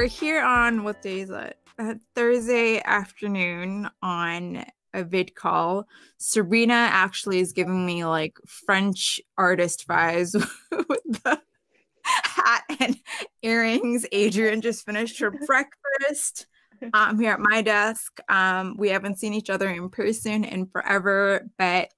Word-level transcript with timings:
we're 0.00 0.06
here 0.06 0.42
on 0.42 0.82
what 0.82 1.02
day 1.02 1.20
is 1.20 1.28
it? 1.28 1.58
Uh, 1.78 1.92
Thursday 2.14 2.80
afternoon 2.82 3.86
on 4.00 4.64
a 4.94 5.04
vid 5.04 5.34
call. 5.34 5.86
Serena 6.16 6.72
actually 6.72 7.38
is 7.38 7.52
giving 7.52 7.84
me 7.84 8.06
like 8.06 8.38
French 8.46 9.20
artist 9.36 9.86
vibes 9.86 10.32
with 10.88 11.22
the 11.22 11.38
hat 12.02 12.62
and 12.80 12.96
earrings. 13.42 14.06
Adrian 14.10 14.62
just 14.62 14.86
finished 14.86 15.20
her 15.20 15.30
breakfast. 15.46 16.46
I'm 16.94 17.20
here 17.20 17.32
at 17.32 17.40
my 17.40 17.60
desk. 17.60 18.20
Um, 18.30 18.76
we 18.78 18.88
haven't 18.88 19.18
seen 19.18 19.34
each 19.34 19.50
other 19.50 19.68
in 19.68 19.90
person 19.90 20.44
in 20.44 20.64
forever, 20.64 21.46
but 21.58 21.90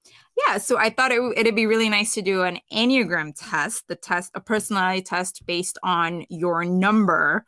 yeah, 0.45 0.57
so 0.57 0.77
I 0.77 0.89
thought 0.89 1.13
it, 1.13 1.21
it'd 1.37 1.55
be 1.55 1.67
really 1.67 1.87
nice 1.87 2.13
to 2.15 2.21
do 2.21 2.43
an 2.43 2.59
Enneagram 2.69 3.31
test, 3.33 3.87
the 3.87 3.95
test, 3.95 4.31
a 4.35 4.41
personality 4.41 5.03
test 5.03 5.45
based 5.45 5.77
on 5.83 6.25
your 6.27 6.65
number. 6.65 7.45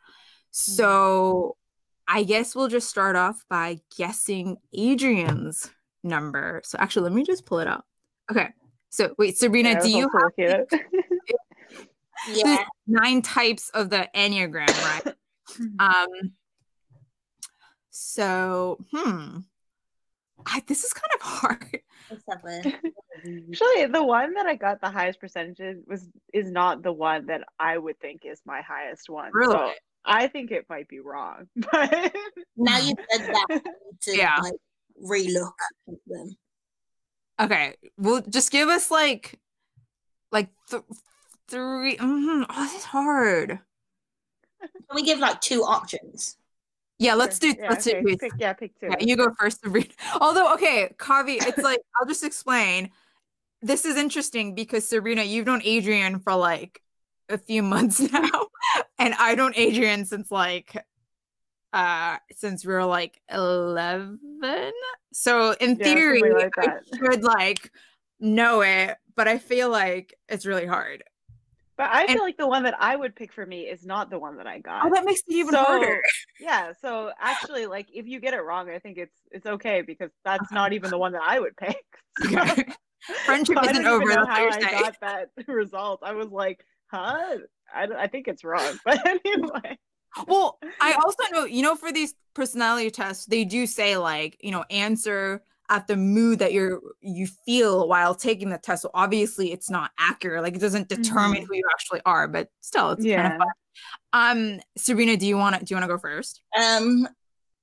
So 0.58 1.56
I 2.08 2.22
guess 2.22 2.54
we'll 2.56 2.68
just 2.68 2.88
start 2.88 3.14
off 3.14 3.44
by 3.50 3.78
guessing 3.96 4.56
Adrian's 4.72 5.70
number. 6.02 6.62
So 6.64 6.78
actually, 6.80 7.04
let 7.04 7.12
me 7.12 7.24
just 7.24 7.44
pull 7.44 7.58
it 7.58 7.66
up. 7.66 7.84
Okay. 8.30 8.48
So 8.88 9.14
wait, 9.18 9.36
Sabrina, 9.36 9.72
Yeah, 9.72 9.80
do 9.80 9.90
you 9.90 10.08
hopefully 10.10 10.48
have 10.48 10.60
look 10.60 10.72
it. 10.72 11.04
Yeah. 12.28 12.64
nine 12.86 13.20
types 13.20 13.68
of 13.68 13.90
the 13.90 14.08
Enneagram, 14.14 14.68
right? 14.68 15.14
um. 15.78 16.32
So, 17.90 18.78
hmm. 18.92 19.38
I, 20.46 20.62
this 20.66 20.84
is 20.84 20.92
kind 20.92 21.12
of 21.14 21.20
hard. 21.22 21.80
Actually, 22.10 23.86
the 23.86 24.04
one 24.04 24.34
that 24.34 24.46
I 24.46 24.54
got 24.56 24.80
the 24.80 24.90
highest 24.90 25.20
percentages 25.20 25.82
was 25.86 26.08
is 26.32 26.50
not 26.50 26.82
the 26.82 26.92
one 26.92 27.26
that 27.26 27.42
I 27.58 27.78
would 27.78 28.00
think 28.00 28.22
is 28.24 28.40
my 28.44 28.62
highest 28.62 29.08
one. 29.10 29.30
Really? 29.32 29.52
So 29.52 29.72
I 30.06 30.28
think 30.28 30.50
it 30.50 30.66
might 30.68 30.88
be 30.88 31.00
wrong. 31.00 31.48
But 31.56 32.14
now 32.56 32.78
you 32.78 32.94
said 33.10 33.26
that, 33.34 33.62
to 34.02 34.16
Yeah. 34.16 34.36
like 34.42 34.54
relook 35.02 35.52
at 35.88 35.94
them. 36.06 36.36
Okay, 37.38 37.74
well, 37.98 38.22
just 38.22 38.50
give 38.50 38.68
us 38.68 38.90
like, 38.90 39.38
like 40.32 40.48
th- 40.70 40.82
three. 41.48 41.96
mhm. 41.96 42.46
Oh, 42.48 42.62
this 42.64 42.76
is 42.76 42.84
hard. 42.84 43.58
Can 44.60 44.94
we 44.94 45.02
give 45.02 45.18
like 45.18 45.40
two 45.40 45.62
options? 45.62 46.36
Yeah, 46.98 47.14
let's 47.14 47.38
do. 47.38 47.48
yeah, 47.58 47.68
let's 47.68 47.86
okay, 47.86 48.00
do. 48.00 48.16
pick, 48.16 48.32
yeah, 48.38 48.54
pick 48.54 48.78
two. 48.80 48.86
Yeah, 48.90 48.96
you 49.00 49.16
go 49.16 49.28
first, 49.38 49.60
Sabrina. 49.62 49.88
Although, 50.20 50.54
okay, 50.54 50.94
Kavi, 50.96 51.36
it's 51.46 51.58
like 51.58 51.80
I'll 52.00 52.06
just 52.06 52.24
explain. 52.24 52.90
This 53.60 53.84
is 53.84 53.96
interesting 53.96 54.54
because 54.54 54.88
Sabrina, 54.88 55.22
you've 55.22 55.46
known 55.46 55.60
Adrian 55.64 56.20
for 56.20 56.34
like 56.36 56.80
a 57.28 57.36
few 57.36 57.62
months 57.62 58.00
now, 58.12 58.46
and 58.98 59.14
I 59.18 59.34
don't 59.34 59.56
Adrian 59.56 60.04
since 60.04 60.30
like 60.30 60.76
uh 61.72 62.16
since 62.32 62.64
we 62.64 62.72
were 62.72 62.84
like 62.84 63.20
11 63.30 64.20
so 65.12 65.52
in 65.60 65.76
Yeah, 65.76 65.84
theory 65.84 66.32
like 66.32 66.52
i 66.58 66.76
should 66.96 67.24
like 67.24 67.72
know 68.20 68.60
it 68.60 68.96
but 69.16 69.26
i 69.26 69.36
feel 69.36 69.68
like 69.68 70.14
it's 70.28 70.46
really 70.46 70.64
hard 70.66 71.02
But 71.76 71.90
I 71.90 72.02
and- 72.02 72.10
feel 72.10 72.22
like 72.22 72.38
the 72.38 72.46
one 72.46 72.62
that 72.62 72.74
I 72.80 72.94
would 72.96 73.14
pick 73.16 73.32
for 73.32 73.44
me 73.44 73.62
is 73.62 73.84
not 73.84 74.08
the 74.10 74.18
one 74.18 74.36
that 74.38 74.46
I 74.46 74.60
got. 74.60 74.86
oh 74.86 74.90
that 74.94 75.04
makes 75.04 75.20
it 75.26 75.34
even 75.34 75.52
So, 75.52 75.62
harder 75.64 76.00
Yeah, 76.40 76.72
so 76.80 77.10
actually, 77.20 77.66
like 77.66 77.88
if 77.92 78.06
you 78.06 78.20
get 78.20 78.32
it 78.32 78.40
wrong, 78.44 78.70
I 78.70 78.78
think 78.78 78.96
it's 78.96 79.18
it's 79.30 79.46
okay 79.46 79.82
because 79.82 80.10
that's 80.24 80.50
not 80.52 80.72
even 80.72 80.90
the 80.90 80.98
one 80.98 81.12
that 81.12 81.22
I 81.22 81.40
would 81.40 81.56
pick. 81.66 81.84
Okay. 82.24 82.64
friendship 83.24 83.58
isn't 83.62 83.86
over 83.86 84.02
even 84.04 84.16
know 84.16 84.26
how 84.26 84.48
I 84.48 84.60
got 84.60 85.00
that 85.00 85.30
result. 85.48 86.00
I 86.02 86.12
was 86.12 86.30
like, 86.30 86.64
huh? 86.86 87.36
I, 87.74 87.84
I 87.84 88.06
think 88.06 88.28
it's 88.28 88.44
wrong. 88.44 88.78
But 88.84 89.00
anyway, 89.06 89.78
Well, 90.26 90.58
I 90.80 90.92
also 90.94 91.22
know, 91.32 91.44
you 91.44 91.62
know, 91.62 91.74
for 91.76 91.92
these 91.92 92.14
personality 92.34 92.90
tests, 92.90 93.26
they 93.26 93.44
do 93.44 93.66
say 93.66 93.96
like, 93.96 94.36
you 94.40 94.50
know, 94.50 94.64
answer 94.70 95.42
at 95.68 95.88
the 95.88 95.96
mood 95.96 96.38
that 96.38 96.52
you're 96.52 96.80
you 97.00 97.26
feel 97.44 97.88
while 97.88 98.14
taking 98.14 98.50
the 98.50 98.58
test. 98.58 98.82
So 98.82 98.90
obviously 98.94 99.52
it's 99.52 99.68
not 99.68 99.90
accurate. 99.98 100.42
Like 100.42 100.54
it 100.54 100.60
doesn't 100.60 100.88
determine 100.88 101.44
who 101.44 101.54
you 101.56 101.64
actually 101.72 102.00
are, 102.06 102.28
but 102.28 102.48
still 102.60 102.92
it's 102.92 103.02
kind 103.04 103.08
Yeah. 103.08 103.32
of 103.32 103.38
fun. 103.38 103.48
Um, 104.12 104.60
Sabrina, 104.78 105.16
do 105.16 105.26
you 105.26 105.36
want 105.36 105.58
to 105.58 105.64
do 105.64 105.74
you 105.74 105.76
want 105.76 105.90
to 105.90 105.94
go 105.94 105.98
first? 105.98 106.40
Um, 106.58 107.08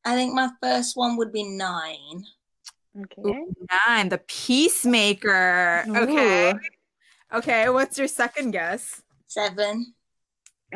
I 0.05 0.15
think 0.15 0.33
my 0.33 0.49
first 0.61 0.95
one 0.97 1.15
would 1.17 1.31
be 1.31 1.43
nine. 1.43 2.25
okay. 3.03 3.21
Ooh, 3.25 3.55
Nine, 3.87 4.09
the 4.09 4.17
peacemaker. 4.27 5.85
Okay. 5.89 6.53
Okay, 7.33 7.69
what's 7.69 7.97
your 7.97 8.07
second 8.09 8.51
guess? 8.51 9.01
Seven. 9.33 9.93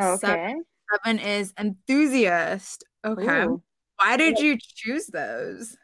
Okay. 0.02 0.56
Seven 0.92 1.20
is 1.20 1.54
enthusiast. 1.60 2.84
Okay. 3.06 3.44
Ooh. 3.44 3.62
Why 3.98 4.18
did 4.18 4.40
you 4.40 4.58
choose 4.60 5.08
those? 5.08 5.78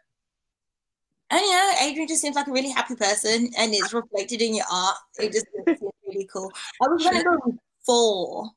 And 1.30 1.40
you 1.42 1.52
know, 1.52 1.74
Adrian 1.82 2.08
just 2.08 2.22
seems 2.22 2.36
like 2.36 2.48
a 2.48 2.52
really 2.52 2.70
happy 2.70 2.96
person, 2.96 3.50
and 3.58 3.74
it's 3.74 3.94
reflected 3.94 4.42
in 4.42 4.56
your 4.56 4.66
art. 4.72 4.96
It 5.20 5.34
just 5.34 5.46
seems 5.66 5.80
really 6.08 6.28
cool. 6.32 6.52
I 6.82 6.88
was 6.88 7.04
gonna 7.04 7.24
go 7.24 7.40
with 7.46 7.56
four, 7.86 8.50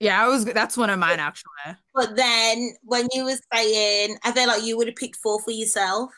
Yeah, 0.00 0.24
I 0.24 0.28
was 0.28 0.44
that's 0.44 0.76
one 0.76 0.90
of 0.90 0.98
mine 0.98 1.18
actually. 1.20 1.76
but 1.94 2.14
then 2.16 2.74
when 2.82 3.08
you 3.12 3.24
were 3.24 3.38
saying, 3.52 4.18
I 4.24 4.32
feel 4.32 4.46
like 4.46 4.62
you 4.64 4.76
would 4.76 4.86
have 4.88 4.96
picked 4.96 5.16
four 5.16 5.40
for 5.40 5.50
yourself. 5.52 6.10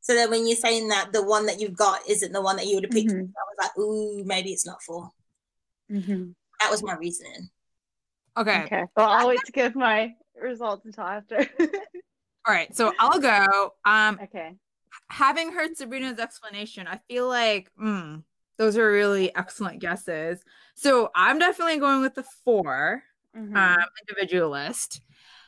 So 0.00 0.14
then 0.14 0.30
when 0.30 0.46
you're 0.46 0.56
saying 0.56 0.88
that 0.88 1.12
the 1.12 1.22
one 1.22 1.44
that 1.46 1.60
you've 1.60 1.76
got 1.76 2.00
isn't 2.08 2.32
the 2.32 2.40
one 2.40 2.56
that 2.56 2.66
you 2.66 2.76
would 2.76 2.84
have 2.84 2.92
picked, 2.92 3.10
Mhm. 3.10 3.28
I 3.28 3.42
was 3.48 3.56
like, 3.60 3.78
ooh, 3.78 4.22
maybe 4.24 4.52
it's 4.52 4.64
not 4.66 4.82
four. 4.82 5.10
Mhm. 5.90 6.34
That 6.60 6.70
was 6.70 6.82
my 6.82 6.94
reasoning. 6.94 7.48
Okay. 8.36 8.64
Okay. 8.64 8.84
Well, 8.96 9.08
I'll 9.08 9.28
wait 9.28 9.40
to 9.44 9.52
give 9.52 9.74
my 9.74 10.14
results 10.40 10.84
until 10.86 11.04
after. 11.04 11.38
All 12.46 12.54
right. 12.54 12.74
So 12.74 12.92
I'll 12.98 13.20
go. 13.20 13.74
Um 13.84 14.18
okay. 14.22 14.54
having 15.10 15.52
heard 15.52 15.76
Sabrina's 15.76 16.18
explanation, 16.18 16.86
I 16.86 17.00
feel 17.08 17.28
like 17.28 17.70
mm, 17.80 18.22
those 18.58 18.76
are 18.76 18.90
really 18.90 19.34
excellent 19.34 19.80
guesses. 19.80 20.42
So 20.74 21.10
I'm 21.14 21.38
definitely 21.38 21.78
going 21.78 22.00
with 22.02 22.14
the 22.14 22.24
4 22.44 23.02
Mhm. 23.36 23.56
um, 23.56 23.84
individualist. 24.02 25.00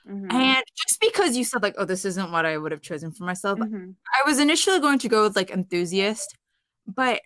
Mhm. 0.07 0.33
And 0.33 0.65
just 0.77 1.01
because 1.01 1.37
you 1.37 1.45
said 1.45 1.63
like, 1.63 1.75
oh, 1.79 1.85
this 1.85 2.05
isn't 2.05 2.33
what 2.33 2.47
I 2.47 2.57
would 2.57 2.73
have 2.73 2.83
chosen 2.83 3.11
for 3.13 3.25
myself, 3.25 3.59
Mhm. 3.59 3.95
I 4.15 4.29
was 4.29 4.39
initially 4.39 4.81
going 4.81 4.99
to 5.01 5.09
go 5.09 5.23
with 5.25 5.37
like 5.37 5.51
enthusiast, 5.51 6.37
but 6.87 7.21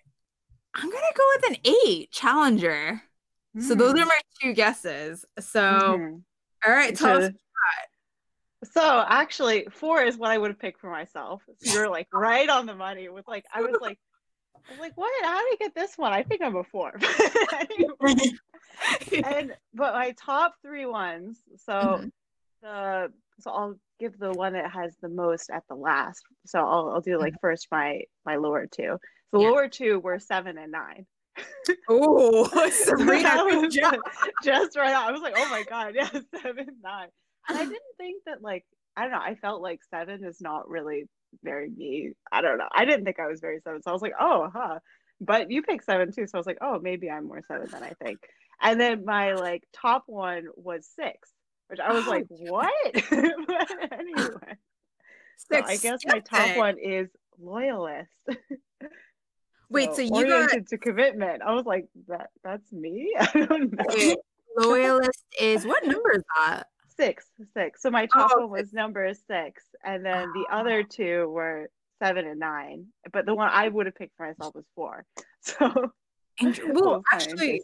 I'm 0.75 0.89
gonna 0.89 1.05
go 1.15 1.23
with 1.35 1.51
an 1.51 1.57
eight 1.63 2.11
challenger. 2.11 3.01
So 3.59 3.73
those 3.73 3.93
Mm. 3.93 4.01
are 4.01 4.05
my 4.05 4.19
two 4.41 4.53
guesses. 4.53 5.25
So 5.39 5.61
Mhm. 5.61 6.23
all 6.65 6.73
right, 6.73 6.95
tell 6.95 7.23
us. 7.23 7.31
So 8.73 9.05
actually, 9.07 9.67
four 9.71 10.01
is 10.01 10.17
what 10.17 10.31
I 10.31 10.37
would 10.37 10.49
have 10.49 10.59
picked 10.59 10.81
for 10.81 10.89
myself. 10.89 11.43
So 11.45 11.53
you're 11.85 11.89
like 11.89 12.07
right 12.11 12.49
on 12.49 12.65
the 12.65 12.75
money 12.75 13.07
with 13.09 13.27
like 13.27 13.45
I 13.53 13.61
was 13.61 13.77
like, 13.79 13.99
I 14.55 14.71
was 14.71 14.79
like, 14.79 14.97
what? 14.97 15.11
How 15.23 15.37
did 15.37 15.53
I 15.53 15.55
get 15.59 15.75
this 15.75 15.97
one? 15.97 16.11
I 16.11 16.23
think 16.23 16.41
I'm 16.41 16.55
a 16.55 16.63
four. 16.63 16.99
And 19.23 19.53
but 19.73 19.93
my 19.93 20.13
top 20.19 20.55
three 20.61 20.85
ones. 20.85 21.39
So 21.57 21.71
Mhm. 21.73 22.11
the 22.61 23.13
so 23.39 23.51
I'll 23.51 23.75
give 23.99 24.17
the 24.19 24.31
one 24.31 24.53
that 24.53 24.69
has 24.71 24.95
the 25.01 25.09
most 25.09 25.49
at 25.49 25.63
the 25.69 25.75
last. 25.75 26.23
So 26.45 26.59
I'll 26.59 26.89
I'll 26.89 27.01
do 27.01 27.17
like 27.17 27.33
first 27.39 27.67
my 27.71 28.01
my 28.25 28.35
lower 28.35 28.67
two. 28.67 28.99
So 29.31 29.41
Yeah. 29.41 29.49
lower 29.49 29.67
two 29.67 29.99
were 29.99 30.19
seven 30.19 30.57
and 30.57 30.71
nine. 30.71 31.05
Oh, 31.89 32.47
Sabrina, 32.69 33.23
That 33.23 33.47
good 33.49 33.65
was 33.65 33.73
job. 33.75 33.95
just 34.43 34.77
right 34.77 34.93
on. 34.93 35.07
I 35.07 35.11
was 35.11 35.21
like, 35.21 35.33
oh 35.35 35.49
my 35.49 35.63
god, 35.63 35.93
yeah, 35.95 36.09
seven, 36.41 36.67
nine. 36.83 37.07
And 37.49 37.57
I 37.57 37.63
didn't 37.63 37.81
think 37.97 38.23
that 38.25 38.41
like 38.41 38.65
I 38.95 39.03
don't 39.03 39.11
know. 39.11 39.19
I 39.19 39.35
felt 39.35 39.61
like 39.61 39.79
seven 39.89 40.23
is 40.23 40.39
not 40.41 40.69
really 40.69 41.05
very 41.43 41.69
me. 41.69 42.11
I 42.31 42.41
don't 42.41 42.57
know. 42.57 42.69
I 42.73 42.85
didn't 42.85 43.03
think 43.05 43.19
I 43.19 43.27
was 43.27 43.41
very 43.41 43.59
seven, 43.59 43.81
so 43.81 43.89
I 43.89 43.93
was 43.93 44.01
like, 44.01 44.13
oh, 44.19 44.49
huh. 44.53 44.79
But 45.19 45.51
you 45.51 45.61
picked 45.61 45.85
seven 45.85 46.11
too, 46.11 46.27
so 46.27 46.31
I 46.35 46.37
was 46.37 46.47
like, 46.47 46.59
oh, 46.61 46.79
maybe 46.81 47.09
I'm 47.09 47.27
more 47.27 47.41
seven 47.47 47.67
than 47.71 47.83
I 47.83 47.91
think. 48.03 48.19
And 48.61 48.79
then 48.79 49.03
my 49.05 49.33
like 49.33 49.63
top 49.73 50.03
one 50.07 50.45
was 50.55 50.87
six, 50.95 51.29
which 51.67 51.79
I 51.79 51.91
was 51.93 52.07
like, 52.07 52.25
what? 52.29 52.71
but 52.93 53.69
anyway, 53.91 54.55
so 55.37 55.61
I 55.65 55.77
guess 55.77 55.99
my 56.05 56.19
top 56.19 56.55
one 56.55 56.77
is 56.79 57.09
loyalist. 57.39 58.09
Wait, 59.75 59.93
so 59.93 60.01
you 60.01 60.09
got 60.09 60.31
oriented 60.31 60.67
to 60.69 60.77
commitment. 60.77 61.41
I 61.41 61.53
was 61.53 61.65
like, 61.65 61.87
that 62.07 62.29
that's 62.43 62.71
me. 62.71 63.13
I 63.19 63.45
don't 63.45 63.71
know. 63.73 63.85
wait, 63.89 64.17
loyalist 64.57 65.23
is 65.39 65.65
what 65.65 65.85
number 65.85 66.11
is 66.13 66.23
that? 66.37 66.67
Six, 66.97 67.25
six. 67.53 67.81
So 67.81 67.91
my 67.91 68.05
top 68.05 68.31
Oh, 68.33 68.47
one 68.47 68.61
was 68.61 68.73
number 68.73 69.11
six, 69.13 69.63
and 69.83 70.05
then 70.05 70.31
the 70.33 70.45
ah. 70.49 70.59
other 70.59 70.83
two 70.83 71.29
were 71.29 71.69
seven 72.01 72.25
and 72.25 72.39
nine. 72.39 72.87
But 73.11 73.25
the 73.25 73.35
one 73.35 73.49
I 73.51 73.67
would 73.67 73.85
have 73.85 73.95
picked 73.95 74.15
for 74.15 74.27
myself 74.27 74.55
was 74.55 74.65
four. 74.75 75.05
So 75.41 75.91
well, 76.73 77.03
actually, 77.13 77.61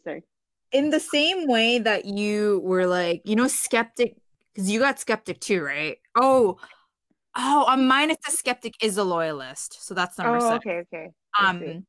in 0.72 0.92
the 0.92 1.00
same 1.00 1.48
way 1.48 1.80
that 1.80 2.06
you 2.06 2.62
were 2.64 2.86
like, 2.86 3.22
you 3.26 3.36
know, 3.36 3.48
skeptic, 3.48 4.16
because 4.54 4.70
you 4.70 4.80
got 4.80 5.00
skeptic 5.00 5.40
too, 5.40 5.64
right? 5.64 5.98
Oh, 6.16 6.58
oh, 7.36 7.66
on 7.68 7.88
mine 7.88 8.12
it's 8.12 8.28
a 8.28 8.32
skeptic 8.32 8.76
is 8.82 8.98
a 8.98 9.04
loyalist, 9.04 9.84
so 9.84 9.94
that's 9.94 10.18
number 10.18 10.38
Oh, 10.38 10.52
six. 10.52 10.66
okay, 10.66 10.78
okay. 10.94 11.10
I 11.36 11.50
um, 11.50 11.60
see. 11.60 11.82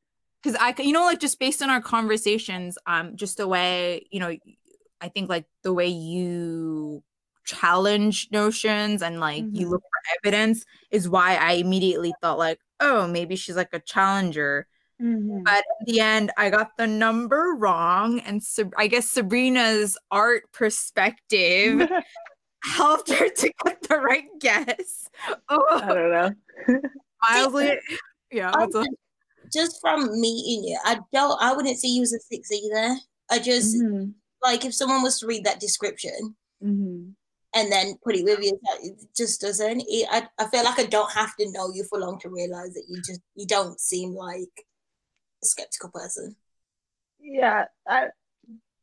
Um, 0.45 0.51
because 0.51 0.57
I, 0.61 0.81
you 0.81 0.91
know, 0.91 1.05
like 1.05 1.19
just 1.19 1.39
based 1.39 1.61
on 1.61 1.69
our 1.69 1.81
conversations, 1.81 2.77
um, 2.85 3.15
just 3.15 3.37
the 3.37 3.47
way, 3.47 4.07
you 4.11 4.19
know, 4.19 4.35
I 5.01 5.09
think 5.09 5.29
like 5.29 5.45
the 5.63 5.73
way 5.73 5.87
you 5.87 7.03
challenge 7.45 8.29
notions 8.31 9.01
and 9.01 9.19
like 9.19 9.43
you 9.51 9.67
Mhm. 9.67 9.71
look 9.71 9.81
for 9.81 10.17
evidence 10.27 10.63
is 10.91 11.09
why 11.09 11.35
I 11.35 11.53
immediately 11.53 12.13
thought 12.21 12.37
like, 12.37 12.59
oh, 12.79 13.07
maybe 13.07 13.35
she's 13.35 13.55
like 13.57 13.73
a 13.73 13.79
challenger. 13.79 14.67
Mhm. 15.01 15.43
But 15.43 15.65
in 15.81 15.93
the 15.93 15.99
end, 15.99 16.31
I 16.37 16.49
got 16.49 16.77
the 16.77 16.87
number 16.87 17.55
wrong, 17.57 18.19
and 18.21 18.41
Sab- 18.41 18.73
I 18.77 18.87
guess 18.87 19.09
Sabrina's 19.09 19.97
art 20.11 20.43
perspective 20.53 21.89
helped 22.63 23.09
her 23.11 23.27
to 23.29 23.51
get 23.65 23.81
the 23.89 23.97
right 23.97 24.27
guess. 24.39 25.09
Oh. 25.49 25.65
I 25.71 25.93
don't 25.93 26.11
know. 26.11 26.31
mildly, 27.29 27.77
yeah. 28.31 28.51
Up? 28.51 28.69
Just- 29.53 29.79
from 29.81 30.19
meeting 30.19 30.63
you, 30.67 30.79
I 30.83 30.99
don't. 31.13 31.41
I 31.41 31.53
wouldn't 31.53 31.77
say 31.79 31.87
you 31.89 32.01
as 32.03 32.13
a 32.13 32.19
six 32.19 32.51
either. 32.51 32.97
I 33.31 33.39
just 33.39 33.75
Mhm. 33.77 34.13
like 34.41 34.65
if 34.65 34.73
someone 34.75 35.01
was 35.03 35.19
to 35.19 35.27
read 35.27 35.45
that 35.45 35.59
description 35.59 36.35
Mhm. 36.61 37.15
and 37.55 37.71
then 37.71 37.97
put 38.03 38.15
it 38.15 38.23
with 38.25 38.39
you, 38.43 38.59
it 38.81 38.99
just 39.15 39.39
doesn't. 39.41 39.81
It, 39.87 40.07
I 40.11 40.27
I 40.37 40.47
feel 40.49 40.63
like 40.63 40.79
I 40.79 40.85
don't 40.85 41.11
have 41.11 41.35
to 41.37 41.51
know 41.51 41.71
you 41.73 41.83
for 41.85 41.99
long 41.99 42.19
to 42.19 42.29
realize 42.29 42.73
that 42.73 42.85
you 42.89 43.01
just 43.01 43.21
you 43.35 43.45
don't 43.45 43.79
seem 43.79 44.13
like 44.15 44.65
a 45.41 45.45
skeptical 45.45 45.89
person. 45.91 46.35
Yeah, 47.19 47.65
I 47.87 48.07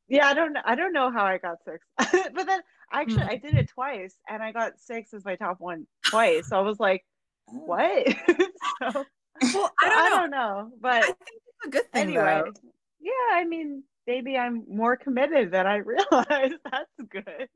yeah, 0.08 0.26
I 0.28 0.34
don't 0.34 0.52
know. 0.55 0.62
I 0.64 0.75
don't 0.75 0.93
know 0.93 1.11
how 1.12 1.25
I 1.25 1.38
got 1.38 1.58
six. 1.64 1.87
but 2.34 2.46
then 2.46 2.62
actually 2.93 3.22
Hmm. 3.25 3.31
I 3.31 3.37
did 3.37 3.55
it 3.55 3.69
twice 3.69 4.17
and 4.28 4.43
I 4.43 4.50
got 4.52 4.81
six 4.81 5.14
as 5.14 5.25
my 5.25 5.37
top 5.37 5.61
one 5.61 5.87
twice. 6.06 6.49
So 6.49 6.56
I 6.58 6.61
was 6.62 6.81
like, 6.81 7.05
Oh. 7.49 7.52
what? 7.67 8.06
so, 8.82 9.05
Well, 9.53 9.73
I 9.82 9.88
I 9.88 9.88
don't 9.88 10.05
know. 10.05 10.21
don't 10.21 10.31
know. 10.31 10.73
But 10.81 11.09
I 11.09 11.12
think 11.12 11.43
it's 11.47 11.67
a 11.67 11.71
good 11.71 11.93
thing 11.93 12.15
anyway, 12.15 12.15
though. 12.15 12.55
yeah, 13.00 13.12
I 13.35 13.44
mean, 13.44 13.85
maybe 14.06 14.37
I'm 14.38 14.65
more 14.69 14.97
committed 14.97 15.50
than 15.53 15.67
I 15.67 15.77
realized. 15.79 16.56
That's 16.71 16.91
good. 17.11 17.49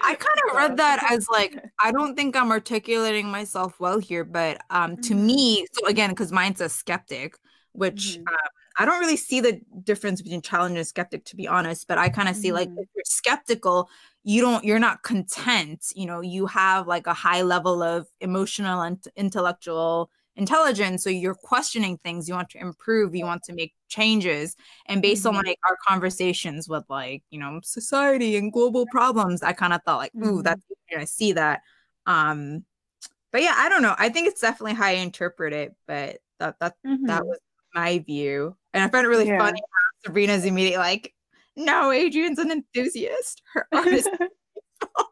I 0.00 0.14
kind 0.14 0.38
of 0.50 0.56
read 0.56 0.76
that 0.78 1.00
as 1.10 1.26
like 1.30 1.58
I 1.80 1.92
don't 1.92 2.14
think 2.16 2.36
I'm 2.36 2.50
articulating 2.50 3.28
myself 3.28 3.80
well 3.80 3.98
here, 3.98 4.24
but 4.24 4.58
um 4.70 4.96
to 4.98 5.14
Mhm. 5.14 5.14
me, 5.14 5.66
so 5.72 5.86
again, 5.86 6.10
because 6.10 6.32
mine's 6.32 6.60
a 6.60 6.68
skeptic, 6.68 7.36
which 7.72 8.18
Mhm. 8.18 8.30
um, 8.30 8.36
I 8.78 8.84
don't 8.84 9.00
really 9.00 9.16
see 9.16 9.40
the 9.40 9.60
difference 9.84 10.22
between 10.22 10.42
challenge 10.42 10.76
and 10.76 10.86
skeptic, 10.86 11.24
to 11.26 11.36
be 11.36 11.48
honest. 11.48 11.86
But 11.88 11.98
I 11.98 12.08
kind 12.08 12.28
of 12.28 12.36
see 12.36 12.52
like 12.52 12.70
Mhm. 12.70 12.76
if 12.76 12.88
you're 12.94 13.04
skeptical, 13.06 13.88
you 14.24 14.40
don't, 14.40 14.64
you're 14.64 14.78
not 14.78 15.02
content. 15.02 15.86
You 15.94 16.06
know, 16.06 16.20
you 16.20 16.46
have 16.46 16.86
like 16.86 17.06
a 17.06 17.14
high 17.14 17.42
level 17.42 17.82
of 17.82 18.06
emotional 18.20 18.80
and 18.82 19.02
intellectual 19.16 20.10
intelligence, 20.36 21.04
so 21.04 21.10
you're 21.10 21.34
questioning 21.34 21.98
things. 22.04 22.28
You 22.28 22.34
want 22.34 22.50
to 22.50 22.58
improve. 22.58 23.14
You 23.14 23.24
want 23.26 23.42
to 23.44 23.52
make 23.52 23.74
changes, 23.88 24.56
and 24.86 25.02
based 25.02 25.26
on 25.26 25.34
Mhm. 25.34 25.44
like 25.46 25.58
our 25.68 25.76
conversations 25.86 26.68
with 26.68 26.84
like 26.88 27.22
you 27.30 27.38
know 27.40 27.60
society 27.62 28.36
and 28.36 28.52
global 28.52 28.86
problems, 28.86 29.42
I 29.42 29.52
kind 29.52 29.72
of 29.72 29.82
thought 29.84 29.98
like, 29.98 30.12
ooh, 30.16 30.38
Mhm. 30.40 30.44
that's 30.44 30.62
I 30.96 31.04
see 31.04 31.32
that. 31.32 31.62
Um, 32.06 32.64
but 33.32 33.42
yeah, 33.42 33.54
I 33.56 33.68
don't 33.68 33.82
know. 33.82 33.94
I 33.98 34.08
think 34.10 34.28
it's 34.28 34.40
definitely 34.42 34.74
how 34.74 34.86
I 34.86 34.92
interpret 34.92 35.52
it, 35.54 35.74
but 35.86 36.18
that 36.40 36.58
that 36.60 36.76
that 37.06 37.22
Mhm. 37.22 37.26
was 37.26 37.38
my 37.74 37.98
view. 38.00 38.56
And 38.74 38.82
I 38.84 38.88
found 38.88 39.06
it 39.06 39.08
really 39.10 39.26
Yeah. 39.26 39.38
funny 39.38 39.60
how 39.60 40.08
Sabrina's 40.10 40.44
immediately 40.44 40.78
like, 40.78 41.14
no, 41.56 41.90
Adrian's 41.92 42.38
an 42.38 42.50
enthusiast. 42.52 43.42
Her 43.54 43.66
yeah, 43.72 44.02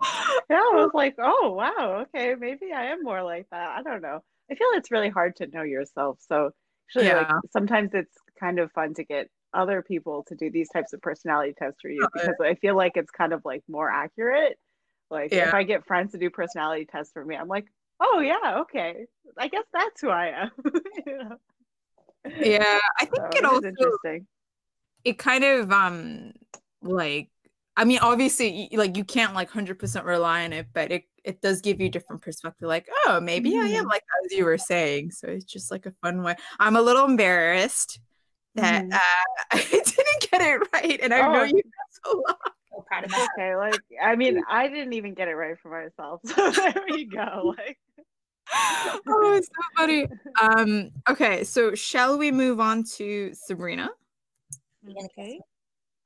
I 0.50 0.70
was 0.74 0.90
like, 0.94 1.14
oh 1.18 1.52
wow, 1.52 2.04
okay, 2.14 2.34
maybe 2.38 2.72
I 2.72 2.86
am 2.86 3.02
more 3.02 3.22
like 3.22 3.46
that. 3.50 3.68
I 3.78 3.82
don't 3.82 4.02
know. 4.02 4.20
I 4.50 4.54
feel 4.54 4.68
it's 4.74 4.90
really 4.90 5.10
hard 5.10 5.36
to 5.36 5.46
know 5.46 5.62
yourself. 5.62 6.18
So 6.28 6.50
actually, 6.88 7.12
like 7.14 7.28
sometimes 7.52 7.90
it's 7.94 8.16
kind 8.38 8.58
of 8.58 8.72
fun 8.72 8.94
to 8.94 9.04
get 9.04 9.28
other 9.52 9.82
people 9.82 10.24
to 10.28 10.34
do 10.36 10.50
these 10.50 10.68
types 10.70 10.92
of 10.92 11.02
personality 11.02 11.54
tests 11.58 11.80
for 11.82 11.88
you 11.90 12.08
Yeah. 12.14 12.22
because 12.22 12.36
I 12.40 12.54
feel 12.54 12.76
like 12.76 12.96
it's 12.96 13.10
kind 13.10 13.32
of 13.32 13.42
like 13.44 13.62
more 13.68 13.90
accurate. 13.90 14.58
Like 15.10 15.32
Yeah. 15.32 15.48
if 15.48 15.54
I 15.54 15.64
get 15.64 15.86
friends 15.86 16.12
to 16.12 16.18
do 16.18 16.30
personality 16.30 16.86
tests 16.86 17.12
for 17.12 17.24
me, 17.24 17.36
I'm 17.36 17.48
like, 17.48 17.66
oh 18.00 18.20
yeah, 18.20 18.60
okay, 18.62 19.06
I 19.38 19.48
guess 19.48 19.64
that's 19.72 20.00
who 20.00 20.08
I 20.10 20.28
am. 20.28 20.50
you 21.06 21.18
know? 21.18 21.36
yeah. 22.38 22.78
I 23.00 23.04
think 23.06 23.16
So 23.16 23.30
it 23.32 23.44
also 23.44 23.68
interesting. 23.68 24.26
it 25.04 25.18
kind 25.18 25.44
of 25.44 25.70
um 25.72 26.32
like 26.82 27.30
I 27.80 27.84
mean 27.84 27.98
obviously 28.02 28.68
like 28.72 28.94
you 28.98 29.04
can't 29.04 29.32
like 29.34 29.48
100% 29.48 30.04
rely 30.04 30.44
on 30.44 30.52
it, 30.52 30.66
but 30.74 30.92
it 30.92 31.04
it 31.24 31.40
does 31.40 31.62
give 31.62 31.80
you 31.80 31.88
different 31.88 32.20
perspective 32.20 32.68
like, 32.68 32.86
oh, 33.06 33.20
maybe 33.22 33.56
I 33.56 33.68
am 33.78 33.86
Mhm. 33.86 33.88
like 33.88 34.02
as 34.22 34.32
you 34.32 34.44
were 34.44 34.58
saying. 34.58 35.12
So 35.12 35.28
it's 35.28 35.46
just 35.46 35.70
like 35.70 35.86
a 35.86 35.92
fun 36.02 36.22
way. 36.22 36.36
I'm 36.58 36.76
a 36.76 36.82
little 36.82 37.06
embarrassed 37.06 37.98
that 38.54 38.84
Mhm. 38.84 38.92
uh, 38.92 38.98
I 39.52 39.58
didn't 39.70 40.30
get 40.30 40.42
it 40.42 40.68
right 40.74 41.00
and 41.02 41.14
I 41.14 41.20
know 41.22 41.40
Oh. 41.40 41.44
you 41.44 41.54
guys 41.54 42.00
so 42.04 42.12
long. 42.28 42.36
So 42.70 42.84
proud 42.86 43.04
of 43.04 43.10
It's 43.12 43.18
okay. 43.38 43.56
Like 43.56 43.82
I 44.02 44.14
mean, 44.14 44.44
I 44.46 44.68
didn't 44.68 44.92
even 44.92 45.14
get 45.14 45.28
it 45.28 45.34
right 45.34 45.58
for 45.62 45.70
myself. 45.70 46.20
So 46.26 46.50
there 46.50 46.84
we 46.86 47.06
go. 47.06 47.54
Like 47.56 47.78
oh, 49.08 49.34
it's 49.38 49.46
so 49.48 49.62
funny. 49.78 50.06
Um, 50.42 50.90
okay, 51.08 51.44
so 51.44 51.74
shall 51.74 52.18
we 52.18 52.30
move 52.30 52.60
on 52.60 52.84
to 52.98 53.32
Sabrina? 53.32 53.88
okay. 54.86 55.40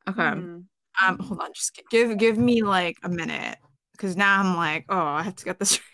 Okay. 0.09 0.29
Hmm. 0.31 0.59
Um, 1.03 1.19
hold 1.19 1.41
on, 1.41 1.53
just 1.53 1.81
give 1.91 2.17
give 2.19 2.39
me 2.39 2.63
like 2.63 2.99
a 3.03 3.09
minute 3.09 3.59
because 3.93 4.17
now 4.17 4.41
I'm 4.41 4.57
like, 4.57 4.85
oh, 4.89 4.99
I 4.99 5.23
have 5.23 5.37
to 5.37 5.45
get 5.45 5.59
this. 5.59 5.81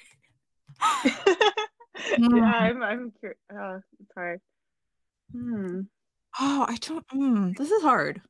yeah, 2.32 2.44
I'm 2.44 2.82
I'm 2.82 3.12
curious. 3.20 3.38
Uh, 3.55 3.81
sorry. 4.14 4.38
Hmm. 5.32 5.82
Oh, 6.41 6.67
I 6.69 6.76
don't. 6.76 7.06
Mm, 7.08 7.56
this 7.56 7.70
is 7.70 7.82
hard. 7.82 8.23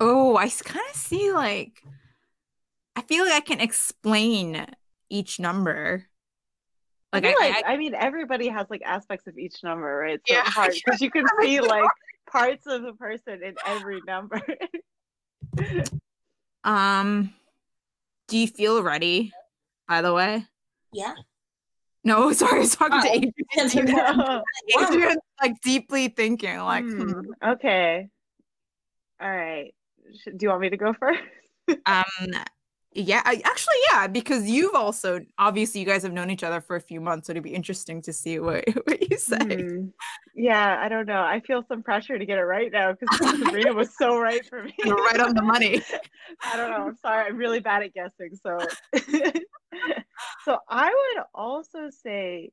Oh, 0.00 0.36
I 0.36 0.48
kind 0.48 0.84
of 0.90 0.96
see 0.96 1.32
like. 1.32 1.82
I 2.94 3.02
feel 3.02 3.24
like 3.24 3.34
I 3.34 3.40
can 3.40 3.60
explain 3.60 4.66
each 5.10 5.38
number. 5.38 6.06
I 7.12 7.20
Like 7.20 7.24
feel 7.24 7.32
I, 7.40 7.48
like 7.48 7.64
I, 7.66 7.74
I 7.74 7.76
mean 7.76 7.94
everybody 7.94 8.48
has 8.48 8.66
like 8.68 8.82
aspects 8.84 9.26
of 9.26 9.38
each 9.38 9.62
number, 9.62 9.86
right? 9.96 10.20
So 10.28 10.34
Yeah, 10.34 10.42
hard 10.44 10.72
because 10.84 11.00
you 11.00 11.10
can 11.10 11.24
see 11.40 11.60
like 11.60 11.90
parts 12.30 12.66
of 12.66 12.82
the 12.82 12.92
person 12.94 13.42
in 13.42 13.54
every 13.66 14.00
number. 14.06 14.40
um, 16.64 17.32
do 18.28 18.38
you 18.38 18.46
feel 18.46 18.82
ready? 18.82 19.32
By 19.88 20.02
the 20.02 20.12
way, 20.12 20.44
Yeah. 20.92 21.14
no. 22.04 22.32
Sorry, 22.32 22.56
I 22.56 22.60
was 22.60 22.74
talking 22.74 23.00
to 23.00 23.08
Oh. 23.08 23.64
Adrian. 23.64 23.86
No. 23.96 24.42
Adrian's 24.82 25.16
like 25.40 25.60
deeply 25.62 26.08
thinking, 26.08 26.58
like, 26.58 26.84
hmm, 26.84 27.02
Hmm, 27.10 27.20
Okay. 27.52 28.08
All 29.20 29.30
right. 29.30 29.72
Do 30.24 30.36
you 30.40 30.48
want 30.48 30.60
me 30.60 30.70
to 30.70 30.76
go 30.76 30.92
first? 30.98 31.20
um, 31.86 32.04
yeah, 32.96 33.22
I, 33.24 33.40
actually, 33.44 33.74
yeah, 33.90 34.06
because 34.06 34.48
you've 34.48 34.74
also 34.74 35.20
obviously 35.38 35.80
you 35.80 35.86
guys 35.86 36.02
have 36.02 36.12
known 36.12 36.30
each 36.30 36.42
other 36.42 36.60
for 36.60 36.76
a 36.76 36.80
few 36.80 37.00
months, 37.00 37.26
so 37.26 37.32
it'd 37.32 37.42
be 37.42 37.54
interesting 37.54 38.00
to 38.02 38.12
see 38.12 38.38
what 38.38 38.64
what 38.84 39.10
you 39.10 39.18
say. 39.18 39.38
Hmm. 39.38 39.86
Yeah, 40.34 40.78
I 40.80 40.88
don't 40.88 41.06
know. 41.06 41.20
I 41.20 41.40
feel 41.40 41.62
some 41.68 41.82
pressure 41.82 42.18
to 42.18 42.26
get 42.26 42.38
it 42.38 42.44
right 42.44 42.72
now 42.72 42.92
because 42.92 43.38
Sabrina 43.38 43.74
was 43.74 43.96
so 43.96 44.18
right 44.18 44.44
for 44.46 44.62
me. 44.62 44.74
You're 44.84 44.96
right 44.96 45.20
on 45.20 45.34
the 45.34 45.42
money. 45.42 45.82
I 46.44 46.56
don't 46.56 46.70
know. 46.70 46.86
I'm 46.86 46.96
sorry. 46.96 47.26
I'm 47.26 47.36
really 47.36 47.60
bad 47.60 47.82
at 47.82 47.92
guessing. 47.94 48.30
So, 48.42 48.58
so 50.44 50.58
I 50.68 50.86
would 50.86 51.24
also 51.34 51.90
say 51.90 52.50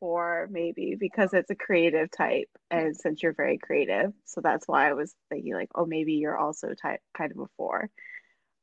four, 0.00 0.48
maybe 0.50 0.96
because 0.98 1.32
it's 1.32 1.50
a 1.50 1.54
creative 1.54 2.10
type, 2.10 2.48
and 2.70 2.96
since 2.96 3.22
you're 3.22 3.32
very 3.32 3.58
creative, 3.58 4.12
so 4.24 4.40
that's 4.40 4.66
why 4.66 4.88
I 4.88 4.92
was 4.94 5.14
thinking 5.30 5.54
like, 5.54 5.70
oh, 5.74 5.86
maybe 5.86 6.14
you're 6.14 6.36
also 6.36 6.74
type 6.74 7.00
kind 7.16 7.32
of 7.32 7.38
a 7.38 7.46
four. 7.56 7.88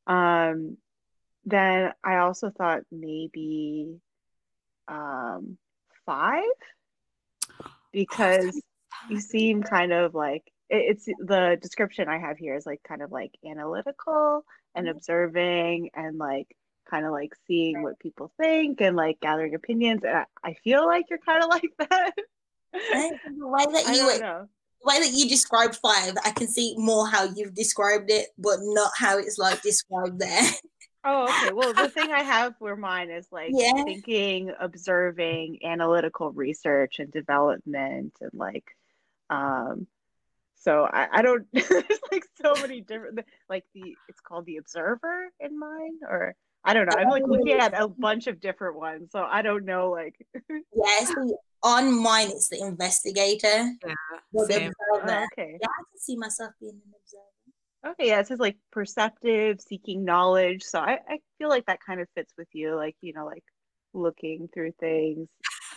Um, 0.06 0.76
then 1.44 1.92
I 2.04 2.18
also 2.18 2.50
thought 2.50 2.82
maybe 2.90 4.00
um 4.88 5.58
five 6.06 6.42
because 7.92 8.60
you 9.08 9.20
seem 9.20 9.62
kind 9.62 9.92
of 9.92 10.14
like 10.14 10.42
it, 10.68 10.96
it's 10.96 11.04
the 11.04 11.58
description 11.60 12.08
I 12.08 12.18
have 12.18 12.38
here 12.38 12.56
is 12.56 12.66
like 12.66 12.82
kind 12.86 13.02
of 13.02 13.12
like 13.12 13.32
analytical 13.48 14.44
and 14.74 14.88
observing 14.88 15.90
and 15.94 16.18
like 16.18 16.48
kind 16.90 17.06
of 17.06 17.12
like 17.12 17.32
seeing 17.46 17.82
what 17.82 17.98
people 17.98 18.32
think 18.40 18.80
and 18.80 18.96
like 18.96 19.20
gathering 19.20 19.54
opinions 19.54 20.02
and 20.04 20.18
I, 20.18 20.24
I 20.44 20.54
feel 20.64 20.86
like 20.86 21.06
you're 21.10 21.18
kind 21.18 21.42
of 21.42 21.48
like 21.50 21.70
that. 21.78 22.12
The 22.72 23.46
way 23.46 23.64
that 23.66 23.94
you 23.94 24.20
know. 24.20 24.46
the 24.82 24.86
way 24.86 24.98
that 25.00 25.12
you 25.12 25.28
described 25.28 25.76
five, 25.76 26.14
I 26.24 26.30
can 26.30 26.48
see 26.48 26.74
more 26.78 27.06
how 27.06 27.24
you've 27.24 27.54
described 27.54 28.10
it, 28.10 28.28
but 28.38 28.58
not 28.60 28.90
how 28.96 29.18
it's 29.18 29.38
like 29.38 29.62
described 29.62 30.18
there. 30.18 30.50
Oh, 31.04 31.24
okay. 31.24 31.52
Well, 31.54 31.72
the 31.72 31.88
thing 31.88 32.12
I 32.12 32.22
have 32.22 32.56
for 32.58 32.76
mine 32.76 33.10
is 33.10 33.26
like 33.30 33.52
Yeah. 33.54 33.84
thinking, 33.84 34.52
observing, 34.58 35.60
analytical 35.64 36.30
research 36.32 36.98
and 36.98 37.10
development, 37.10 38.14
and 38.20 38.30
like, 38.34 38.76
um, 39.30 39.86
so 40.54 40.84
I, 40.84 41.08
I 41.10 41.22
don't. 41.22 41.46
there's 41.52 42.00
like 42.12 42.24
so 42.40 42.54
many 42.60 42.80
different, 42.80 43.20
like 43.48 43.64
the 43.74 43.96
it's 44.08 44.20
called 44.20 44.46
the 44.46 44.58
observer 44.58 45.28
in 45.40 45.58
mine, 45.58 45.98
or 46.08 46.36
I 46.64 46.74
don't 46.74 46.86
know. 46.86 46.96
I'm 46.96 47.08
like 47.08 47.24
looking 47.26 47.58
at 47.58 47.74
a 47.78 47.88
bunch 47.98 48.28
of 48.28 48.40
different 48.40 48.76
ones, 48.76 49.10
so 49.10 49.22
I 49.22 49.42
don't 49.42 49.64
know. 49.64 49.90
Like, 49.90 50.24
yeah, 50.48 51.04
see, 51.04 51.34
on 51.64 52.00
mine 52.00 52.28
it's 52.30 52.48
the 52.48 52.60
investigator. 52.60 53.72
Yeah, 53.84 53.94
the 54.32 54.42
observer. 54.42 54.72
oh, 54.92 55.24
okay. 55.32 55.58
Yeah, 55.60 55.66
I 55.66 55.82
can 55.90 55.98
see 55.98 56.16
myself 56.16 56.52
being 56.60 56.74
an 56.74 56.92
observer. 57.02 57.24
Okay, 57.84 58.06
yeah, 58.08 58.20
it 58.20 58.28
says 58.28 58.38
like 58.38 58.56
perceptive, 58.70 59.60
seeking 59.60 60.04
knowledge. 60.04 60.62
So 60.62 60.78
I, 60.78 60.98
I 61.08 61.18
feel 61.38 61.48
like 61.48 61.66
that 61.66 61.80
kind 61.84 62.00
of 62.00 62.06
fits 62.14 62.32
with 62.38 62.46
you, 62.52 62.76
like, 62.76 62.94
you 63.00 63.12
know, 63.12 63.26
like 63.26 63.42
looking 63.92 64.48
through 64.54 64.70
things. 64.78 65.28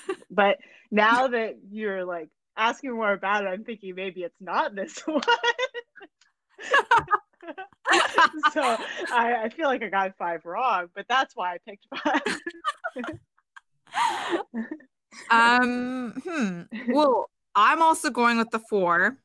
but 0.29 0.57
now 0.91 1.29
that 1.29 1.55
you're 1.71 2.05
like 2.05 2.29
asking 2.55 2.93
more 2.93 3.11
about 3.11 3.43
it, 3.43 3.47
I'm 3.47 3.63
thinking 3.63 3.95
maybe 3.95 4.21
it's 4.21 4.39
not 4.39 4.75
this 4.75 4.99
one. 5.05 5.21
so 8.53 8.61
I, 8.61 9.41
I 9.43 9.49
feel 9.49 9.67
like 9.67 9.83
I 9.83 9.89
got 9.89 10.15
five 10.17 10.45
wrong, 10.45 10.87
but 10.95 11.05
that's 11.09 11.35
why 11.35 11.55
I 11.55 11.57
picked 11.67 11.87
five. 12.03 12.21
um, 15.31 16.13
hmm. 16.23 16.61
Well, 16.93 17.29
I'm 17.55 17.81
also 17.81 18.09
going 18.09 18.37
with 18.37 18.51
the 18.51 18.59
four. 18.59 19.17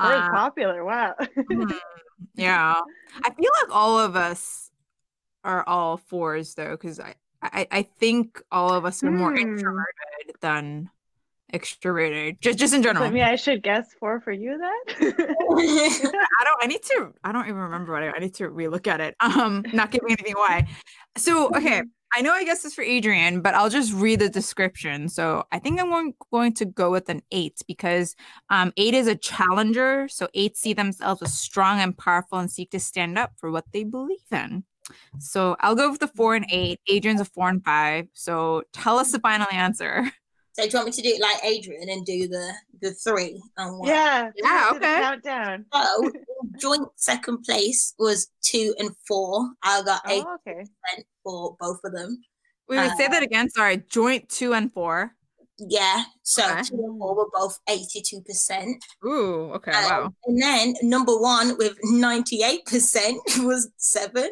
Very 0.00 0.18
uh, 0.18 0.30
popular. 0.30 0.84
Wow. 0.84 1.14
Hmm. 1.18 1.70
yeah. 2.34 2.74
I 3.24 3.30
feel 3.30 3.50
like 3.62 3.74
all 3.74 3.98
of 3.98 4.16
us 4.16 4.70
are 5.44 5.64
all 5.66 5.96
fours 5.96 6.54
though, 6.54 6.72
because 6.72 7.00
I, 7.00 7.14
I 7.42 7.66
I 7.70 7.82
think 7.82 8.40
all 8.50 8.72
of 8.72 8.84
us 8.84 9.02
are 9.02 9.10
more 9.10 9.32
hmm. 9.32 9.38
introverted 9.38 10.36
than 10.40 10.90
extroverted 11.54 12.40
just 12.40 12.58
just 12.58 12.74
in 12.74 12.82
general. 12.82 13.06
I 13.06 13.10
mean, 13.10 13.22
I 13.22 13.36
should 13.36 13.62
guess 13.62 13.94
four 14.00 14.20
for 14.20 14.32
you 14.32 14.58
then. 14.58 15.12
I 15.18 16.44
don't. 16.44 16.62
I 16.62 16.66
need 16.66 16.82
to. 16.82 17.14
I 17.22 17.32
don't 17.32 17.44
even 17.44 17.56
remember 17.56 17.92
what 17.92 18.02
I. 18.02 18.10
I 18.10 18.18
need 18.18 18.34
to 18.34 18.48
relook 18.48 18.86
at 18.86 19.00
it. 19.00 19.14
Um, 19.20 19.64
not 19.72 19.90
giving 19.90 20.10
anything 20.10 20.34
away. 20.36 20.66
So 21.16 21.48
okay, 21.54 21.82
I 22.16 22.20
know. 22.20 22.32
I 22.32 22.44
guess 22.44 22.62
this 22.62 22.74
for 22.74 22.82
Adrian, 22.82 23.40
but 23.40 23.54
I'll 23.54 23.70
just 23.70 23.92
read 23.92 24.20
the 24.20 24.28
description. 24.28 25.08
So 25.08 25.44
I 25.50 25.58
think 25.58 25.80
I'm 25.80 25.90
going, 25.90 26.14
going 26.30 26.52
to 26.54 26.64
go 26.64 26.90
with 26.90 27.08
an 27.08 27.22
eight 27.32 27.60
because 27.66 28.14
um, 28.50 28.72
eight 28.76 28.94
is 28.94 29.08
a 29.08 29.16
challenger. 29.16 30.06
So 30.08 30.28
eight 30.32 30.56
see 30.56 30.74
themselves 30.74 31.22
as 31.22 31.36
strong 31.36 31.80
and 31.80 31.96
powerful 31.96 32.38
and 32.38 32.50
seek 32.50 32.70
to 32.70 32.78
stand 32.78 33.18
up 33.18 33.32
for 33.36 33.50
what 33.50 33.64
they 33.72 33.82
believe 33.82 34.18
in. 34.30 34.64
So 35.18 35.56
I'll 35.60 35.74
go 35.74 35.90
with 35.90 36.00
the 36.00 36.08
four 36.08 36.36
and 36.36 36.46
eight. 36.52 36.78
Adrian's 36.88 37.20
a 37.20 37.24
four 37.24 37.48
and 37.48 37.64
five. 37.64 38.06
So 38.12 38.62
tell 38.72 38.98
us 38.98 39.10
the 39.12 39.18
final 39.18 39.48
answer. 39.50 40.10
So 40.54 40.62
do 40.62 40.68
you 40.68 40.78
want 40.78 40.86
me 40.86 40.92
to 40.92 41.02
do 41.02 41.08
it 41.08 41.20
like 41.20 41.44
Adrian 41.44 41.88
and 41.88 42.06
do 42.06 42.28
the 42.28 42.52
the 42.80 42.92
three 42.92 43.42
and 43.56 43.78
one? 43.78 43.88
Yeah, 43.88 44.30
yeah, 44.36 44.70
okay. 44.72 45.00
Countdown. 45.00 45.66
So 45.72 46.12
joint 46.60 46.88
second 46.94 47.42
place 47.42 47.94
was 47.98 48.28
two 48.40 48.72
and 48.78 48.90
four. 49.06 49.50
I 49.64 49.82
got 49.82 50.02
eight 50.08 50.22
oh, 50.24 50.36
okay. 50.46 50.64
for 51.24 51.56
both 51.58 51.80
of 51.82 51.92
them. 51.92 52.22
Wait, 52.68 52.78
wait, 52.78 52.90
uh, 52.92 52.96
say 52.96 53.08
that 53.08 53.24
again. 53.24 53.50
Sorry, 53.50 53.82
joint 53.88 54.28
two 54.28 54.54
and 54.54 54.72
four. 54.72 55.12
Yeah, 55.58 56.04
so 56.22 56.48
okay. 56.48 56.62
two 56.62 56.76
and 56.76 56.98
four 57.00 57.16
were 57.16 57.30
both 57.34 57.58
eighty-two 57.68 58.20
percent. 58.20 58.84
Ooh, 59.04 59.50
okay, 59.54 59.72
um, 59.72 59.84
wow. 59.84 60.14
And 60.26 60.40
then 60.40 60.74
number 60.82 61.18
one 61.18 61.58
with 61.58 61.76
ninety-eight 61.82 62.66
percent 62.66 63.20
was 63.38 63.70
seven. 63.76 64.30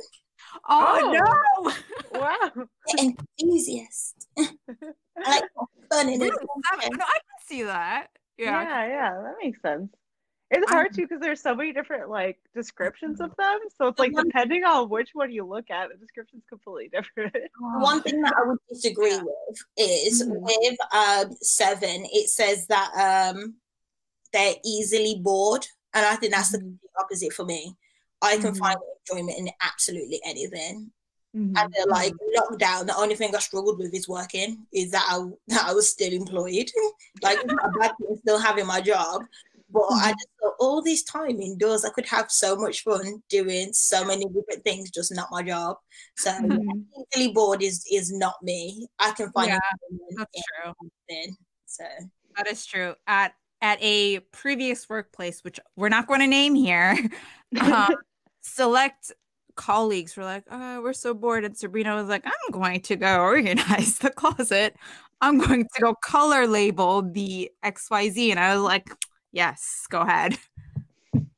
Oh, 0.68 1.00
oh 1.02 1.12
no! 1.12 1.72
Wow, 2.22 2.66
enthusiast. 2.98 4.28
I 4.38 4.50
like 5.16 5.44
fun 5.90 6.08
in 6.08 6.22
it. 6.22 6.32
No, 6.32 6.74
I 6.74 6.88
can 6.88 7.46
see 7.46 7.62
that. 7.64 8.08
Yeah, 8.38 8.62
yeah, 8.62 8.86
yeah, 8.86 9.10
that 9.22 9.34
makes 9.42 9.60
sense. 9.60 9.90
It's 10.54 10.70
hard 10.70 10.92
too 10.94 11.02
because 11.02 11.20
there's 11.20 11.40
so 11.40 11.54
many 11.54 11.72
different 11.72 12.10
like 12.10 12.38
descriptions 12.54 13.22
of 13.22 13.34
them. 13.38 13.58
So 13.78 13.86
it's 13.88 13.98
like 13.98 14.12
depending 14.14 14.64
on 14.64 14.90
which 14.90 15.10
one 15.14 15.32
you 15.32 15.46
look 15.46 15.70
at, 15.70 15.88
the 15.88 15.96
description's 15.96 16.44
completely 16.46 16.90
different. 16.90 17.34
One 17.58 18.02
thing 18.02 18.20
that 18.20 18.34
I 18.36 18.46
would 18.46 18.58
disagree 18.68 19.16
with 19.16 19.64
is 19.78 20.22
mm-hmm. 20.22 20.42
with 20.42 20.76
um 20.94 21.34
seven, 21.40 22.06
it 22.12 22.28
says 22.28 22.66
that 22.66 23.32
um 23.32 23.54
they're 24.34 24.56
easily 24.62 25.18
bored. 25.22 25.66
And 25.94 26.04
I 26.04 26.16
think 26.16 26.34
that's 26.34 26.54
mm-hmm. 26.54 26.68
the 26.68 27.02
opposite 27.02 27.32
for 27.32 27.46
me. 27.46 27.74
I 28.20 28.36
can 28.36 28.52
mm-hmm. 28.52 28.58
find 28.58 28.78
enjoyment 29.08 29.38
in 29.38 29.48
absolutely 29.62 30.20
anything. 30.22 30.90
Mm-hmm. 31.34 31.56
And 31.56 31.72
they're 31.72 31.86
like 31.86 32.12
lockdown. 32.36 32.86
The 32.86 32.96
only 32.96 33.14
thing 33.14 33.34
I 33.34 33.38
struggled 33.38 33.78
with 33.78 33.94
is 33.94 34.08
working. 34.08 34.66
Is 34.72 34.90
that 34.90 35.06
I 35.08 35.24
that 35.48 35.66
I 35.66 35.72
was 35.72 35.90
still 35.90 36.12
employed. 36.12 36.70
like 37.22 37.38
bad 37.80 37.92
thing 37.98 38.18
still 38.18 38.38
having 38.38 38.66
my 38.66 38.80
job, 38.80 39.22
but 39.72 39.82
mm-hmm. 39.84 40.04
I 40.04 40.12
just 40.12 40.28
thought 40.40 40.54
all 40.60 40.82
this 40.82 41.02
time 41.02 41.40
indoors, 41.40 41.84
I 41.84 41.90
could 41.90 42.06
have 42.06 42.30
so 42.30 42.54
much 42.56 42.82
fun 42.84 43.22
doing 43.30 43.72
so 43.72 44.04
many 44.04 44.26
different 44.26 44.62
things, 44.64 44.90
just 44.90 45.14
not 45.14 45.28
my 45.30 45.42
job. 45.42 45.78
So 46.16 46.30
mm-hmm. 46.30 46.80
easily 47.12 47.32
bored 47.32 47.62
is 47.62 47.84
is 47.90 48.12
not 48.12 48.42
me. 48.42 48.86
I 48.98 49.12
can 49.12 49.32
find 49.32 49.48
yeah, 49.48 49.58
that's 50.16 50.30
true. 50.62 50.72
Anything, 51.08 51.36
so 51.64 51.84
that 52.36 52.46
is 52.46 52.66
true. 52.66 52.94
At 53.06 53.32
at 53.62 53.78
a 53.80 54.20
previous 54.32 54.88
workplace, 54.88 55.42
which 55.44 55.58
we're 55.76 55.88
not 55.88 56.06
going 56.06 56.20
to 56.20 56.26
name 56.26 56.54
here, 56.54 56.98
um, 57.60 57.94
select 58.42 59.12
colleagues 59.56 60.16
were 60.16 60.24
like, 60.24 60.44
oh, 60.50 60.82
we're 60.82 60.92
so 60.92 61.14
bored. 61.14 61.44
And 61.44 61.56
Sabrina 61.56 61.94
was 61.94 62.08
like, 62.08 62.24
I'm 62.26 62.52
going 62.52 62.80
to 62.82 62.96
go 62.96 63.20
organize 63.20 63.98
the 63.98 64.10
closet. 64.10 64.76
I'm 65.20 65.38
going 65.38 65.64
to 65.64 65.80
go 65.80 65.94
color 65.94 66.46
label 66.46 67.02
the 67.02 67.50
XYZ. 67.64 68.30
And 68.30 68.40
I 68.40 68.54
was 68.54 68.64
like, 68.64 68.88
yes, 69.30 69.86
go 69.88 70.00
ahead. 70.00 70.36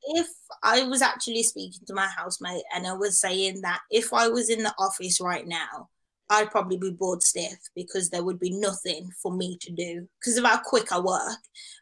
If 0.07 0.27
I 0.63 0.83
was 0.83 1.01
actually 1.01 1.43
speaking 1.43 1.85
to 1.87 1.93
my 1.93 2.07
housemate 2.07 2.63
and 2.73 2.87
I 2.87 2.93
was 2.93 3.19
saying 3.19 3.61
that 3.61 3.81
if 3.91 4.13
I 4.13 4.27
was 4.27 4.49
in 4.49 4.63
the 4.63 4.73
office 4.79 5.19
right 5.21 5.47
now, 5.47 5.89
I'd 6.29 6.51
probably 6.51 6.77
be 6.77 6.91
bored 6.91 7.21
stiff 7.21 7.57
because 7.75 8.09
there 8.09 8.23
would 8.23 8.39
be 8.39 8.49
nothing 8.49 9.11
for 9.21 9.31
me 9.31 9.57
to 9.61 9.71
do. 9.71 10.07
Because 10.19 10.37
of 10.37 10.45
how 10.45 10.57
quick 10.57 10.91
I 10.91 10.99
work, 10.99 11.37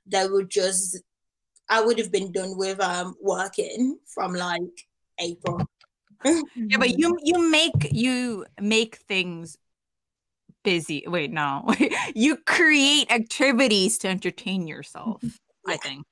there 0.06 0.32
would 0.32 0.50
just 0.50 1.00
I 1.70 1.82
would 1.82 1.98
have 1.98 2.12
been 2.12 2.32
done 2.32 2.58
with 2.58 2.80
um 2.82 3.16
working 3.22 3.98
from 4.06 4.34
like 4.34 4.62
April 5.20 5.62
yeah, 6.26 6.78
but 6.78 6.98
you 6.98 7.18
you 7.24 7.50
make 7.50 7.90
you 7.92 8.46
make 8.60 8.98
things 8.98 9.58
busy. 10.64 11.04
Wait, 11.08 11.32
no. 11.32 11.74
you 12.16 12.38
create 12.38 13.12
activities 13.12 13.98
to 14.00 14.08
entertain 14.08 14.68
yourself, 14.68 15.22
I 15.68 15.78
think. 15.78 16.06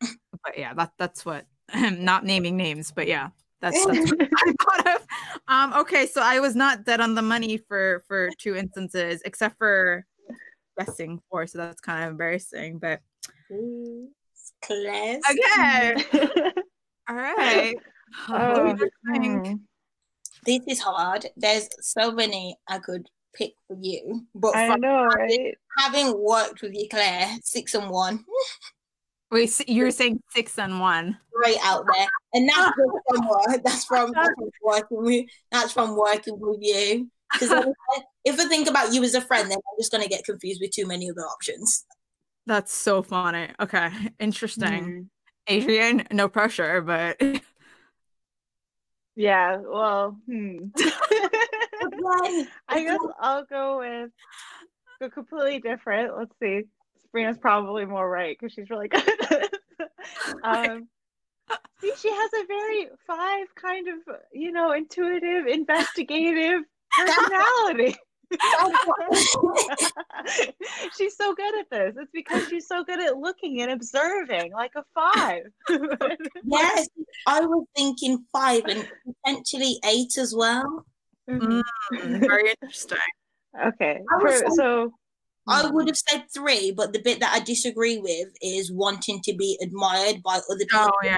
But 0.00 0.56
yeah, 0.56 0.74
that 0.74 0.92
that's 0.98 1.24
what 1.24 1.46
not 1.74 2.24
naming 2.24 2.56
names, 2.56 2.90
but 2.90 3.06
yeah. 3.06 3.28
That's, 3.60 3.84
that's 3.86 4.12
what 4.12 4.28
I 4.36 4.54
thought 4.62 4.96
of. 4.96 5.06
Um, 5.48 5.80
okay, 5.80 6.06
so 6.06 6.22
I 6.22 6.38
was 6.38 6.54
not 6.54 6.84
dead 6.84 7.00
on 7.00 7.16
the 7.16 7.22
money 7.22 7.56
for 7.56 8.04
for 8.06 8.30
two 8.38 8.54
instances, 8.54 9.20
except 9.24 9.58
for 9.58 10.06
guessing 10.78 11.20
four, 11.28 11.48
so 11.48 11.58
that's 11.58 11.80
kind 11.80 12.04
of 12.04 12.10
embarrassing. 12.10 12.78
But 12.78 13.00
class. 14.62 15.20
Okay. 15.30 16.52
All 17.08 17.16
right. 17.16 17.74
Oh, 18.28 18.76
hmm. 19.06 19.54
this 20.44 20.60
is 20.66 20.80
hard. 20.80 21.26
There's 21.36 21.68
so 21.80 22.12
many 22.12 22.56
I 22.68 22.78
could 22.78 23.08
pick 23.34 23.52
for 23.66 23.76
you, 23.80 24.26
but 24.34 24.56
I 24.56 24.76
know, 24.76 25.08
having, 25.10 25.44
right? 25.44 25.54
Having 25.78 26.18
worked 26.18 26.62
with 26.62 26.74
you, 26.74 26.88
Claire, 26.90 27.28
six 27.42 27.74
and 27.74 27.90
one. 27.90 28.24
Wait, 29.30 29.50
so 29.50 29.64
you're 29.68 29.90
saying 29.90 30.22
six 30.34 30.58
and 30.58 30.80
one? 30.80 31.18
Right 31.44 31.58
out 31.62 31.84
there, 31.92 32.08
and 32.34 32.48
that's 32.48 32.72
from. 33.08 33.28
That's 33.64 33.84
from, 33.84 34.12
that's 34.12 34.28
from 34.28 34.50
working 34.62 35.02
with. 35.04 35.26
That's 35.52 35.72
from 35.72 35.96
working 35.96 36.38
with 36.38 36.58
you. 36.60 37.10
Because 37.32 37.50
if 38.24 38.40
I 38.40 38.48
think 38.48 38.68
about 38.68 38.92
you 38.92 39.04
as 39.04 39.14
a 39.14 39.20
friend, 39.20 39.50
then 39.50 39.58
I'm 39.58 39.78
just 39.78 39.92
gonna 39.92 40.08
get 40.08 40.24
confused 40.24 40.60
with 40.60 40.70
too 40.70 40.86
many 40.86 41.10
other 41.10 41.22
options. 41.22 41.84
That's 42.46 42.72
so 42.72 43.02
funny. 43.02 43.48
Okay, 43.60 43.90
interesting. 44.18 44.82
Mm. 44.82 45.06
Adrian, 45.48 46.04
no 46.10 46.28
pressure, 46.28 46.80
but 46.82 47.20
Yeah, 49.18 49.56
well, 49.56 50.16
hmm. 50.26 50.58
I 52.68 52.84
guess 52.84 53.00
I'll 53.18 53.44
go 53.46 53.78
with 53.80 54.10
go 55.00 55.10
completely 55.10 55.58
different. 55.58 56.16
Let's 56.16 56.30
see. 56.40 56.62
Sabrina's 57.02 57.36
probably 57.36 57.84
more 57.84 58.08
right 58.08 58.36
because 58.38 58.52
she's 58.54 58.70
really 58.70 58.86
good. 58.88 59.02
um, 60.44 60.86
see, 61.80 61.92
she 61.98 62.10
has 62.12 62.30
a 62.32 62.46
very 62.46 62.90
five 63.08 63.52
kind 63.56 63.88
of, 63.88 64.14
you 64.32 64.52
know, 64.52 64.70
intuitive, 64.70 65.48
investigative 65.48 66.62
personality. 66.96 67.96
she's 70.96 71.16
so 71.16 71.34
good 71.34 71.58
at 71.58 71.68
this. 71.70 71.94
It's 71.96 72.10
because 72.12 72.46
she's 72.48 72.66
so 72.66 72.84
good 72.84 73.00
at 73.00 73.16
looking 73.16 73.62
and 73.62 73.70
observing, 73.70 74.52
like 74.52 74.72
a 74.76 74.84
five. 74.94 75.44
yes, 76.44 76.88
I 77.26 77.40
was 77.40 77.64
thinking 77.74 78.26
five 78.32 78.64
and 78.66 78.86
potentially 79.24 79.78
eight 79.84 80.18
as 80.18 80.34
well. 80.34 80.84
Mm, 81.28 81.62
very 81.92 82.54
interesting. 82.62 82.98
Okay, 83.66 84.00
For, 84.20 84.42
so 84.54 84.92
I 85.48 85.68
would 85.70 85.88
have 85.88 85.96
said 85.96 86.26
three, 86.32 86.70
but 86.70 86.92
the 86.92 87.00
bit 87.00 87.18
that 87.20 87.34
I 87.34 87.40
disagree 87.40 87.98
with 87.98 88.28
is 88.42 88.70
wanting 88.70 89.20
to 89.22 89.34
be 89.34 89.58
admired 89.62 90.22
by 90.22 90.40
other 90.50 90.58
people. 90.58 90.80
Oh 90.80 90.92
yeah. 91.02 91.16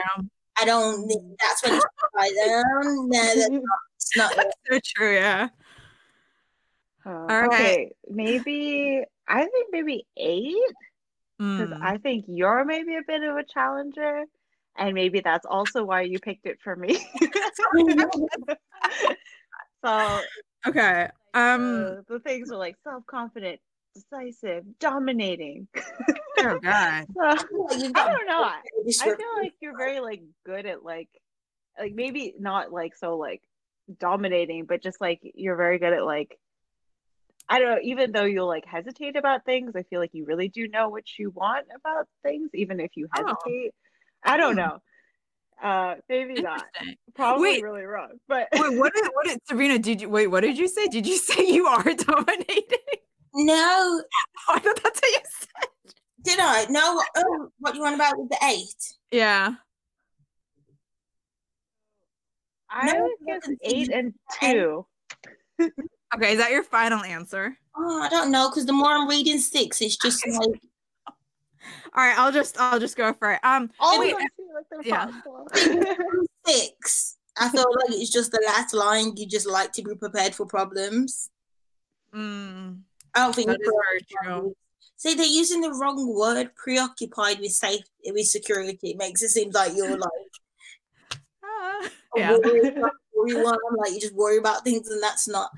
I 0.61 0.65
don't 0.65 1.09
think 1.09 1.23
that's 1.41 1.65
when 1.65 1.75
it's 1.75 1.85
like, 2.15 2.33
um, 2.49 3.09
no, 3.09 3.35
that's 3.35 3.51
not, 3.51 3.63
it's 3.97 4.17
not 4.17 4.37
that's 4.37 4.55
so 4.71 4.79
true, 4.95 5.15
yeah. 5.15 5.49
All 7.07 7.47
okay, 7.47 7.93
maybe 8.09 9.03
I 9.27 9.41
think 9.41 9.69
maybe 9.71 10.07
eight 10.17 10.55
because 11.39 11.71
mm. 11.71 11.83
I 11.83 11.97
think 11.97 12.27
you're 12.29 12.65
maybe 12.65 12.97
a 12.97 13.03
bit 13.07 13.23
of 13.23 13.37
a 13.37 13.45
challenger, 13.45 14.25
and 14.77 14.95
maybe 14.95 15.21
that's 15.21 15.47
also 15.47 15.85
why 15.85 16.03
you 16.03 16.19
picked 16.19 16.47
it 16.47 16.59
for 16.63 16.77
me. 16.77 16.99
so 19.85 20.21
Okay. 20.67 21.09
Um. 21.33 21.85
uh, 21.85 21.95
the 22.09 22.21
things 22.21 22.51
are 22.51 22.59
like 22.59 22.77
self-confident, 22.85 23.61
decisive, 23.95 24.65
dominating. 24.79 25.69
Oh 26.43 26.59
God. 26.59 27.05
So, 27.15 27.23
I 27.23 27.37
feel 27.37 27.67
like 27.67 27.83
you've 27.83 27.93
I 27.95 27.97
got 28.07 28.17
don't 28.17 28.27
know. 28.27 28.45
I, 28.45 28.61
I 28.87 29.15
feel 29.15 29.43
like 29.43 29.53
you're 29.61 29.77
very 29.77 30.01
like 30.01 30.23
good 30.47 30.65
at 30.65 30.83
like 30.83 31.11
like 31.79 31.93
maybe 31.95 32.33
not 32.39 32.73
like 32.73 32.97
so 32.97 33.19
like 33.19 33.43
dominating, 33.99 34.65
but 34.65 34.83
just 34.83 35.03
like 35.03 35.21
you're 35.35 35.57
very 35.57 35.79
good 35.79 35.93
at 35.93 36.03
like 36.03 36.39
I 37.53 37.59
don't 37.59 37.69
know, 37.75 37.81
even 37.83 38.13
though 38.13 38.25
you'll 38.25 38.47
like 38.47 38.65
hesitate 38.65 39.17
about 39.17 39.45
things, 39.45 39.73
I 39.75 39.83
feel 39.83 39.99
like 40.01 40.15
you 40.15 40.25
really 40.25 40.49
do 40.49 40.69
know 40.69 40.89
what 40.89 41.05
you 41.19 41.31
want 41.31 41.67
about 41.75 42.07
things, 42.23 42.49
even 42.55 42.79
if 42.81 42.93
you 42.95 43.09
Oh. 43.17 43.23
hesitate. 43.27 43.73
I 44.23 44.37
don't 44.37 44.53
Hmm. 44.53 44.59
know. 44.61 44.79
Uh 45.63 45.95
maybe 46.09 46.41
not. 46.41 46.65
Probably 47.15 47.43
Wait. 47.55 47.63
really 47.63 47.83
wrong. 47.83 48.13
But 48.29 48.49
Wait, 48.53 48.61
what 48.79 48.95
did 48.95 49.05
what 49.13 49.27
did 49.27 49.39
Serena? 49.47 49.79
Did 49.79 50.01
you 50.01 50.09
wait? 50.09 50.29
What 50.29 50.41
did 50.43 50.57
you 50.57 50.69
say? 50.69 50.87
Did 50.87 51.07
you 51.07 51.17
say 51.19 51.45
you 51.49 51.67
are 51.67 51.83
dominating? 51.95 52.79
No, 53.35 54.03
I 54.49 54.59
thought 54.61 54.81
that's 54.83 55.01
what 55.01 55.11
you 55.11 55.19
said. 55.25 55.95
did 56.23 56.39
I? 56.41 56.67
No. 56.71 57.03
Oh, 57.17 57.49
what 57.59 57.75
you 57.75 57.81
want 57.83 57.95
about 57.97 58.17
with 58.19 58.31
the 58.31 58.39
eight? 58.45 58.95
Yeah. 59.11 59.55
I 62.71 62.93
No, 62.93 63.03
would 63.03 63.13
I 63.35 63.39
guess 63.39 63.51
eight 63.63 63.89
and 63.91 64.15
and- 64.41 64.55
two. 64.55 64.87
Okay. 66.15 66.33
Is 66.33 66.39
that 66.39 66.51
your 66.51 66.65
final 66.65 67.03
answer? 67.03 67.57
Oh, 67.77 68.03
I 68.03 68.09
don't 68.09 68.31
know 68.31 68.49
because 68.49 68.67
the 68.67 68.73
more 68.73 68.93
I'm 68.93 69.09
reading 69.09 69.39
six, 69.39 69.81
it's 69.81 69.97
just 69.97 70.27
like 70.27 70.61
All 71.95 72.05
right. 72.05 72.19
I'll 72.19 72.33
just 72.33 72.59
I'll 72.61 72.81
just 72.81 72.97
go 72.97 73.13
for 73.15 73.33
it. 73.33 73.41
Um. 73.43 73.71
All 73.79 73.99
wait, 73.99 74.13
of 74.13 74.19
feel 74.19 74.31
like 74.55 74.87
yeah. 74.87 75.11
six. 76.47 77.17
I 77.39 77.49
feel 77.49 77.65
like 77.65 77.99
it's 77.99 78.11
just 78.11 78.33
the 78.33 78.43
last 78.47 78.75
line. 78.75 79.17
You 79.17 79.27
just 79.27 79.49
like 79.49 79.73
to 79.73 79.83
be 79.83 79.95
prepared 79.95 80.35
for 80.35 80.47
problems. 80.47 81.31
mm, 82.15 82.79
I 83.15 83.25
don't 83.25 83.35
think 83.35 83.49
that 83.49 83.59
very 83.61 84.07
true. 84.09 84.55
See, 84.97 85.15
they're 85.15 85.27
using 85.27 85.63
the 85.63 85.73
wrong 85.73 86.15
word. 86.15 86.55
Preoccupied 86.57 87.41
with 87.41 87.53
safe 87.53 87.85
with 88.05 88.27
security. 88.27 88.79
It 88.83 88.99
makes 88.99 89.23
it 89.23 89.31
seem 89.31 89.51
like 89.53 89.73
you're 89.75 89.97
like 89.97 90.11
a 92.17 92.19
yeah. 92.19 92.37
worry, 92.37 92.73
worry 93.15 93.43
one. 93.43 93.59
Like 93.79 93.93
you 93.93 94.01
just 94.01 94.15
worry 94.15 94.37
about 94.37 94.65
things, 94.65 94.89
and 94.89 95.03
that's 95.03 95.27
not. 95.27 95.51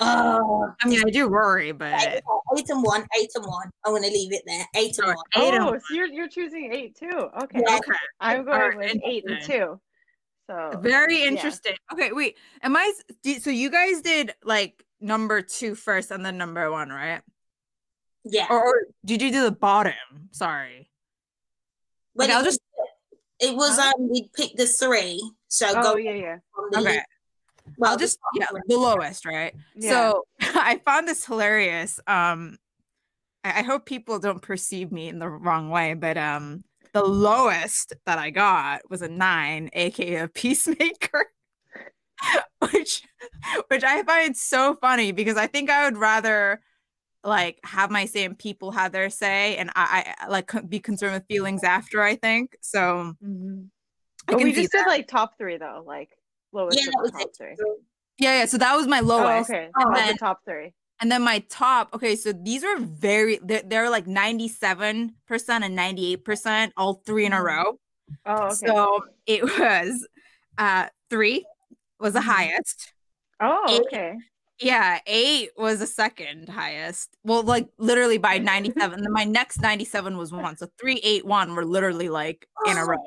Oh, 0.00 0.68
I 0.82 0.88
mean, 0.88 1.00
I 1.06 1.10
do 1.10 1.28
worry, 1.28 1.72
but 1.72 1.92
eight, 2.02 2.22
eight 2.58 2.70
and 2.70 2.82
one, 2.82 3.06
eight 3.20 3.30
and 3.34 3.44
one. 3.46 3.70
I 3.84 3.90
want 3.90 4.04
to 4.04 4.10
leave 4.10 4.32
it 4.32 4.42
there. 4.46 4.66
Eight 4.74 4.96
and 4.98 5.08
Oh, 5.08 5.14
one. 5.14 5.16
eight 5.44 5.54
and 5.54 5.64
oh, 5.64 5.70
one. 5.72 5.80
so 5.80 5.94
you're 5.94 6.06
you're 6.06 6.28
choosing 6.28 6.72
eight 6.72 6.96
too. 6.96 7.08
Okay. 7.42 7.60
Yeah. 7.66 7.76
okay. 7.76 7.92
I'm 8.20 8.44
going 8.44 8.60
Alright, 8.60 8.76
with 8.94 9.02
eight 9.04 9.24
and 9.28 9.42
two. 9.42 9.80
So 10.50 10.78
Very 10.82 11.20
yeah. 11.22 11.28
interesting. 11.28 11.74
Okay, 11.92 12.12
wait. 12.12 12.36
Am 12.62 12.76
I 12.76 12.92
So 13.40 13.50
you 13.50 13.70
guys 13.70 14.02
did 14.02 14.34
like 14.44 14.84
number 15.00 15.40
two 15.42 15.74
first, 15.74 16.10
and 16.10 16.24
then 16.24 16.36
number 16.38 16.70
one, 16.70 16.90
right? 16.90 17.22
Yeah, 18.24 18.46
Or, 18.50 18.64
or 18.64 18.74
did 19.04 19.20
you 19.22 19.30
do 19.30 19.42
the 19.44 19.52
bottom? 19.52 19.94
Sorry. 20.32 20.90
but 22.16 22.24
Okay, 22.24 22.32
it 22.32 22.36
I'll 22.36 22.44
was, 22.44 22.54
just- 22.54 22.60
it 23.40 23.54
was 23.56 23.78
um 23.78 24.08
we 24.10 24.30
picked 24.34 24.56
the 24.56 24.66
three. 24.66 25.20
So 25.48 25.66
Oh 25.70 25.82
go 25.82 25.96
yeah, 25.96 26.12
yeah. 26.14 26.36
from 26.54 26.68
the 26.70 26.78
Okay. 26.90 27.02
Well, 27.78 27.92
I'll 27.92 27.98
just 27.98 28.18
yeah, 28.34 28.46
the 28.66 28.76
lowest, 28.76 29.24
right? 29.24 29.54
Yeah. 29.74 29.90
So 29.90 30.24
I 30.40 30.80
found 30.84 31.08
this 31.08 31.24
hilarious. 31.24 32.00
Um, 32.06 32.58
I, 33.42 33.60
I 33.60 33.62
hope 33.62 33.86
people 33.86 34.18
don't 34.18 34.42
perceive 34.42 34.92
me 34.92 35.08
in 35.08 35.18
the 35.18 35.28
wrong 35.28 35.70
way, 35.70 35.94
but 35.94 36.16
um, 36.16 36.64
the 36.92 37.04
lowest 37.04 37.92
that 38.06 38.18
I 38.18 38.30
got 38.30 38.82
was 38.90 39.02
a 39.02 39.08
nine, 39.08 39.70
aka 39.72 40.16
a 40.16 40.28
peacemaker, 40.28 41.26
which 42.72 43.02
which 43.68 43.84
I 43.84 44.02
find 44.04 44.36
so 44.36 44.76
funny 44.80 45.12
because 45.12 45.36
I 45.36 45.46
think 45.46 45.70
I 45.70 45.84
would 45.84 45.96
rather 45.96 46.60
like 47.22 47.58
have 47.64 47.90
my 47.90 48.04
say 48.04 48.24
and 48.24 48.38
people 48.38 48.70
have 48.72 48.92
their 48.92 49.10
say, 49.10 49.56
and 49.56 49.70
I, 49.74 50.14
I 50.18 50.28
like 50.28 50.50
be 50.68 50.80
concerned 50.80 51.14
with 51.14 51.26
feelings 51.26 51.64
after. 51.64 52.02
I 52.02 52.16
think 52.16 52.56
so. 52.60 53.14
Mhm. 53.24 53.68
I 54.28 54.36
we 54.36 54.52
just 54.52 54.72
that. 54.72 54.84
did 54.84 54.86
like 54.86 55.08
top 55.08 55.36
three 55.36 55.58
though, 55.58 55.82
like 55.86 56.10
lowest 56.54 56.78
Yeah, 56.78 56.86
of 56.88 56.92
that 56.92 56.96
the 56.96 57.02
was 57.02 57.10
top 57.12 57.20
it. 57.22 57.36
three. 57.36 57.56
yeah, 58.18 58.38
yeah. 58.40 58.44
So 58.46 58.56
that 58.58 58.74
was 58.76 58.86
my 58.86 59.00
Oh, 59.00 59.04
lowest. 59.04 59.50
okay. 59.50 59.68
Oh, 59.78 59.92
then- 59.94 60.12
the 60.12 60.18
top 60.18 60.40
three. 60.44 60.72
And 61.00 61.10
then 61.10 61.22
my 61.22 61.40
top, 61.50 61.90
okay, 61.92 62.14
so 62.14 62.32
these 62.32 62.62
were 62.62 62.78
very, 62.78 63.38
they're, 63.42 63.62
they're 63.66 63.90
like 63.90 64.06
97% 64.06 65.10
and 65.28 65.76
98%, 65.76 66.72
all 66.76 66.94
three 67.04 67.26
in 67.26 67.32
a 67.32 67.36
Mhm. 67.36 67.44
row. 67.44 67.78
Oh, 68.24 68.44
okay. 68.44 68.54
So 68.54 69.04
it 69.26 69.42
was 69.42 70.06
uh 70.56 70.86
three 71.10 71.44
was 71.98 72.12
the 72.12 72.20
Mhm. 72.20 72.24
highest. 72.24 72.92
oh, 73.40 73.64
eight- 73.68 73.80
okay. 73.82 74.14
Yeah, 74.60 75.00
eight 75.06 75.50
was 75.56 75.80
the 75.80 75.86
second 75.86 76.48
highest. 76.48 77.10
Well, 77.24 77.42
like 77.42 77.68
literally 77.78 78.18
by 78.18 78.38
97. 78.38 79.02
then 79.02 79.12
my 79.12 79.24
next 79.24 79.60
97 79.60 80.16
was 80.16 80.30
one. 80.32 80.56
So 80.56 80.68
three, 80.80 81.00
eight, 81.02 81.26
one 81.26 81.56
were 81.56 81.64
literally 81.64 82.08
like 82.08 82.46
in 82.66 82.76
a 82.76 82.84
row. 82.86 82.98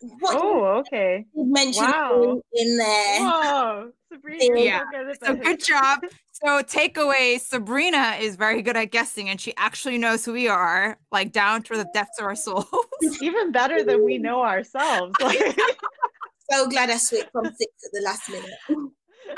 What 0.00 0.36
Oh, 0.40 0.64
okay. 0.80 1.24
you 1.34 1.44
mentioned 1.52 1.86
Wow. 1.88 2.40
in 2.52 2.76
there. 2.78 3.20
Whoa, 3.20 3.92
Sabrina, 4.12 4.60
Yeah. 4.60 4.80
you're 4.92 5.04
good 5.04 5.10
at 5.10 5.24
So 5.24 5.34
good 5.34 5.64
job. 5.64 6.00
So 6.44 6.60
takeaway, 6.62 7.40
Sabrina 7.40 8.18
is 8.20 8.36
very 8.36 8.60
good 8.60 8.76
at 8.76 8.90
guessing 8.90 9.30
and 9.30 9.40
she 9.40 9.54
actually 9.56 9.96
knows 9.96 10.22
who 10.22 10.34
we 10.34 10.48
are, 10.48 10.98
like 11.10 11.32
down 11.32 11.62
to 11.62 11.76
the 11.78 11.86
depths 11.94 12.18
of 12.18 12.26
our 12.26 12.34
souls. 12.34 12.66
Even 13.22 13.52
better 13.52 13.82
than 13.82 14.04
we 14.04 14.18
know 14.18 14.42
ourselves. 14.42 15.18
Like, 15.18 15.38
So 16.50 16.68
glad 16.68 16.90
I 16.90 16.98
switched 16.98 17.30
from 17.32 17.46
six 17.46 17.72
at 17.86 17.90
the 17.92 18.02
last 18.02 18.28
minute. 18.30 18.90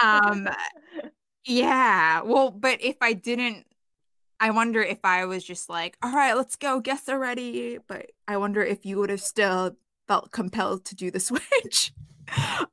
um 0.03 0.49
yeah 1.47 2.21
well 2.23 2.51
but 2.51 2.79
if 2.83 2.97
i 3.01 3.12
didn't 3.12 3.64
i 4.40 4.51
wonder 4.51 4.83
if 4.83 4.99
i 5.05 5.25
was 5.25 5.42
just 5.42 5.68
like 5.71 5.97
all 6.03 6.12
right 6.12 6.35
let's 6.35 6.57
go 6.57 6.81
guess 6.81 7.09
already 7.09 7.79
but 7.88 8.11
i 8.27 8.37
wonder 8.37 8.62
if 8.62 8.85
you 8.85 8.99
would 8.99 9.09
have 9.11 9.21
still 9.21 9.77
felt 10.09 10.33
compelled 10.33 10.85
to 10.87 10.97
do 10.97 11.11
the 11.11 11.21
switch 11.29 11.92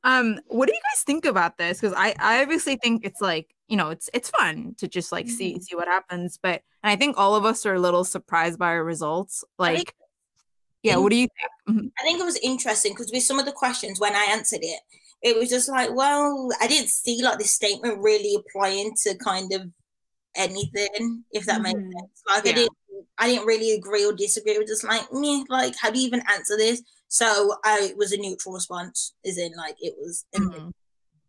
um 0.04 0.38
what 0.48 0.66
do 0.68 0.74
you 0.74 0.80
guys 0.92 1.02
think 1.04 1.24
about 1.24 1.56
this 1.56 1.80
because 1.80 1.94
i 1.96 2.14
i 2.18 2.42
obviously 2.42 2.76
think 2.76 3.04
it's 3.06 3.20
like 3.22 3.54
you 3.68 3.76
know 3.76 3.88
it's 3.88 4.10
it's 4.12 4.28
fun 4.28 4.74
to 4.76 4.86
just 4.88 5.12
like 5.12 5.28
see 5.28 5.54
Mhm. 5.54 5.62
see 5.62 5.74
what 5.76 5.88
happens 5.88 6.38
but 6.42 6.60
and 6.82 6.90
i 6.90 6.96
think 6.96 7.16
all 7.16 7.34
of 7.34 7.44
us 7.46 7.64
are 7.64 7.74
a 7.74 7.80
little 7.80 8.04
surprised 8.04 8.58
by 8.58 8.66
our 8.66 8.84
results 8.84 9.44
I 9.58 9.76
think 9.76 9.78
like 9.78 9.94
yeah 10.82 10.96
what 10.96 11.10
do 11.10 11.16
you 11.16 11.28
think 11.66 11.78
Mhm. 11.78 11.90
I 11.98 12.02
think 12.04 12.20
it 12.20 12.24
was 12.24 12.38
interesting 12.42 12.92
because 12.92 13.10
with 13.12 13.22
some 13.22 13.38
of 13.38 13.46
the 13.46 13.52
questions 13.52 13.98
when 13.98 14.14
I 14.14 14.24
answered 14.30 14.60
it, 14.62 14.80
it 15.22 15.36
was 15.36 15.48
just 15.48 15.68
like, 15.68 15.90
well, 15.94 16.48
I 16.60 16.66
didn't 16.68 16.90
see 16.90 17.22
like 17.24 17.38
this 17.38 17.50
statement 17.50 17.98
really 18.02 18.36
applying 18.36 18.92
to 19.02 19.16
kind 19.18 19.50
of 19.52 19.62
anything, 20.36 21.24
if 21.32 21.44
that 21.46 21.62
makes 21.62 21.80
Mhm. 21.80 21.92
sense. 21.92 22.22
Like 22.28 22.44
Yeah. 22.44 22.50
I 22.52 22.54
didn't 22.54 22.76
I 23.18 23.26
didn't 23.28 23.46
really 23.46 23.72
agree 23.72 24.04
or 24.04 24.12
disagree. 24.12 24.52
It 24.52 24.60
was 24.60 24.68
just 24.70 24.84
like, 24.84 25.10
me, 25.12 25.44
like, 25.48 25.74
how 25.80 25.90
do 25.90 25.98
you 25.98 26.06
even 26.06 26.22
answer 26.30 26.56
this? 26.56 26.82
So 27.08 27.56
I 27.64 27.88
it 27.90 27.96
was 27.96 28.12
a 28.12 28.16
neutral 28.18 28.54
response, 28.54 29.14
is 29.24 29.38
in 29.38 29.52
like 29.56 29.76
it 29.80 29.94
was 29.98 30.24
Mhm. 30.34 30.72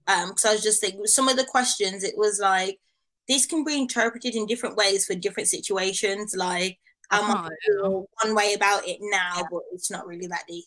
um 0.07 0.29
because 0.29 0.45
I 0.45 0.53
was 0.53 0.63
just 0.63 0.81
thinking 0.81 1.05
some 1.05 1.27
of 1.29 1.37
the 1.37 1.45
questions, 1.45 2.03
it 2.03 2.17
was 2.17 2.39
like 2.39 2.79
this 3.27 3.45
can 3.45 3.63
be 3.63 3.77
interpreted 3.77 4.35
in 4.35 4.45
different 4.47 4.75
ways 4.77 5.05
for 5.05 5.13
different 5.15 5.49
situations. 5.49 6.33
Like 6.35 6.79
I 7.11 7.21
might 7.21 7.27
Definitely, 7.27 7.55
yeah. 7.67 7.81
feel 7.81 8.09
one 8.23 8.35
way 8.35 8.53
about 8.53 8.87
it 8.87 8.97
now, 9.01 9.43
but 9.51 9.61
it's 9.73 9.91
not 9.91 10.07
really 10.07 10.27
that 10.27 10.45
deep. 10.47 10.65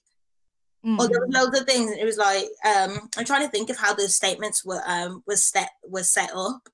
Mhm. 0.85 0.99
Or 0.99 1.09
there 1.09 1.21
was 1.21 1.35
loads 1.35 1.59
of 1.61 1.67
things. 1.67 1.91
It 1.93 2.05
was 2.05 2.17
like 2.17 2.47
um, 2.65 3.11
I'm 3.17 3.25
trying 3.25 3.45
to 3.45 3.51
think 3.51 3.69
of 3.71 3.77
how 3.77 3.93
the 3.95 4.09
statements 4.09 4.65
were 4.65 4.83
um 4.87 5.23
was 5.27 5.45
set 5.45 5.71
was 5.85 6.11
set 6.11 6.31
up, 6.35 6.69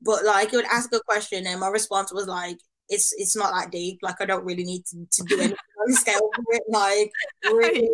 but 0.00 0.24
like 0.24 0.52
it 0.52 0.56
would 0.56 0.64
ask 0.66 0.92
a 0.94 1.00
question 1.00 1.46
and 1.46 1.60
my 1.60 1.68
response 1.68 2.12
was 2.12 2.26
like, 2.26 2.58
it's 2.88 3.12
it's 3.18 3.36
not 3.36 3.52
that 3.54 3.70
deep. 3.72 3.98
Like 4.02 4.20
I 4.20 4.24
don't 4.26 4.44
really 4.44 4.64
need 4.64 4.84
to, 4.86 5.06
to 5.10 5.22
do 5.24 5.34
anything 5.40 5.56
on 5.84 5.90
the 5.90 5.96
scale 5.96 6.30
for 6.34 6.44
it. 6.50 6.62
Like 6.68 7.12
really. 7.44 7.88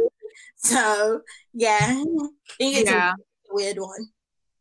So 0.56 1.22
yeah, 1.52 2.02
Yeah. 2.58 3.12
a 3.12 3.54
weird 3.54 3.78
one. 3.78 4.08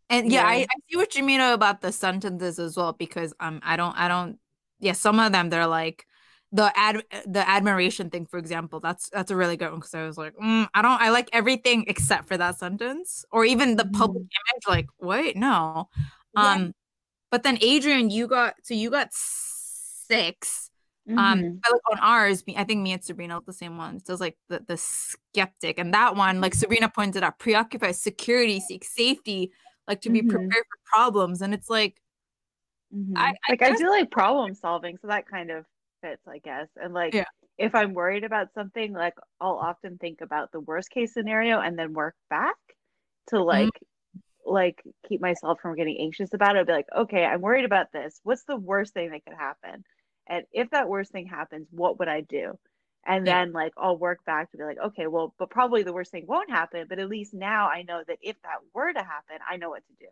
And 0.10 0.32
yeah, 0.32 0.46
I, 0.46 0.56
Yeah. 0.58 0.66
I 0.70 0.76
see 0.90 0.98
what 0.98 1.16
you 1.16 1.24
mean 1.24 1.42
about 1.42 1.82
the 1.82 1.92
sentences 1.92 2.60
as 2.60 2.78
well 2.78 2.94
because 2.94 3.34
um 3.40 3.60
I 3.64 3.76
don't 3.78 3.98
I 3.98 4.08
don't 4.08 4.40
yeah 4.80 4.94
some 4.94 5.20
of 5.20 5.32
them 5.32 5.50
they're 5.50 5.68
like 5.68 6.06
the 6.54 6.72
ad 6.80 7.04
the 7.26 7.44
admiration 7.48 8.10
thing 8.10 8.26
for 8.26 8.38
example 8.40 8.80
that's 8.80 9.10
that's 9.10 9.32
a 9.32 9.36
really 9.36 9.58
good 9.58 9.70
one 9.70 9.80
because 9.80 9.94
I 9.94 10.06
was 10.06 10.18
like 10.18 10.34
mm, 10.36 10.66
I 10.74 10.82
don't 10.82 11.02
I 11.02 11.10
like 11.10 11.30
everything 11.34 11.84
except 11.88 12.28
for 12.30 12.38
that 12.38 12.58
sentence 12.58 13.26
or 13.32 13.44
even 13.44 13.76
the 13.76 13.84
public 13.86 14.22
image 14.24 14.64
like 14.70 14.88
wait 15.02 15.36
no 15.36 15.90
Yeah. 16.34 16.54
um 16.54 16.74
but 17.32 17.44
then 17.44 17.58
Adrian 17.60 18.10
you 18.10 18.28
got 18.28 18.56
so 18.64 18.74
you 18.74 18.90
got 18.90 19.10
six 19.12 20.70
Mhm. 21.08 21.18
um 21.18 21.62
but 21.64 21.72
like 21.74 21.82
on 21.92 22.00
ours 22.00 22.44
I 22.56 22.64
think 22.66 22.82
me 22.82 22.92
and 22.94 23.04
Sabrina 23.04 23.36
look 23.36 23.46
the 23.46 23.54
same 23.54 23.78
one 23.78 24.00
so 24.04 24.14
it's 24.14 24.22
like 24.22 24.38
the 24.50 24.60
the 24.68 24.78
skeptic 24.78 25.80
and 25.80 25.94
that 25.94 26.16
one 26.16 26.42
like 26.42 26.54
Sabrina 26.56 26.90
pointed 26.90 27.24
out 27.24 27.40
preoccupied 27.40 27.96
security 27.96 28.60
seeks 28.60 28.94
safety 28.94 29.52
like 29.88 30.02
to 30.02 30.10
be 30.10 30.22
Mhm. 30.22 30.24
prepared 30.24 30.64
for 30.70 30.80
problems 30.94 31.42
and 31.42 31.54
it's 31.54 31.70
like 31.70 32.02
Mhm. 32.94 33.16
I- 33.16 33.34
I 33.48 33.52
like 33.52 33.62
I 33.62 33.72
do 33.72 33.90
like 33.90 34.12
problem 34.12 34.54
solving, 34.54 34.98
so 34.98 35.08
that 35.08 35.28
kind 35.28 35.52
of 35.52 35.66
fits, 36.02 36.28
I 36.28 36.40
guess. 36.40 36.70
And 36.76 36.94
like 36.94 37.14
Yeah. 37.14 37.24
if 37.58 37.74
I'm 37.76 37.94
worried 37.94 38.24
about 38.24 38.54
something, 38.54 38.94
like 38.94 39.16
I'll 39.42 39.58
often 39.58 39.98
think 39.98 40.22
about 40.22 40.52
the 40.52 40.60
worst 40.62 40.90
case 40.92 41.14
scenario 41.14 41.60
and 41.60 41.78
then 41.78 41.94
work 41.94 42.16
back 42.30 42.56
to 43.28 43.42
Mm-hmm. 43.52 43.70
like 43.70 43.80
like 44.46 44.84
keep 45.08 45.22
myself 45.22 45.60
from 45.62 45.76
getting 45.76 45.98
anxious 46.00 46.34
about 46.34 46.56
it. 46.56 46.60
I'll 46.60 46.66
be 46.66 46.74
like, 46.74 46.88
okay, 46.96 47.26
I'm 47.26 47.42
worried 47.42 47.66
about 47.66 47.92
this. 47.94 48.20
What's 48.24 48.46
the 48.46 48.58
worst 48.58 48.94
thing 48.94 49.12
that 49.12 49.26
could 49.26 49.36
happen? 49.38 49.84
And 50.28 50.46
if 50.52 50.70
that 50.72 50.90
worst 50.90 51.12
thing 51.12 51.28
happens, 51.28 51.68
what 51.72 52.00
would 52.00 52.08
I 52.08 52.22
do? 52.22 52.58
And 53.06 53.26
Yeah. 53.26 53.44
then 53.44 53.54
like 53.54 53.74
I'll 53.78 53.98
work 53.98 54.24
back 54.26 54.52
to 54.52 54.58
be 54.58 54.64
like, 54.64 54.78
okay, 54.78 55.08
well, 55.08 55.34
but 55.40 55.50
probably 55.50 55.84
the 55.84 55.94
worst 55.94 56.12
thing 56.12 56.26
won't 56.28 56.50
happen. 56.50 56.86
But 56.90 57.00
at 57.00 57.10
least 57.10 57.34
now 57.34 57.70
I 57.70 57.84
know 57.84 58.04
that 58.06 58.20
if 58.22 58.42
that 58.42 58.60
were 58.74 58.92
to 58.92 59.04
happen, 59.04 59.38
I 59.50 59.58
know 59.58 59.70
what 59.70 59.84
to 59.88 59.94
do. 60.00 60.10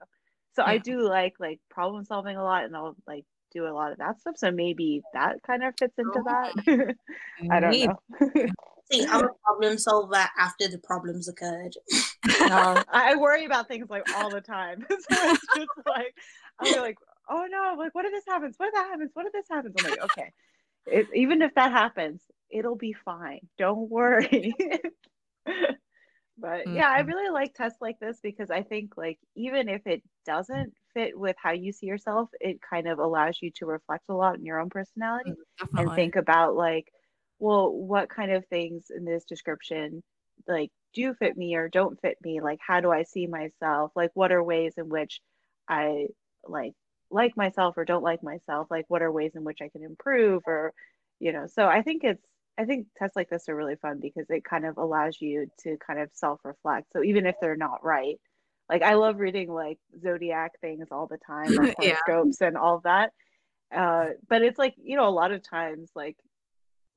So 0.55 0.63
I 0.63 0.77
do 0.77 1.01
like 1.01 1.33
like 1.39 1.59
problem 1.69 2.05
solving 2.05 2.37
a 2.37 2.43
lot 2.43 2.63
and 2.63 2.75
I'll 2.75 2.95
like 3.05 3.25
do 3.51 3.67
a 3.67 3.73
lot 3.73 3.91
of 3.91 3.97
that 3.97 4.21
stuff. 4.21 4.37
So 4.37 4.51
maybe 4.51 5.01
that 5.13 5.43
kind 5.45 5.63
of 5.63 5.73
fits 5.77 5.97
into 5.97 6.19
oh. 6.19 6.23
that. 6.23 6.95
I 7.51 7.59
don't 7.59 7.79
know. 7.85 8.47
See, 8.91 9.03
I'm 9.03 9.25
a 9.25 9.29
problem 9.43 9.77
solver 9.79 10.27
after 10.37 10.67
the 10.67 10.77
problems 10.77 11.27
occurred. 11.27 11.75
No, 12.39 12.83
I 12.91 13.13
I 13.13 13.15
worry 13.15 13.45
about 13.45 13.67
things 13.67 13.89
like 13.89 14.03
all 14.15 14.29
the 14.29 14.41
time. 14.41 14.85
so 14.89 14.97
it's 15.11 15.45
just 15.55 15.69
like 15.87 16.13
I'm 16.59 16.81
like, 16.81 16.97
oh 17.29 17.45
no, 17.49 17.75
like 17.77 17.93
what 17.95 18.05
if 18.05 18.11
this 18.11 18.25
happens? 18.27 18.55
What 18.57 18.67
if 18.67 18.73
that 18.73 18.87
happens? 18.89 19.11
What 19.13 19.25
if 19.25 19.33
this 19.33 19.47
happens? 19.49 19.75
I'm 19.75 19.83
like, 19.83 19.99
okay. 20.05 20.31
It, 20.87 21.07
even 21.13 21.41
if 21.41 21.53
that 21.55 21.71
happens, 21.71 22.21
it'll 22.49 22.75
be 22.77 22.93
fine. 22.93 23.41
Don't 23.57 23.89
worry. 23.89 24.55
but 26.37 26.71
yeah, 26.71 26.89
I 26.89 26.99
Mhm. 26.99 27.07
really 27.07 27.29
like 27.29 27.53
tests 27.53 27.81
like 27.81 27.99
this 27.99 28.19
because 28.21 28.51
I 28.51 28.63
think 28.63 28.97
like 28.97 29.19
even 29.35 29.69
if 29.69 29.85
it 29.87 30.03
doesn't 30.25 30.73
fit 30.93 31.17
with 31.17 31.35
how 31.41 31.51
you 31.51 31.71
see 31.71 31.87
yourself, 31.87 32.29
it 32.39 32.61
kind 32.61 32.87
of 32.87 32.99
allows 32.99 33.37
you 33.41 33.51
to 33.55 33.65
reflect 33.65 34.09
a 34.09 34.13
lot 34.15 34.35
in 34.37 34.45
your 34.45 34.59
own 34.59 34.69
personality 34.69 35.33
and 35.77 35.93
think 35.93 36.15
about 36.15 36.55
like 36.55 36.91
well 37.39 37.71
what 37.71 38.09
kind 38.09 38.31
of 38.31 38.45
things 38.47 38.85
in 38.95 39.05
this 39.05 39.25
description 39.25 40.03
like 40.47 40.71
do 40.93 41.13
fit 41.15 41.37
me 41.37 41.55
or 41.55 41.69
don't 41.69 41.99
fit 42.01 42.17
me 42.23 42.41
like 42.41 42.59
how 42.65 42.79
do 42.81 42.91
i 42.91 43.03
see 43.03 43.27
myself 43.27 43.91
like 43.95 44.11
what 44.13 44.31
are 44.31 44.43
ways 44.43 44.73
in 44.77 44.89
which 44.89 45.21
i 45.67 46.07
like 46.47 46.73
like 47.11 47.37
myself 47.37 47.77
or 47.77 47.85
don't 47.85 48.03
like 48.03 48.23
myself 48.23 48.67
like 48.69 48.85
what 48.87 49.01
are 49.01 49.11
ways 49.11 49.31
in 49.35 49.43
which 49.43 49.61
i 49.61 49.69
can 49.69 49.83
improve 49.83 50.43
or 50.47 50.73
you 51.19 51.31
know 51.31 51.45
so 51.47 51.67
i 51.67 51.81
think 51.81 52.03
it's 52.03 52.23
i 52.57 52.65
think 52.65 52.87
tests 52.97 53.15
like 53.15 53.29
this 53.29 53.47
are 53.47 53.55
really 53.55 53.75
fun 53.75 53.99
because 54.01 54.25
it 54.29 54.43
kind 54.43 54.65
of 54.65 54.77
allows 54.77 55.21
you 55.21 55.47
to 55.59 55.77
kind 55.85 55.99
of 55.99 56.09
self-reflect 56.13 56.87
so 56.93 57.03
even 57.03 57.25
if 57.25 57.35
they're 57.39 57.55
not 57.55 57.83
right 57.83 58.19
like 58.69 58.81
i 58.81 58.95
love 58.95 59.17
reading 59.19 59.51
like 59.51 59.77
zodiac 60.01 60.53
things 60.61 60.87
all 60.91 61.07
the 61.07 61.19
time 61.25 61.53
like 61.55 61.73
Yeah. 61.81 61.95
horoscopes 62.05 62.41
and 62.41 62.57
all 62.57 62.79
that 62.79 63.11
uh 63.75 64.07
but 64.27 64.41
it's 64.41 64.59
like 64.59 64.73
you 64.77 64.97
know 64.97 65.07
a 65.07 65.09
lot 65.09 65.31
of 65.31 65.41
times 65.47 65.91
like 65.95 66.17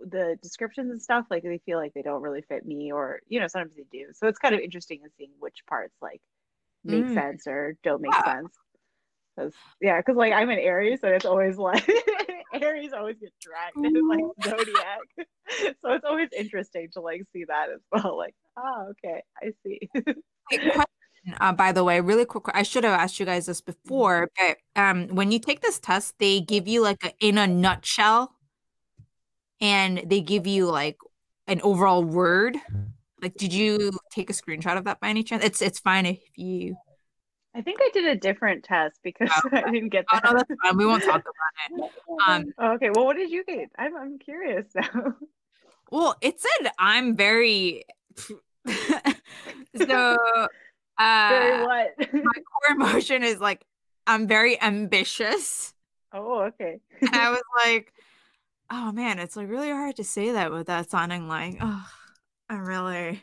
the 0.00 0.36
descriptions 0.42 0.90
and 0.90 1.02
stuff 1.02 1.26
like 1.30 1.42
they 1.42 1.60
feel 1.66 1.78
like 1.78 1.92
they 1.92 2.02
don't 2.02 2.22
really 2.22 2.42
fit 2.42 2.64
me 2.64 2.92
or 2.92 3.20
you 3.28 3.40
know 3.40 3.48
sometimes 3.48 3.74
they 3.76 3.84
do 3.90 4.06
so 4.14 4.28
it's 4.28 4.38
kind 4.38 4.54
of 4.54 4.60
interesting 4.60 5.00
in 5.02 5.10
seeing 5.18 5.32
which 5.40 5.58
parts 5.68 5.94
like 6.00 6.20
make 6.84 7.04
Mm. 7.06 7.14
sense 7.14 7.46
or 7.46 7.76
don't 7.82 8.00
make 8.00 8.12
Yeah. 8.14 8.34
sense 8.36 8.56
because 9.38 9.52
yeah 9.80 9.98
because 9.98 10.16
like 10.16 10.32
i'm 10.32 10.50
an 10.50 10.58
aries 10.58 11.00
so 11.00 11.08
it's 11.08 11.24
always 11.24 11.56
like 11.56 11.88
aries 12.60 12.92
always 12.92 13.16
get 13.20 13.32
dragged 13.40 13.76
in 13.76 14.08
like 14.08 14.24
zodiac 14.44 14.98
so 15.82 15.92
it's 15.92 16.04
always 16.04 16.28
interesting 16.36 16.88
to 16.92 17.00
like 17.00 17.22
see 17.32 17.44
that 17.44 17.68
as 17.70 17.80
well 17.92 18.16
like 18.16 18.34
oh 18.58 18.90
okay 18.90 19.22
i 19.42 19.52
see 19.64 19.78
uh, 21.40 21.52
by 21.52 21.72
the 21.72 21.84
way, 21.84 22.00
really 22.00 22.24
quick. 22.24 22.44
I 22.54 22.62
should 22.62 22.84
have 22.84 22.98
asked 22.98 23.20
you 23.20 23.26
guys 23.26 23.46
this 23.46 23.60
before, 23.60 24.30
but 24.38 24.56
um, 24.80 25.08
when 25.08 25.30
you 25.30 25.38
take 25.38 25.60
this 25.60 25.78
test, 25.78 26.14
they 26.18 26.40
give 26.40 26.66
you 26.66 26.80
like 26.80 27.04
a, 27.04 27.12
in 27.20 27.36
a 27.36 27.46
nutshell, 27.46 28.32
and 29.60 30.02
they 30.06 30.22
give 30.22 30.46
you 30.46 30.70
like 30.70 30.96
an 31.46 31.60
overall 31.62 32.02
word. 32.02 32.56
Like, 33.20 33.34
did 33.34 33.52
you 33.52 33.90
take 34.10 34.30
a 34.30 34.32
screenshot 34.32 34.78
of 34.78 34.84
that 34.84 35.00
by 35.00 35.08
any 35.08 35.22
chance? 35.22 35.44
It's 35.44 35.60
it's 35.60 35.80
fine 35.80 36.06
if 36.06 36.20
you. 36.36 36.76
I 37.58 37.62
think 37.62 37.80
i 37.82 37.90
did 37.92 38.04
a 38.06 38.14
different 38.16 38.62
test 38.64 38.98
because 39.02 39.28
i 39.52 39.70
didn't 39.70 39.88
get 39.90 40.04
Oh 40.12 40.18
that 40.22 40.24
no, 40.32 40.38
that's 40.38 40.60
fine. 40.62 40.76
We 40.76 40.86
won't 40.86 41.02
talk 41.02 41.22
about 41.22 41.82
it. 41.82 41.92
Um, 42.26 42.54
okay 42.74 42.90
well 42.94 43.04
what 43.04 43.16
did 43.16 43.30
you 43.30 43.44
get 43.44 43.68
i'm, 43.78 43.96
I'm 43.96 44.18
curious 44.18 44.66
now 44.74 45.14
Well, 45.90 46.16
it 46.20 46.38
said 46.40 46.70
I'm 46.78 47.16
very. 47.16 47.84
so, 48.68 50.16
uh, 50.98 51.28
very 51.30 51.62
what 51.62 51.96
my 52.12 52.32
core 52.34 52.76
emotion 52.76 53.22
is 53.22 53.40
like 53.40 53.64
I'm 54.06 54.26
very 54.26 54.60
ambitious. 54.60 55.74
oh 56.12 56.42
okay 56.48 56.80
And 57.00 57.10
I 57.14 57.30
was 57.30 57.42
like, 57.64 57.92
oh 58.70 58.92
man, 58.92 59.18
it's 59.18 59.36
like 59.36 59.48
really 59.48 59.70
hard 59.70 59.96
to 59.96 60.04
say 60.04 60.32
that 60.32 60.52
without 60.52 60.90
sounding 60.90 61.26
like, 61.28 61.56
oh, 61.60 61.86
I'm 62.50 62.64
really 62.66 63.22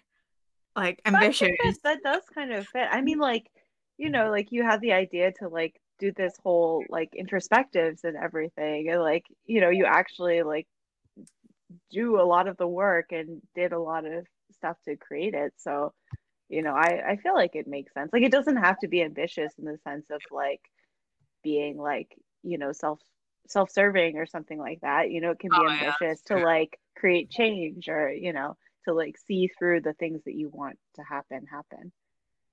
like 0.76 1.02
ambitious. 1.06 1.52
that, 1.64 1.76
that 1.84 2.04
does 2.04 2.24
kind 2.34 2.52
of 2.52 2.68
fit. 2.68 2.88
I 2.92 3.02
mean, 3.02 3.20
like, 3.20 3.50
you 3.98 4.10
know, 4.10 4.30
like 4.32 4.52
you 4.52 4.64
had 4.64 4.82
the 4.82 4.94
idea 4.94 5.32
to 5.40 5.48
like 5.50 5.80
do 6.00 6.12
this 6.12 6.34
whole 6.44 6.86
like 6.90 7.12
introspectives 7.20 8.04
and 8.04 8.18
everything, 8.18 8.90
and 8.90 9.02
like, 9.02 9.26
you 9.46 9.62
know, 9.62 9.70
you 9.70 9.86
actually 9.86 10.44
like 10.44 10.68
do 11.90 12.20
a 12.20 12.24
lot 12.24 12.48
of 12.48 12.58
the 12.58 12.68
work 12.68 13.12
and 13.12 13.42
did 13.56 13.72
a 13.74 13.80
lot 13.80 14.06
of 14.06 14.26
stuff 14.52 14.78
to 14.86 14.96
create 14.98 15.34
it. 15.34 15.54
So, 15.58 15.94
you 16.50 16.64
know, 16.64 16.74
I 16.76 17.12
I 17.14 17.18
feel 17.18 17.36
like 17.36 17.56
it 17.56 17.68
makes 17.68 17.94
sense. 17.94 18.12
Like, 18.14 18.24
it 18.24 18.32
doesn't 18.32 18.58
have 18.58 18.80
to 18.80 18.88
be 18.88 19.04
ambitious 19.04 19.54
in 19.60 19.66
the 19.66 19.80
sense 19.80 20.08
of 20.12 20.22
like 20.32 20.62
being 21.44 21.78
like, 21.78 22.16
you 22.44 22.58
know, 22.60 22.72
self 22.74 23.02
self-serving 23.48 24.18
or 24.18 24.26
something 24.28 24.60
like 24.60 24.82
that. 24.82 25.12
You 25.12 25.22
know, 25.22 25.32
it 25.32 25.40
can 25.40 25.54
be 25.54 25.66
Oh, 25.66 25.70
yeah, 25.72 25.96
ambitious 25.98 26.22
to 26.24 26.40
like 26.40 26.80
create 26.98 27.32
change 27.32 27.90
or, 27.90 28.12
you 28.12 28.34
know, 28.34 28.58
to 28.86 28.94
like 28.94 29.18
see 29.18 29.50
through 29.60 29.82
the 29.82 29.94
things 29.96 30.24
that 30.26 30.36
you 30.36 30.50
want 30.50 30.80
to 30.96 31.04
happen 31.04 31.46
happen. 31.48 31.92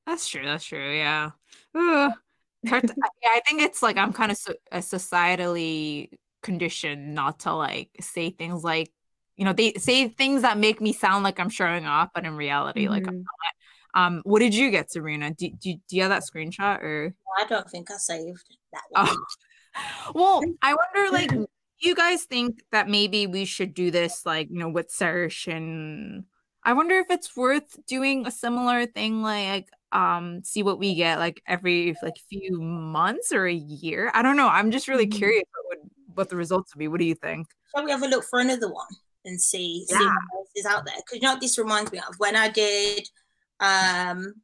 That's 0.06 0.28
true. 0.28 0.44
That's 0.44 0.64
true. 0.64 0.92
Yeah. 0.96 1.30
Hard 1.74 2.86
to- 2.88 2.94
yeah, 3.22 3.30
I 3.32 3.40
think 3.46 3.60
it's 3.62 3.82
like 3.82 3.96
I'm 3.96 4.12
kind 4.12 4.30
of 4.30 4.38
so, 4.38 4.52
uh, 4.70 4.76
societally 4.78 6.10
conditioned 6.42 7.14
not 7.14 7.40
to 7.40 7.52
like 7.54 7.90
say 8.00 8.30
things 8.30 8.62
like, 8.62 8.92
you 9.36 9.44
know, 9.44 9.52
they 9.52 9.72
say 9.74 10.08
things 10.08 10.42
that 10.42 10.58
make 10.58 10.80
me 10.80 10.92
sound 10.92 11.24
like 11.24 11.40
I'm 11.40 11.48
showing 11.48 11.86
off, 11.86 12.10
but 12.14 12.24
in 12.24 12.36
reality, 12.36 12.88
like, 12.88 13.06
I'm 13.08 13.14
Mhm. 13.14 13.24
not. 13.24 13.26
um, 14.06 14.22
what 14.24 14.38
did 14.40 14.54
you 14.54 14.70
get, 14.70 14.90
Serena? 14.92 15.32
Do, 15.32 15.50
do, 15.50 15.74
do 15.74 15.96
you 15.96 16.02
have 16.02 16.10
that 16.10 16.22
screenshot 16.22 16.82
or? 16.82 17.14
I 17.38 17.44
don't 17.46 17.68
think 17.68 17.90
I 17.90 17.96
saved 17.96 18.56
that 18.72 18.82
one. 18.90 19.08
Oh. 19.08 19.16
Well, 20.14 20.42
I 20.60 20.74
wonder, 20.74 21.10
like, 21.12 21.30
you 21.78 21.94
guys 21.94 22.24
think 22.24 22.62
that 22.72 22.88
maybe 22.90 23.26
we 23.26 23.46
should 23.46 23.72
do 23.72 23.90
this, 23.90 24.26
like, 24.26 24.48
you 24.50 24.58
know, 24.58 24.68
with 24.68 24.90
search 24.90 25.48
and 25.48 26.24
I 26.62 26.74
wonder 26.74 26.98
if 26.98 27.06
it's 27.10 27.34
worth 27.34 27.84
doing 27.86 28.26
a 28.26 28.30
similar 28.30 28.84
thing, 28.84 29.22
like, 29.22 29.68
um, 29.92 30.42
see 30.44 30.62
what 30.62 30.78
we 30.78 30.94
get, 30.94 31.18
like, 31.18 31.42
every 31.46 31.94
like 32.02 32.14
few 32.28 32.60
months 32.60 33.32
or 33.32 33.46
a 33.46 33.52
year. 33.54 34.10
I 34.14 34.22
don't 34.22 34.36
know. 34.36 34.48
I'm 34.48 34.70
just 34.70 34.88
really 34.88 35.06
Mhm. 35.06 35.16
curious 35.16 35.44
what 35.52 35.78
would 35.80 35.90
what 36.14 36.28
the 36.28 36.36
results 36.36 36.74
would 36.74 36.78
be. 36.78 36.88
What 36.88 36.98
do 37.00 37.06
you 37.06 37.14
think? 37.14 37.46
Shall 37.74 37.84
we 37.84 37.90
have 37.90 38.02
a 38.02 38.06
look 38.08 38.24
for 38.28 38.40
another 38.40 38.70
one 38.72 38.86
and 39.24 39.40
see, 39.40 39.86
see 39.88 39.94
Yeah. 39.94 40.00
what 40.30 40.40
else 40.40 40.50
is 40.54 40.66
out 40.66 40.84
there? 40.84 40.94
Because 40.96 41.16
you 41.16 41.20
know 41.22 41.32
what 41.32 41.40
this 41.40 41.56
reminds 41.58 41.90
me 41.92 41.98
of 42.00 42.14
when 42.18 42.36
I 42.36 42.48
did 42.48 43.08
um 43.60 44.34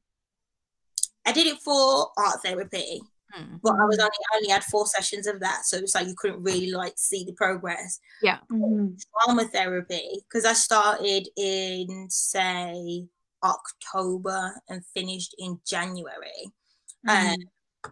I 1.27 1.33
did 1.33 1.47
it 1.47 1.59
for 1.61 2.11
art 2.17 2.43
therapy, 2.43 3.03
Hmm. 3.35 3.57
but 3.63 3.73
I 3.75 3.85
was 3.85 3.99
only 3.99 4.11
I 4.33 4.37
only 4.37 4.49
had 4.49 4.65
four 4.65 4.87
sessions 4.87 5.27
of 5.27 5.41
that. 5.41 5.67
So 5.67 5.77
it's 5.77 5.95
like 5.95 6.07
you 6.09 6.15
couldn't 6.17 6.43
really 6.43 6.71
like 6.71 6.95
see 6.97 7.25
the 7.25 7.33
progress. 7.35 8.01
Mhm. 8.25 8.99
Drama 9.27 9.45
therapy, 9.49 10.23
because 10.23 10.47
I 10.47 10.55
started 10.55 11.29
in 11.37 12.07
say 12.09 13.07
October 13.43 14.61
and 14.69 14.85
finished 14.95 15.35
in 15.39 15.61
January. 15.67 16.53
Mhm. 17.07 17.35
Um, 17.35 17.37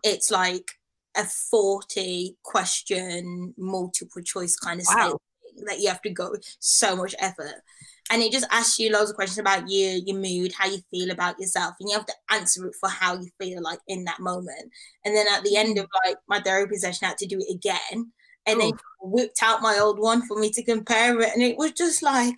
it's 0.02 0.30
like 0.30 0.68
a 1.16 1.24
40 1.24 2.36
question 2.42 3.54
multiple 3.56 4.22
choice 4.22 4.56
kind 4.56 4.80
of 4.80 4.86
Wow. 4.88 5.18
that 5.66 5.80
you 5.80 5.88
have 5.88 6.02
to 6.02 6.10
go 6.10 6.34
so 6.60 6.94
much 6.94 7.14
effort 7.18 7.62
and 8.10 8.22
it 8.22 8.30
just 8.30 8.46
asks 8.50 8.78
you 8.78 8.90
loads 8.92 9.08
of 9.10 9.16
questions 9.16 9.38
about 9.38 9.68
you 9.70 10.02
your 10.04 10.18
mood 10.18 10.52
how 10.52 10.66
you 10.66 10.78
feel 10.90 11.10
about 11.10 11.38
yourself 11.40 11.74
and 11.80 11.88
you 11.88 11.96
have 11.96 12.04
to 12.04 12.14
answer 12.30 12.66
it 12.66 12.74
for 12.78 12.90
how 12.90 13.14
you 13.18 13.30
feel 13.40 13.62
like 13.62 13.78
in 13.88 14.04
that 14.04 14.20
moment 14.20 14.70
and 15.06 15.16
then 15.16 15.26
at 15.32 15.42
the 15.44 15.56
end 15.56 15.78
of 15.78 15.86
like 16.04 16.16
my 16.28 16.40
therapy 16.40 16.76
session 16.76 17.06
i 17.06 17.08
had 17.08 17.16
to 17.18 17.26
do 17.26 17.38
it 17.40 17.54
again 17.54 18.12
and 18.44 18.60
then 18.60 18.68
Oof. 18.74 18.80
whipped 19.00 19.42
out 19.42 19.62
my 19.62 19.78
old 19.78 19.98
one 19.98 20.20
for 20.26 20.38
me 20.38 20.50
to 20.50 20.62
compare 20.62 21.18
it 21.20 21.32
and 21.32 21.42
it 21.42 21.56
was 21.56 21.72
just 21.72 22.02
like 22.02 22.34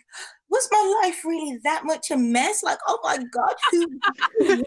was 0.51 0.69
my 0.71 1.01
life 1.03 1.25
really 1.25 1.59
that 1.65 1.85
much 1.85 2.11
a 2.11 2.17
mess 2.17 2.63
like 2.63 2.79
oh 2.89 2.99
my 3.05 3.19
god 3.33 3.55
who, 3.71 3.87
who 4.41 4.65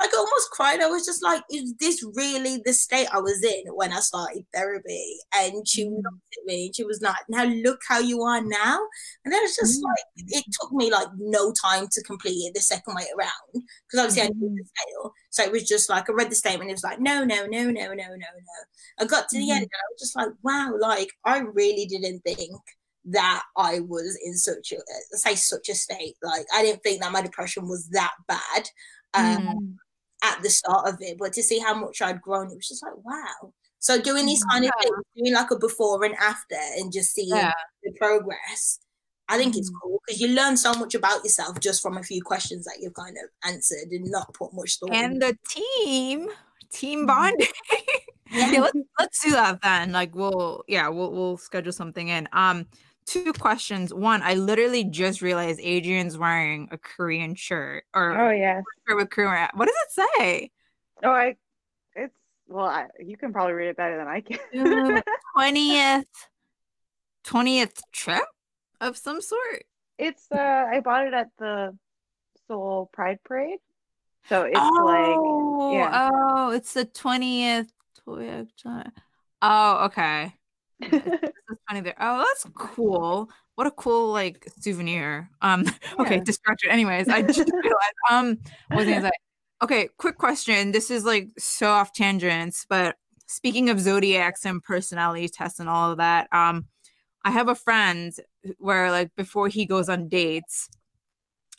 I, 0.00 0.08
almost 0.16 0.50
cried. 0.50 0.80
I 0.80 0.86
was 0.86 1.04
just 1.04 1.22
like, 1.22 1.42
is 1.50 1.74
this 1.78 2.04
really 2.14 2.62
the 2.64 2.72
state 2.72 3.08
I 3.12 3.20
was 3.20 3.42
in 3.44 3.64
when 3.74 3.92
I 3.92 4.00
started 4.00 4.44
therapy? 4.52 5.18
And 5.34 5.66
she 5.66 5.86
mm. 5.86 5.96
looked 5.96 6.36
at 6.38 6.46
me 6.46 6.66
and 6.66 6.76
she 6.76 6.84
was 6.84 7.00
like, 7.02 7.16
now 7.28 7.44
look 7.44 7.80
how 7.88 7.98
you 7.98 8.22
are 8.22 8.40
now. 8.40 8.78
And 9.24 9.32
then 9.32 9.42
it's 9.42 9.56
just 9.56 9.80
mm. 9.80 9.84
like, 9.84 10.26
it 10.28 10.44
took 10.60 10.72
me 10.72 10.90
like 10.90 11.08
no 11.18 11.52
time 11.52 11.86
to 11.92 12.02
complete 12.02 12.46
it 12.46 12.54
the 12.54 12.60
second 12.60 12.94
way 12.94 13.06
around 13.16 13.64
because 13.86 14.06
obviously 14.06 14.22
mm. 14.22 14.26
I 14.26 14.28
did 14.28 14.56
the 14.56 14.64
scale. 14.64 15.12
So 15.30 15.42
it 15.44 15.52
was 15.52 15.68
just 15.68 15.90
like, 15.90 16.08
I 16.08 16.12
read 16.12 16.30
the 16.30 16.36
statement. 16.36 16.70
It 16.70 16.74
was 16.74 16.84
like, 16.84 17.00
no, 17.00 17.24
no, 17.24 17.46
no, 17.46 17.64
no, 17.64 17.70
no, 17.70 17.94
no, 17.94 18.06
no. 18.06 18.58
I 18.98 19.04
got 19.04 19.28
to 19.28 19.38
the 19.38 19.50
end 19.50 19.62
and 19.62 19.70
I 19.72 19.90
was 19.90 20.00
just 20.00 20.16
like, 20.16 20.28
wow, 20.42 20.74
like 20.80 21.10
I 21.24 21.38
really 21.38 21.86
didn't 21.86 22.20
think 22.20 22.52
that 23.06 23.42
I 23.56 23.80
was 23.80 24.18
in 24.24 24.34
such 24.34 24.72
a 24.72 24.76
say 25.16 25.34
such 25.34 25.68
a 25.68 25.74
state. 25.74 26.16
Like 26.22 26.46
I 26.54 26.62
didn't 26.62 26.82
think 26.82 27.02
that 27.02 27.12
my 27.12 27.22
depression 27.22 27.68
was 27.68 27.88
that 27.90 28.12
bad 28.26 28.68
um, 29.14 29.46
mm. 29.46 29.74
at 30.22 30.42
the 30.42 30.50
start 30.50 30.88
of 30.88 30.96
it, 31.00 31.18
but 31.18 31.32
to 31.34 31.42
see 31.42 31.58
how 31.58 31.74
much 31.74 32.02
I'd 32.02 32.22
grown, 32.22 32.50
it 32.50 32.56
was 32.56 32.68
just 32.68 32.82
like 32.82 32.96
wow. 33.04 33.52
So 33.78 34.00
doing 34.00 34.24
these 34.24 34.42
kind 34.44 34.64
yeah. 34.64 34.70
of 34.70 34.82
things, 34.82 34.94
doing 35.16 35.34
like 35.34 35.50
a 35.50 35.58
before 35.58 36.02
and 36.04 36.14
after, 36.14 36.56
and 36.78 36.90
just 36.90 37.12
seeing 37.12 37.28
yeah. 37.28 37.52
the 37.82 37.92
progress, 37.92 38.78
I 39.28 39.36
think 39.36 39.54
mm. 39.54 39.58
it's 39.58 39.70
cool 39.82 40.00
because 40.06 40.20
you 40.20 40.28
learn 40.28 40.56
so 40.56 40.72
much 40.74 40.94
about 40.94 41.22
yourself 41.22 41.60
just 41.60 41.82
from 41.82 41.98
a 41.98 42.02
few 42.02 42.22
questions 42.22 42.64
that 42.64 42.78
you've 42.80 42.94
kind 42.94 43.16
of 43.22 43.28
answered 43.50 43.90
and 43.90 44.10
not 44.10 44.32
put 44.32 44.54
much 44.54 44.78
thought. 44.78 44.94
And 44.94 45.20
the 45.20 45.36
team, 45.50 46.28
team 46.72 47.00
mm-hmm. 47.00 47.06
bonding. 47.06 47.46
yeah, 48.32 48.60
let's 48.60 48.78
let's 48.98 49.24
do 49.24 49.30
that 49.32 49.60
then. 49.62 49.92
Like 49.92 50.14
we'll 50.14 50.64
yeah 50.66 50.88
we'll 50.88 51.12
we'll 51.12 51.36
schedule 51.36 51.72
something 51.72 52.08
in. 52.08 52.28
Um, 52.32 52.66
two 53.06 53.32
questions. 53.32 53.92
One, 53.92 54.22
I 54.22 54.34
literally 54.34 54.84
just 54.84 55.22
realized 55.22 55.60
Adrian's 55.62 56.16
wearing 56.16 56.68
a 56.70 56.78
Korean 56.78 57.34
shirt 57.34 57.84
or 57.94 58.18
oh 58.18 58.30
yeah, 58.30 58.62
with 58.88 59.10
Korean. 59.10 59.48
What 59.54 59.66
does 59.66 59.76
it 59.86 60.10
say? 60.18 60.50
Oh, 61.02 61.10
I 61.10 61.36
it's 61.94 62.14
well, 62.48 62.66
I, 62.66 62.86
you 62.98 63.16
can 63.16 63.32
probably 63.32 63.54
read 63.54 63.68
it 63.68 63.76
better 63.76 63.96
than 63.96 64.08
I 64.08 64.20
can. 64.20 65.02
Twentieth, 65.34 66.06
twentieth 67.24 67.80
trip 67.92 68.24
of 68.80 68.96
some 68.96 69.20
sort. 69.20 69.64
It's 69.98 70.26
uh, 70.32 70.66
I 70.70 70.80
bought 70.80 71.06
it 71.06 71.14
at 71.14 71.28
the 71.38 71.76
Seoul 72.46 72.90
Pride 72.92 73.18
Parade, 73.24 73.58
so 74.28 74.42
it's 74.42 74.58
oh, 74.60 75.70
like 75.70 75.74
yeah. 75.74 76.10
Oh, 76.12 76.50
it's 76.50 76.74
the 76.74 76.84
twentieth. 76.84 77.70
Oh, 79.40 79.84
okay 79.86 80.34
funny 81.68 81.80
there. 81.80 81.94
Oh, 82.00 82.18
that's 82.18 82.46
cool. 82.56 83.30
What 83.54 83.66
a 83.66 83.70
cool 83.70 84.12
like 84.12 84.48
souvenir. 84.60 85.30
Um, 85.40 85.64
yeah. 85.64 85.72
okay, 86.00 86.20
distracted. 86.20 86.70
Anyways, 86.70 87.08
I 87.08 87.22
just 87.22 87.38
realized. 87.52 87.94
Um, 88.10 88.38
what 88.68 88.86
was 88.86 89.04
I 89.04 89.10
Okay, 89.62 89.88
quick 89.96 90.18
question. 90.18 90.72
This 90.72 90.90
is 90.90 91.04
like 91.04 91.28
so 91.38 91.68
off 91.70 91.92
tangents, 91.92 92.66
but 92.68 92.96
speaking 93.26 93.70
of 93.70 93.80
zodiacs 93.80 94.44
and 94.44 94.62
personality 94.62 95.28
tests 95.28 95.60
and 95.60 95.68
all 95.68 95.92
of 95.92 95.98
that, 95.98 96.28
um, 96.32 96.66
I 97.24 97.30
have 97.30 97.48
a 97.48 97.54
friend 97.54 98.12
where 98.58 98.90
like 98.90 99.14
before 99.16 99.48
he 99.48 99.64
goes 99.64 99.88
on 99.88 100.08
dates, 100.08 100.68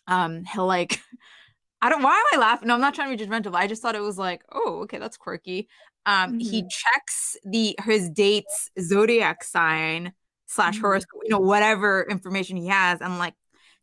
um, 0.08 0.44
he'll 0.44 0.68
like 0.68 1.02
I 1.82 1.90
don't 1.90 2.04
why 2.04 2.12
am 2.12 2.40
I 2.40 2.42
laughing? 2.42 2.68
No, 2.68 2.76
I'm 2.76 2.82
not 2.82 2.94
trying 2.96 3.16
to 3.16 3.18
be 3.18 3.32
judgmental, 3.32 3.56
I 3.56 3.68
just 3.68 3.82
thought 3.82 3.96
it 3.96 4.02
was 4.02 4.18
like, 4.18 4.44
oh, 4.52 4.82
okay, 4.84 5.00
that's 5.00 5.18
quirky 5.18 5.68
um 6.06 6.32
mm-hmm. 6.32 6.40
he 6.40 6.64
checks 6.68 7.38
the 7.46 7.76
his 7.84 8.10
date's 8.10 8.70
zodiac 8.80 9.44
sign 9.44 10.14
slash 10.48 10.76
mm-hmm. 10.76 10.82
horoscope 10.82 11.22
you 11.24 11.30
know 11.30 11.40
whatever 11.40 12.06
information 12.10 12.58
he 12.58 12.68
has 12.68 13.02
and 13.02 13.18
like 13.18 13.34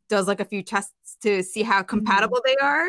does 0.09 0.27
like 0.27 0.41
a 0.41 0.45
few 0.45 0.63
tests 0.63 1.17
to 1.23 1.43
see 1.43 1.63
how 1.63 1.79
mm-hmm. 1.79 1.87
compatible 1.87 2.39
mm-hmm. 2.39 2.55
they 2.61 2.67
are 2.67 2.89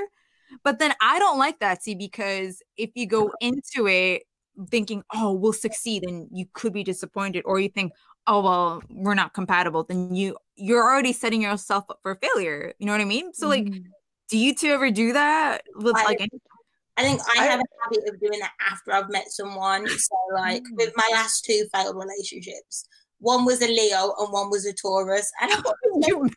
but 0.64 0.80
then 0.80 0.94
i 1.02 1.20
don't 1.20 1.40
like 1.40 1.60
that 1.60 1.84
see 1.84 1.96
because 1.96 2.62
if 2.78 2.92
you 2.96 3.06
go 3.08 3.32
into 3.42 3.88
it 3.88 4.24
thinking 4.70 5.04
oh 5.14 5.34
we'll 5.34 5.54
succeed 5.54 6.04
and 6.04 6.28
you 6.32 6.46
could 6.54 6.74
be 6.74 6.84
disappointed 6.84 7.42
or 7.46 7.60
you 7.60 7.70
think 7.70 7.92
oh 8.28 8.42
well 8.42 8.84
we're 8.90 9.16
not 9.16 9.34
compatible 9.34 9.84
then 9.84 10.14
you 10.14 10.38
you're 10.56 10.84
already 10.84 11.14
setting 11.14 11.42
yourself 11.42 11.86
up 11.90 12.00
for 12.04 12.16
failure 12.16 12.74
you 12.78 12.86
know 12.86 12.92
what 12.92 13.02
i 13.02 13.06
mean 13.06 13.34
so 13.34 13.48
like 13.48 13.66
mm-hmm. 13.66 13.90
do 14.30 14.38
you 14.38 14.54
two 14.54 14.68
ever 14.70 14.92
do 14.92 15.14
that 15.14 15.64
with 15.76 15.96
I, 15.96 16.04
like 16.04 16.22
any 16.22 16.40
I 16.98 17.04
think 17.04 17.22
I 17.36 17.44
have 17.44 17.60
a 17.60 17.64
habit 17.84 18.08
of 18.08 18.20
doing 18.20 18.40
that 18.40 18.52
after 18.72 18.92
I've 18.92 19.10
met 19.10 19.30
someone. 19.30 19.88
So, 19.88 20.16
like 20.34 20.62
mm. 20.62 20.78
with 20.78 20.94
my 20.96 21.08
last 21.12 21.44
two 21.44 21.66
failed 21.74 21.96
relationships, 21.96 22.88
one 23.20 23.46
was 23.46 23.62
a 23.62 23.68
Leo 23.68 24.14
and 24.20 24.32
one 24.32 24.50
was 24.52 24.66
a 24.66 24.74
Taurus, 24.74 25.32
and 25.42 25.52
I 25.52 25.58
it 25.84 26.32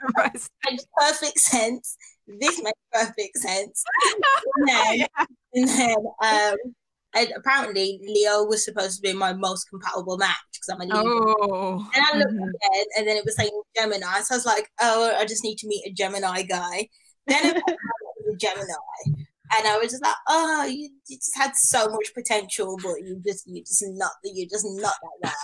makes 0.71 0.87
perfect 0.97 1.39
sense. 1.39 1.97
This 2.27 2.63
makes 2.63 2.79
perfect 2.93 3.37
sense. 3.39 3.85
and 4.55 4.69
then, 4.69 4.99
yeah. 4.99 5.25
and 5.55 5.69
then 5.69 5.97
um, 6.23 6.57
and 7.15 7.33
apparently 7.37 8.01
Leo 8.03 8.45
was 8.45 8.65
supposed 8.65 8.97
to 8.97 9.03
be 9.03 9.13
my 9.13 9.35
most 9.35 9.65
compatible 9.69 10.17
match 10.17 10.37
because 10.53 10.69
I'm 10.71 10.81
a 10.81 10.95
Leo. 10.95 11.05
Oh. 11.07 11.91
And 11.95 12.05
I 12.13 12.17
looked 12.19 12.33
mm-hmm. 12.33 12.43
again, 12.43 12.85
and 12.97 13.07
then 13.07 13.17
it 13.17 13.25
was 13.25 13.37
saying 13.37 13.51
Gemini, 13.77 14.21
so 14.21 14.35
I 14.35 14.39
was 14.39 14.47
like, 14.47 14.71
oh, 14.81 15.15
I 15.17 15.27
just 15.27 15.45
need 15.45 15.59
to 15.59 15.69
meet 15.69 15.87
a 15.87 15.93
Gemini 15.93 16.43
guy. 16.43 16.89
Then 17.27 17.57
it 17.57 17.63
was 17.67 18.35
a 18.35 18.37
Gemini 18.37 19.27
and 19.55 19.67
I 19.67 19.79
was 19.79 19.91
just 19.93 20.03
like, 20.03 20.15
oh, 20.29 20.65
you, 20.65 20.91
you, 21.07 21.17
just 21.17 21.37
had 21.37 21.55
so 21.57 21.89
much 21.89 22.15
potential, 22.15 22.77
but 22.83 23.03
you 23.03 23.21
just 23.25 23.47
you 23.47 23.63
just 23.63 23.85
not 23.89 24.13
you 24.25 24.49
just 24.49 24.67
not 24.69 24.95
that 25.23 25.35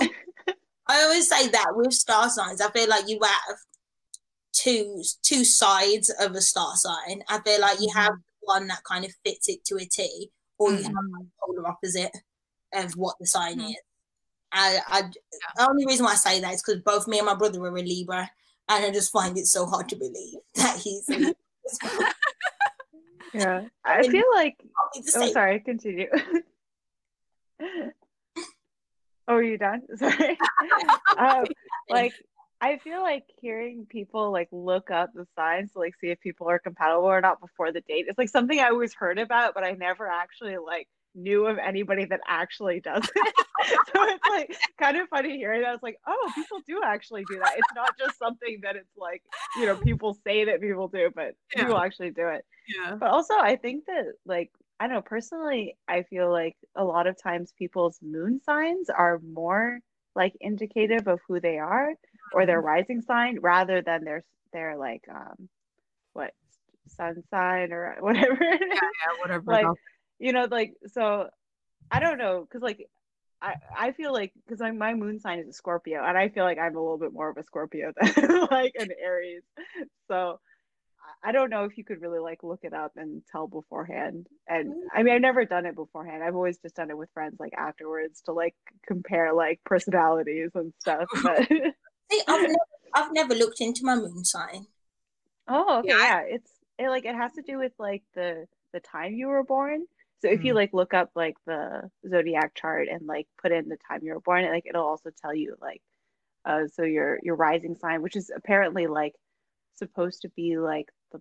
guy. 0.00 0.08
I 0.88 1.02
always 1.02 1.28
say 1.28 1.48
that 1.48 1.68
with 1.74 1.92
star 1.92 2.28
signs, 2.28 2.60
I 2.60 2.70
feel 2.70 2.88
like 2.88 3.08
you 3.08 3.18
have 3.22 3.56
two 4.52 5.02
two 5.22 5.44
sides 5.44 6.10
of 6.20 6.32
a 6.32 6.40
star 6.40 6.74
sign. 6.76 7.22
I 7.28 7.40
feel 7.40 7.60
like 7.60 7.80
you 7.80 7.90
have 7.94 8.12
mm-hmm. 8.12 8.20
one 8.40 8.66
that 8.68 8.84
kind 8.84 9.04
of 9.04 9.12
fits 9.24 9.48
it 9.48 9.64
to 9.66 9.76
a 9.76 9.84
T, 9.84 10.30
or 10.58 10.70
you 10.70 10.78
mm-hmm. 10.78 10.86
have 10.86 10.94
the 10.94 11.26
polar 11.40 11.68
opposite 11.68 12.16
of 12.72 12.92
what 12.92 13.16
the 13.20 13.26
sign 13.26 13.58
mm-hmm. 13.58 13.70
is. 13.70 13.76
I, 14.52 14.78
I 14.88 15.02
the 15.56 15.68
only 15.68 15.86
reason 15.86 16.04
why 16.04 16.12
I 16.12 16.16
say 16.16 16.40
that 16.40 16.54
is 16.54 16.62
because 16.62 16.82
both 16.82 17.06
me 17.06 17.18
and 17.18 17.26
my 17.26 17.34
brother 17.34 17.60
are 17.62 17.76
a 17.76 17.82
Libra, 17.82 18.30
and 18.68 18.84
I 18.84 18.90
just 18.90 19.12
find 19.12 19.36
it 19.38 19.46
so 19.46 19.66
hard 19.66 19.88
to 19.90 19.96
believe 19.96 20.38
that 20.56 20.78
he's. 20.78 21.08
yeah. 23.34 23.64
I 23.84 24.08
feel 24.08 24.24
like 24.34 24.56
oh 25.16 25.32
sorry 25.32 25.60
continue. 25.60 26.08
Oh 29.28 29.34
are 29.34 29.42
you 29.42 29.58
done? 29.58 29.82
Sorry. 29.96 30.38
Um, 31.18 31.46
like 31.88 32.12
i 32.60 32.76
feel 32.78 33.00
like 33.00 33.24
hearing 33.40 33.86
people 33.88 34.30
like 34.30 34.48
look 34.52 34.90
up 34.90 35.10
the 35.14 35.26
signs 35.34 35.72
to 35.72 35.78
like 35.78 35.94
see 35.98 36.08
if 36.08 36.20
people 36.20 36.48
are 36.48 36.58
compatible 36.58 37.04
or 37.04 37.20
not 37.20 37.40
before 37.40 37.72
the 37.72 37.80
date 37.82 38.04
it's 38.08 38.18
like 38.18 38.28
something 38.28 38.60
i 38.60 38.68
always 38.68 38.92
heard 38.94 39.18
about 39.18 39.54
but 39.54 39.64
i 39.64 39.72
never 39.72 40.06
actually 40.08 40.56
like 40.58 40.88
knew 41.16 41.46
of 41.46 41.58
anybody 41.58 42.04
that 42.04 42.20
actually 42.28 42.80
does 42.80 43.04
it. 43.14 43.34
so 43.66 44.04
it's 44.04 44.28
like 44.28 44.56
kind 44.78 44.96
of 44.96 45.08
funny 45.08 45.36
hearing 45.36 45.62
that. 45.62 45.74
It's 45.74 45.82
like, 45.82 45.98
oh, 46.06 46.32
people 46.34 46.60
do 46.66 46.80
actually 46.84 47.24
do 47.28 47.38
that. 47.38 47.54
It's 47.56 47.74
not 47.74 47.98
just 47.98 48.18
something 48.18 48.60
that 48.62 48.76
it's 48.76 48.96
like, 48.96 49.22
you 49.56 49.66
know, 49.66 49.76
people 49.76 50.16
say 50.24 50.44
that 50.44 50.60
people 50.60 50.88
do, 50.88 51.10
but 51.14 51.34
yeah. 51.54 51.62
people 51.62 51.78
actually 51.78 52.10
do 52.10 52.28
it. 52.28 52.44
Yeah. 52.68 52.94
But 52.94 53.10
also, 53.10 53.34
I 53.34 53.56
think 53.56 53.86
that 53.86 54.12
like 54.24 54.50
I 54.78 54.86
don't 54.86 54.96
know 54.96 55.02
personally, 55.02 55.76
I 55.88 56.02
feel 56.02 56.30
like 56.30 56.56
a 56.74 56.84
lot 56.84 57.06
of 57.06 57.20
times 57.20 57.54
people's 57.58 57.98
moon 58.02 58.40
signs 58.44 58.90
are 58.90 59.20
more 59.20 59.78
like 60.14 60.34
indicative 60.40 61.08
of 61.08 61.20
who 61.26 61.40
they 61.40 61.58
are 61.58 61.92
or 62.32 62.46
their 62.46 62.58
mm-hmm. 62.58 62.66
rising 62.66 63.02
sign 63.02 63.38
rather 63.40 63.82
than 63.82 64.04
their 64.04 64.24
their 64.52 64.76
like 64.76 65.02
um 65.10 65.48
what 66.12 66.32
sun 66.88 67.22
sign 67.30 67.72
or 67.72 67.96
whatever. 68.00 68.38
Yeah, 68.40 68.58
yeah 68.60 69.20
whatever. 69.20 69.52
like 69.52 69.66
you 70.18 70.32
know, 70.32 70.46
like 70.50 70.74
so 70.92 71.28
I 71.90 72.00
don't 72.00 72.18
know 72.18 72.40
because 72.40 72.62
like 72.62 72.88
I, 73.40 73.54
I 73.76 73.92
feel 73.92 74.12
like 74.12 74.32
because 74.46 74.60
my, 74.60 74.70
my 74.70 74.94
moon 74.94 75.20
sign 75.20 75.40
is 75.40 75.48
a 75.48 75.52
Scorpio 75.52 76.02
and 76.04 76.16
I 76.16 76.28
feel 76.28 76.44
like 76.44 76.58
I'm 76.58 76.76
a 76.76 76.80
little 76.80 76.98
bit 76.98 77.12
more 77.12 77.28
of 77.28 77.36
a 77.36 77.44
Scorpio 77.44 77.92
than 78.00 78.46
like 78.50 78.72
an 78.78 78.88
Aries. 79.02 79.42
So 80.08 80.40
I 81.22 81.32
don't 81.32 81.50
know 81.50 81.64
if 81.64 81.76
you 81.76 81.84
could 81.84 82.00
really 82.00 82.18
like 82.18 82.42
look 82.42 82.60
it 82.62 82.72
up 82.72 82.92
and 82.96 83.22
tell 83.30 83.46
beforehand. 83.46 84.26
And 84.48 84.70
mm-hmm. 84.70 84.80
I 84.94 85.02
mean, 85.02 85.14
I've 85.14 85.20
never 85.20 85.44
done 85.44 85.66
it 85.66 85.74
beforehand. 85.74 86.22
I've 86.22 86.34
always 86.34 86.58
just 86.58 86.76
done 86.76 86.90
it 86.90 86.96
with 86.96 87.10
friends 87.12 87.36
like 87.38 87.52
afterwards 87.58 88.22
to 88.22 88.32
like 88.32 88.54
compare 88.86 89.32
like 89.34 89.60
personalities 89.64 90.50
and 90.54 90.72
stuff. 90.78 91.06
But 91.22 91.46
See, 91.48 92.22
I've 92.28 92.42
never, 92.42 92.54
I've 92.94 93.12
never 93.12 93.34
looked 93.34 93.60
into 93.60 93.84
my 93.84 93.96
moon 93.96 94.24
sign. 94.24 94.66
Oh, 95.48 95.80
okay, 95.80 95.88
yeah. 95.88 95.98
yeah. 95.98 96.20
It's 96.28 96.52
it 96.78 96.88
like 96.88 97.04
it 97.04 97.16
has 97.16 97.32
to 97.32 97.42
do 97.42 97.58
with 97.58 97.72
like 97.78 98.04
the 98.14 98.46
the 98.72 98.80
time 98.80 99.14
you 99.14 99.26
were 99.28 99.42
born. 99.42 99.86
So 100.22 100.28
if 100.30 100.40
mm. 100.40 100.44
you 100.46 100.54
like 100.54 100.70
look 100.72 100.94
up 100.94 101.10
like 101.14 101.36
the 101.46 101.90
zodiac 102.08 102.54
chart 102.54 102.88
and 102.90 103.06
like 103.06 103.26
put 103.40 103.52
in 103.52 103.68
the 103.68 103.76
time 103.88 104.00
you 104.02 104.14
were 104.14 104.20
born, 104.20 104.44
like 104.46 104.66
it'll 104.66 104.86
also 104.86 105.10
tell 105.22 105.34
you 105.34 105.56
like 105.60 105.82
uh 106.44 106.66
so 106.72 106.82
your 106.82 107.18
your 107.22 107.36
rising 107.36 107.76
sign, 107.76 108.02
which 108.02 108.16
is 108.16 108.30
apparently 108.34 108.86
like 108.86 109.12
supposed 109.74 110.22
to 110.22 110.30
be 110.30 110.58
like 110.58 110.86
the 111.12 111.20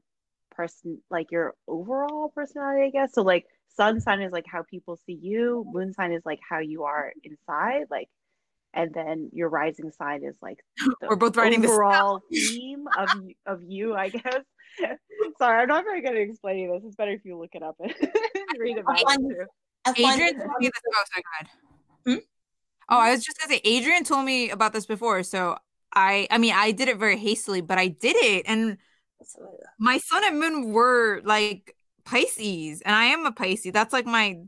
person 0.52 1.02
like 1.10 1.32
your 1.32 1.54
overall 1.68 2.32
personality, 2.34 2.86
I 2.86 2.90
guess. 2.90 3.14
So 3.14 3.22
like 3.22 3.46
sun 3.76 4.00
sign 4.00 4.22
is 4.22 4.32
like 4.32 4.46
how 4.48 4.64
people 4.64 4.98
see 5.06 5.20
you, 5.22 5.66
moon 5.74 5.94
sign 5.94 6.14
is 6.14 6.24
like 6.26 6.40
how 6.48 6.60
you 6.60 6.84
are 6.84 7.12
inside, 7.24 7.88
like 7.90 8.10
and 8.74 8.94
then 8.94 9.30
your 9.34 9.50
rising 9.50 9.92
sign 9.92 10.24
is 10.24 10.38
like 10.42 10.60
we're 11.02 11.16
both 11.16 11.36
writing 11.38 11.66
overall 11.66 12.22
theme 12.32 12.86
of 12.98 13.10
of 13.46 13.62
you, 13.68 13.96
I 13.96 14.10
guess. 14.10 14.44
Sorry, 15.38 15.62
I'm 15.62 15.68
not 15.68 15.86
very 15.86 16.02
good 16.02 16.16
at 16.16 16.22
explaining 16.22 16.72
this. 16.72 16.84
It's 16.86 16.96
better 16.96 17.12
if 17.12 17.24
you 17.24 17.38
look 17.38 17.52
it 17.54 17.64
up 17.64 17.78
and 18.56 18.64
read 18.64 18.78
about 18.78 19.00
it 19.00 19.06
too. 19.20 19.46
I 19.86 19.94
find 19.94 20.22
Adrian 20.22 20.36
told 20.40 20.52
me 20.60 20.68
this. 20.68 20.82
Oh, 20.88 21.04
sorry, 21.12 21.24
go 21.24 21.30
ahead. 21.34 21.50
Hmm? 22.06 22.26
Oh, 22.90 23.00
I 23.00 23.12
was 23.12 23.24
just 23.24 23.40
gonna 23.40 23.54
say 23.54 23.62
Adrian 23.64 24.04
told 24.04 24.26
me 24.26 24.50
about 24.50 24.74
this 24.74 24.86
before, 24.86 25.24
so 25.24 25.58
I 25.94 26.28
I 26.32 26.38
mean 26.38 26.54
I 26.56 26.72
did 26.72 26.88
it 26.88 26.98
very 26.98 27.18
hastily, 27.18 27.62
but 27.62 27.78
I 27.78 27.88
did 27.88 28.16
it, 28.18 28.46
and 28.48 28.78
my 29.80 29.98
sun 29.98 30.24
and 30.26 30.40
moon 30.40 30.72
were 30.72 31.22
like 31.24 31.76
Pisces, 32.04 32.82
and 32.82 32.96
I 32.96 33.06
am 33.06 33.26
a 33.26 33.32
Pisces. 33.32 33.72
That's 33.74 33.94
like 33.94 34.06
my 34.06 34.40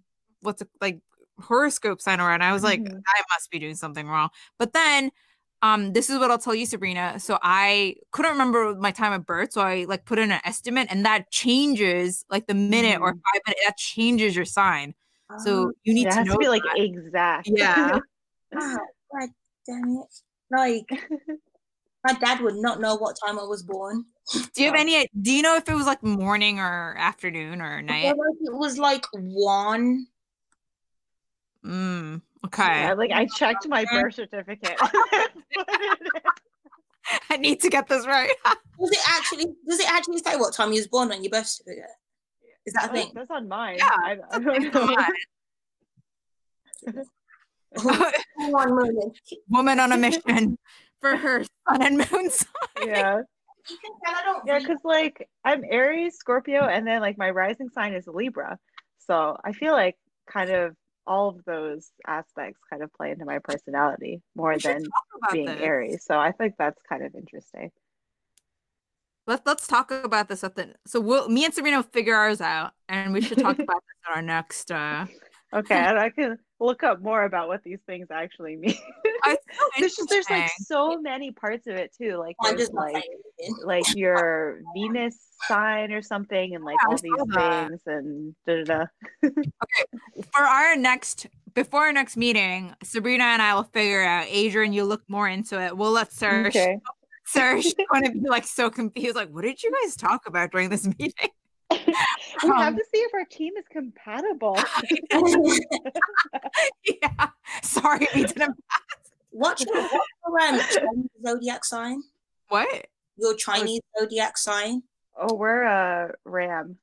what's 0.41 0.61
it, 0.61 0.69
like 0.81 0.99
horoscope 1.39 2.01
sign 2.01 2.19
around. 2.19 2.41
I 2.43 2.53
was 2.53 2.63
like, 2.63 2.81
Mhm. 2.81 3.01
I 3.07 3.21
must 3.35 3.51
be 3.51 3.59
doing 3.59 3.75
something 3.75 4.07
wrong. 4.07 4.29
But 4.57 4.73
then, 4.73 5.11
um, 5.61 5.93
this 5.93 6.09
is 6.09 6.19
what 6.19 6.29
I'll 6.31 6.37
tell 6.37 6.53
you, 6.55 6.65
Sabrina. 6.65 7.19
So 7.19 7.37
I 7.41 7.95
couldn't 8.11 8.31
remember 8.31 8.75
my 8.75 8.91
time 8.91 9.13
of 9.13 9.25
birth, 9.25 9.53
so 9.53 9.61
I 9.61 9.85
like 9.87 10.05
put 10.05 10.19
in 10.19 10.31
an 10.31 10.39
estimate, 10.45 10.87
and 10.89 11.05
that 11.05 11.31
changes 11.31 12.25
like 12.29 12.47
the 12.47 12.53
minute 12.53 12.99
or 13.01 13.13
Mhm. 13.13 13.21
five 13.33 13.41
minute. 13.47 13.59
That 13.65 13.77
changes 13.77 14.35
your 14.35 14.45
sign. 14.45 14.93
So 15.39 15.71
you 15.83 15.93
need 15.93 16.09
to 16.11 16.23
know 16.23 16.33
to 16.33 16.39
be 16.39 16.47
like 16.47 16.63
that. 16.63 16.79
exact. 16.79 17.49
Yeah. 17.51 17.99
Ah, 18.55 18.77
God 19.19 19.29
damn 19.65 19.97
it. 19.97 20.21
Like, 20.49 20.89
my 22.05 22.13
dad 22.13 22.39
would 22.41 22.55
not 22.55 22.79
know 22.79 22.95
what 22.95 23.17
time 23.25 23.37
I 23.37 23.43
was 23.43 23.61
born. 23.63 24.05
Do 24.53 24.63
you 24.63 24.67
have 24.67 24.75
Oh. 24.75 24.79
any? 24.81 25.07
Do 25.21 25.31
you 25.33 25.41
know 25.41 25.55
if 25.57 25.67
it 25.67 25.75
was 25.75 25.85
like 25.85 26.01
morning 26.03 26.59
or 26.59 26.95
afternoon 26.97 27.61
or 27.61 27.81
night? 27.81 28.05
it 28.05 28.15
was 28.53 28.77
like 28.77 29.05
one. 29.13 30.07
Mm, 31.65 32.21
Yeah, 32.43 32.47
okay. 32.47 32.93
like 32.93 33.11
I 33.11 33.25
checked 33.35 33.67
my 33.67 33.85
birth 33.91 34.15
certificate. 34.15 34.77
Put 34.77 34.91
it 34.93 35.31
in. 36.13 36.21
I 37.29 37.37
need 37.37 37.61
to 37.61 37.69
get 37.69 37.87
this 37.87 38.05
right. 38.05 38.31
Does 38.79 38.91
it 38.91 38.99
actually? 39.09 39.45
Does 39.67 39.79
it 39.79 39.91
actually 39.91 40.19
say 40.19 40.35
what 40.35 40.53
time 40.53 40.69
you 40.71 40.75
was 40.79 40.87
born 40.87 41.11
on 41.11 41.23
your 41.23 41.31
birth 41.31 41.47
certificate? 41.47 41.89
Is 42.65 42.73
that 42.73 42.85
a 42.87 42.89
Oh, 42.89 42.93
thing? 42.93 43.11
That's 43.15 43.31
on 43.31 43.47
mine. 43.47 43.77
Yeah, 43.77 43.89
I, 43.89 44.17
I 44.31 44.39
don't 44.39 44.73
know. 44.73 44.95
One 48.49 48.69
moment. 48.75 49.19
Woman 49.49 49.79
on 49.79 49.91
a 49.91 49.97
mission 49.97 50.57
for 50.99 51.15
her 51.15 51.43
sun 51.69 51.81
and 51.81 51.97
moon 51.97 52.29
sign. 52.29 52.47
yeah, 52.85 53.17
You 53.69 53.77
can 53.83 53.91
tell 54.05 54.15
I 54.15 54.23
don't. 54.23 54.43
yeah, 54.45 54.59
because 54.59 54.79
like 54.83 55.27
I'm 55.45 55.63
Aries, 55.69 56.15
Scorpio, 56.17 56.61
and 56.65 56.85
then 56.87 57.01
like 57.01 57.17
my 57.17 57.29
rising 57.29 57.69
sign 57.69 57.93
is 57.93 58.05
Libra. 58.07 58.57
So 58.99 59.37
I 59.43 59.51
feel 59.53 59.71
like 59.73 59.95
kind 60.29 60.49
of 60.49 60.75
all 61.07 61.29
of 61.29 61.43
those 61.45 61.91
aspects 62.05 62.59
kind 62.69 62.83
of 62.83 62.93
play 62.93 63.11
into 63.11 63.25
my 63.25 63.39
personality 63.39 64.21
more 64.35 64.57
than 64.57 64.83
being 65.31 65.45
this. 65.45 65.59
Aries. 65.61 66.05
So 66.05 66.19
I 66.19 66.31
think 66.31 66.55
that's 66.59 66.79
kind 66.87 67.03
of 67.03 67.15
interesting. 67.15 67.71
Let's 69.25 69.41
let's 69.45 69.67
talk 69.67 69.91
about 69.91 70.29
this 70.29 70.43
at 70.43 70.55
the. 70.55 70.75
So 70.85 71.01
we'll 71.01 71.27
me 71.29 71.45
and 71.45 71.53
Sabrina 71.53 71.77
will 71.77 71.83
figure 71.83 72.15
ours 72.15 72.41
out, 72.41 72.71
and 72.87 73.13
we 73.13 73.21
should 73.21 73.39
talk 73.39 73.57
about 73.59 73.81
this 73.81 74.09
at 74.09 74.15
our 74.15 74.21
next. 74.21 74.71
uh 74.71 75.05
Okay, 75.53 75.79
I 75.79 76.09
can 76.09 76.37
look 76.59 76.83
up 76.83 77.01
more 77.01 77.23
about 77.23 77.47
what 77.47 77.63
these 77.63 77.79
things 77.85 78.07
actually 78.11 78.55
mean. 78.57 78.75
There's 79.79 79.95
just 79.95 80.09
there's 80.09 80.29
like 80.29 80.49
so 80.59 80.99
many 81.01 81.31
parts 81.31 81.67
of 81.67 81.75
it 81.75 81.93
too. 81.95 82.17
Like 82.17 82.35
there's 82.43 82.59
just 82.61 82.73
like 82.73 83.03
like 83.65 83.95
your 83.95 84.61
Venus 84.75 85.17
sign 85.47 85.91
or 85.91 86.01
something, 86.01 86.55
and 86.55 86.63
like 86.63 86.77
Yeah, 86.83 86.87
all 86.89 86.97
these 86.97 87.35
that. 87.35 87.67
things, 87.67 87.81
and 87.85 88.35
da 88.47 88.63
da 88.63 88.85
da. 89.23 89.29
for 90.33 90.41
our 90.41 90.75
next 90.75 91.27
before 91.53 91.81
our 91.81 91.93
next 91.93 92.15
meeting, 92.17 92.73
Sabrina 92.83 93.23
and 93.25 93.41
I 93.41 93.53
will 93.55 93.63
figure 93.63 94.03
out. 94.03 94.25
Adrian, 94.29 94.73
you 94.73 94.83
look 94.85 95.03
more 95.07 95.27
into 95.27 95.61
it. 95.61 95.75
We'll 95.75 95.91
let 95.91 96.13
Serge. 96.13 96.55
Okay. 96.55 96.77
Serge 97.25 97.65
going 97.91 98.05
to 98.05 98.11
be 98.11 98.29
like 98.29 98.45
so 98.45 98.69
confused. 98.69 99.15
Like, 99.15 99.29
what 99.29 99.43
did 99.43 99.61
you 99.61 99.71
guys 99.83 99.95
talk 99.97 100.27
about 100.27 100.51
during 100.51 100.69
this 100.69 100.87
meeting? 100.87 101.29
we 101.71 101.93
have 102.43 102.73
Um, 102.73 102.75
to 102.75 102.83
see 102.93 102.99
if 102.99 103.13
our 103.13 103.25
team 103.25 103.53
is 103.57 103.65
compatible. 103.71 104.57
yeah. 107.01 107.27
Sorry, 107.61 108.07
we 108.15 108.23
didn't. 108.23 108.55
What's 109.31 109.63
your, 109.65 109.81
what's 109.81 109.95
your 110.25 110.39
um, 110.41 110.59
Chinese 110.59 111.09
zodiac 111.25 111.65
sign? 111.65 112.01
What? 112.49 112.87
Your 113.17 113.35
Chinese 113.35 113.81
zodiac 113.99 114.37
sign? 114.37 114.83
oh, 115.19 115.33
we're 115.35 115.63
a 115.63 116.13
ram. 116.25 116.77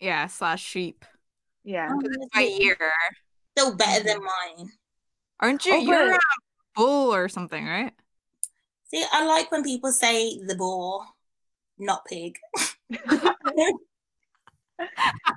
Yeah, 0.00 0.26
slash 0.26 0.62
sheep. 0.62 1.04
Yeah. 1.64 1.90
Oh, 1.92 2.00
By 2.34 2.40
year. 2.40 2.76
Still 3.56 3.74
better 3.76 4.02
than 4.04 4.18
mine. 4.20 4.70
Aren't 5.40 5.64
you? 5.66 5.74
Oh, 5.74 5.78
you're 5.78 6.14
a 6.14 6.18
bull 6.74 7.14
or 7.14 7.28
something, 7.28 7.64
right? 7.64 7.92
See, 8.88 9.04
I 9.12 9.24
like 9.26 9.50
when 9.52 9.62
people 9.62 9.92
say 9.92 10.38
the 10.44 10.54
bull, 10.56 11.04
not 11.78 12.04
pig. 12.06 12.38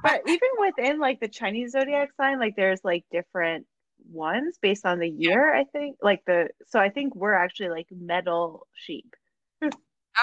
but 0.03 0.21
even 0.27 0.49
within 0.59 0.99
like 0.99 1.19
the 1.19 1.27
Chinese 1.27 1.71
zodiac 1.71 2.09
sign, 2.17 2.39
like 2.39 2.55
there's 2.55 2.83
like 2.83 3.05
different 3.11 3.65
ones 4.11 4.57
based 4.61 4.85
on 4.85 4.99
the 4.99 5.07
year, 5.09 5.53
I 5.53 5.63
think. 5.65 5.97
Like 6.01 6.23
the 6.25 6.49
so 6.67 6.79
I 6.79 6.89
think 6.89 7.15
we're 7.15 7.33
actually 7.33 7.69
like 7.69 7.87
metal 7.91 8.67
sheep. 8.73 9.13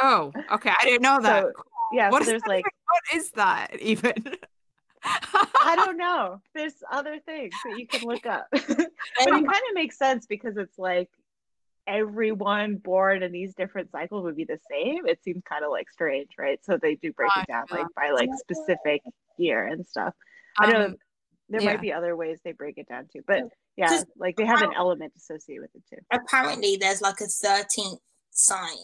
Oh, 0.02 0.32
okay. 0.52 0.72
I 0.80 0.84
didn't 0.84 1.02
know 1.02 1.20
that. 1.20 1.42
So 1.44 1.52
yeah, 1.92 2.10
What 2.10 2.24
so 2.24 2.30
there's 2.30 2.42
like 2.46 2.60
even- 2.60 2.70
what 2.86 3.16
is 3.20 3.30
that 3.32 3.80
even? 3.80 4.12
I 5.04 5.76
don't 5.76 5.96
know. 5.96 6.40
There's 6.54 6.74
other 6.90 7.18
things 7.20 7.52
that 7.64 7.78
you 7.78 7.86
can 7.86 8.06
look 8.08 8.26
up. 8.26 8.46
but 8.52 8.62
it 8.68 9.26
kind 9.26 9.46
of 9.46 9.74
makes 9.74 9.98
sense 9.98 10.26
because 10.26 10.56
it's 10.56 10.78
like 10.78 11.10
everyone 11.86 12.76
born 12.76 13.22
in 13.22 13.32
these 13.32 13.54
different 13.54 13.90
cycles 13.90 14.24
would 14.24 14.36
be 14.36 14.44
the 14.44 14.58
same. 14.70 15.06
It 15.06 15.22
seems 15.22 15.42
kind 15.48 15.64
of 15.64 15.70
like 15.70 15.90
strange, 15.90 16.30
right? 16.38 16.58
So 16.64 16.78
they 16.80 16.94
do 16.96 17.12
break 17.12 17.30
it 17.36 17.46
down 17.48 17.64
like 17.70 17.86
by 17.96 18.10
like 18.10 18.30
specific 18.38 19.02
year 19.38 19.66
and 19.66 19.86
stuff. 19.86 20.14
I 20.58 20.70
don't 20.70 20.80
know 20.80 20.86
Um, 20.86 20.96
there 21.50 21.60
yeah. 21.60 21.72
might 21.72 21.80
be 21.80 21.92
other 21.92 22.16
ways 22.16 22.38
they 22.44 22.52
break 22.52 22.78
it 22.78 22.88
down 22.88 23.06
too, 23.12 23.20
but 23.26 23.42
yeah, 23.76 24.00
like 24.16 24.36
they 24.36 24.46
have 24.46 24.62
an 24.62 24.72
element 24.74 25.12
associated 25.16 25.62
with 25.62 25.70
it 25.74 25.82
too. 25.90 26.00
Apparently, 26.10 26.76
there's 26.76 27.02
like 27.02 27.20
a 27.20 27.24
13th 27.24 27.98
sign. 28.30 28.76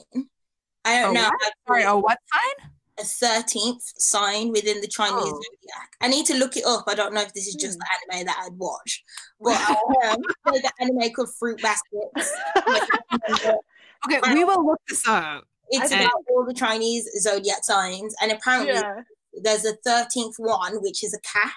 I 0.85 1.01
don't 1.03 1.15
know. 1.15 1.23
what? 1.31 1.53
sorry, 1.67 1.83
to- 1.83 1.89
oh, 1.91 1.99
what 1.99 2.19
sign? 2.33 2.71
A 3.01 3.05
13th 3.05 3.83
sign 3.99 4.51
within 4.53 4.81
the 4.81 4.87
Chinese 4.89 5.15
Oh. 5.25 5.41
zodiac. 5.43 5.91
I 6.01 6.09
need 6.09 6.27
to 6.27 6.35
look 6.37 6.57
it 6.57 6.65
up. 6.67 6.85
I 6.87 6.95
don't 6.95 7.15
know 7.15 7.23
if 7.23 7.33
this 7.35 7.47
is 7.49 7.55
just 7.55 7.79
Hmm. 7.79 7.81
the 8.09 8.15
anime 8.17 8.27
that 8.27 8.43
I'd 8.45 8.59
watch, 8.59 9.05
but 9.41 9.59
um, 9.71 10.23
there's 10.47 10.63
the 10.63 10.73
anime 10.81 11.13
called 11.13 11.35
Fruit 11.39 11.61
Baskets. 11.63 12.33
Okay, 14.07 14.33
we 14.33 14.45
will 14.45 14.65
look 14.65 14.81
this 14.89 15.07
up. 15.07 15.45
It's 15.69 15.93
I 15.93 15.99
about 16.01 16.25
all 16.31 16.47
the 16.47 16.55
Chinese 16.55 17.07
zodiac 17.21 17.63
signs, 17.65 18.15
and 18.23 18.33
apparently 18.33 18.73
yeah. 18.73 19.03
there's 19.43 19.67
a 19.67 19.77
13th 19.87 20.37
one, 20.39 20.77
which 20.83 21.05
is 21.05 21.13
a 21.13 21.21
cat, 21.21 21.53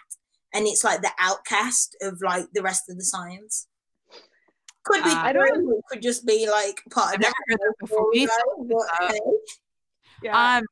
and 0.54 0.68
it's 0.68 0.84
like 0.84 1.02
the 1.02 1.12
outcast 1.20 1.96
of 2.02 2.22
like 2.22 2.48
the 2.54 2.62
rest 2.62 2.90
of 2.90 2.98
the 2.98 3.04
signs. 3.06 3.68
Could 4.84 5.06
be, 5.06 5.10
Uh, 5.10 5.22
I 5.24 5.32
don't 5.32 5.64
know, 5.66 5.78
it 5.78 5.84
could 5.90 6.02
just 6.02 6.26
be 6.26 6.46
like 6.50 6.82
part 6.92 7.12
I've 7.12 7.16
of 7.16 7.22
never 7.22 7.34
heard 7.48 7.60
that 7.60 7.74
before. 7.80 8.12
We 8.12 8.28
storyline, 8.28 8.70
but, 8.70 9.10
hey. 9.14 9.20
Yeah. 10.22 10.58
Um, 10.58 10.66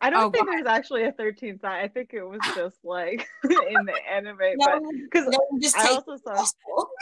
I 0.00 0.10
don't 0.10 0.24
oh, 0.24 0.30
think 0.30 0.48
there's 0.50 0.66
actually 0.66 1.04
a 1.04 1.12
13th 1.12 1.60
sign. 1.60 1.84
I 1.84 1.88
think 1.88 2.10
it 2.12 2.22
was 2.22 2.40
just 2.54 2.76
like 2.84 3.26
in 3.44 3.84
the 3.86 3.98
anime, 4.10 4.36
but 4.58 4.82
No, 4.82 4.92
because 5.04 5.26
no, 5.28 5.38
just 5.60 5.76
I 5.76 5.88
also 5.88 6.16
saw. 6.16 6.44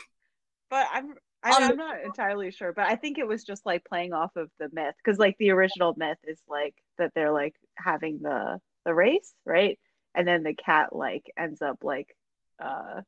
But 0.70 0.88
I'm 0.92 1.16
I, 1.44 1.52
Um, 1.52 1.64
I'm 1.64 1.78
not 1.78 2.02
entirely 2.02 2.52
sure, 2.52 2.74
but 2.74 2.88
I 2.88 2.98
think 2.98 3.18
it 3.18 3.28
was 3.28 3.46
just 3.46 3.66
like 3.66 3.86
playing 3.86 4.12
off 4.12 4.36
of 4.36 4.50
the 4.60 4.70
myth 4.74 4.96
because 4.98 5.18
like 5.18 5.38
the 5.38 5.52
original 5.52 5.94
myth 5.96 6.18
is 6.26 6.42
like 6.50 6.76
that 6.98 7.14
they're 7.16 7.32
like 7.32 7.56
having 7.78 8.20
the 8.22 8.60
the 8.84 8.94
race, 8.94 9.34
right? 9.46 9.80
And 10.14 10.28
then 10.28 10.44
the 10.44 10.54
cat 10.54 10.94
like 10.94 11.32
ends 11.38 11.62
up 11.62 11.84
like 11.84 12.14
uh 12.62 13.02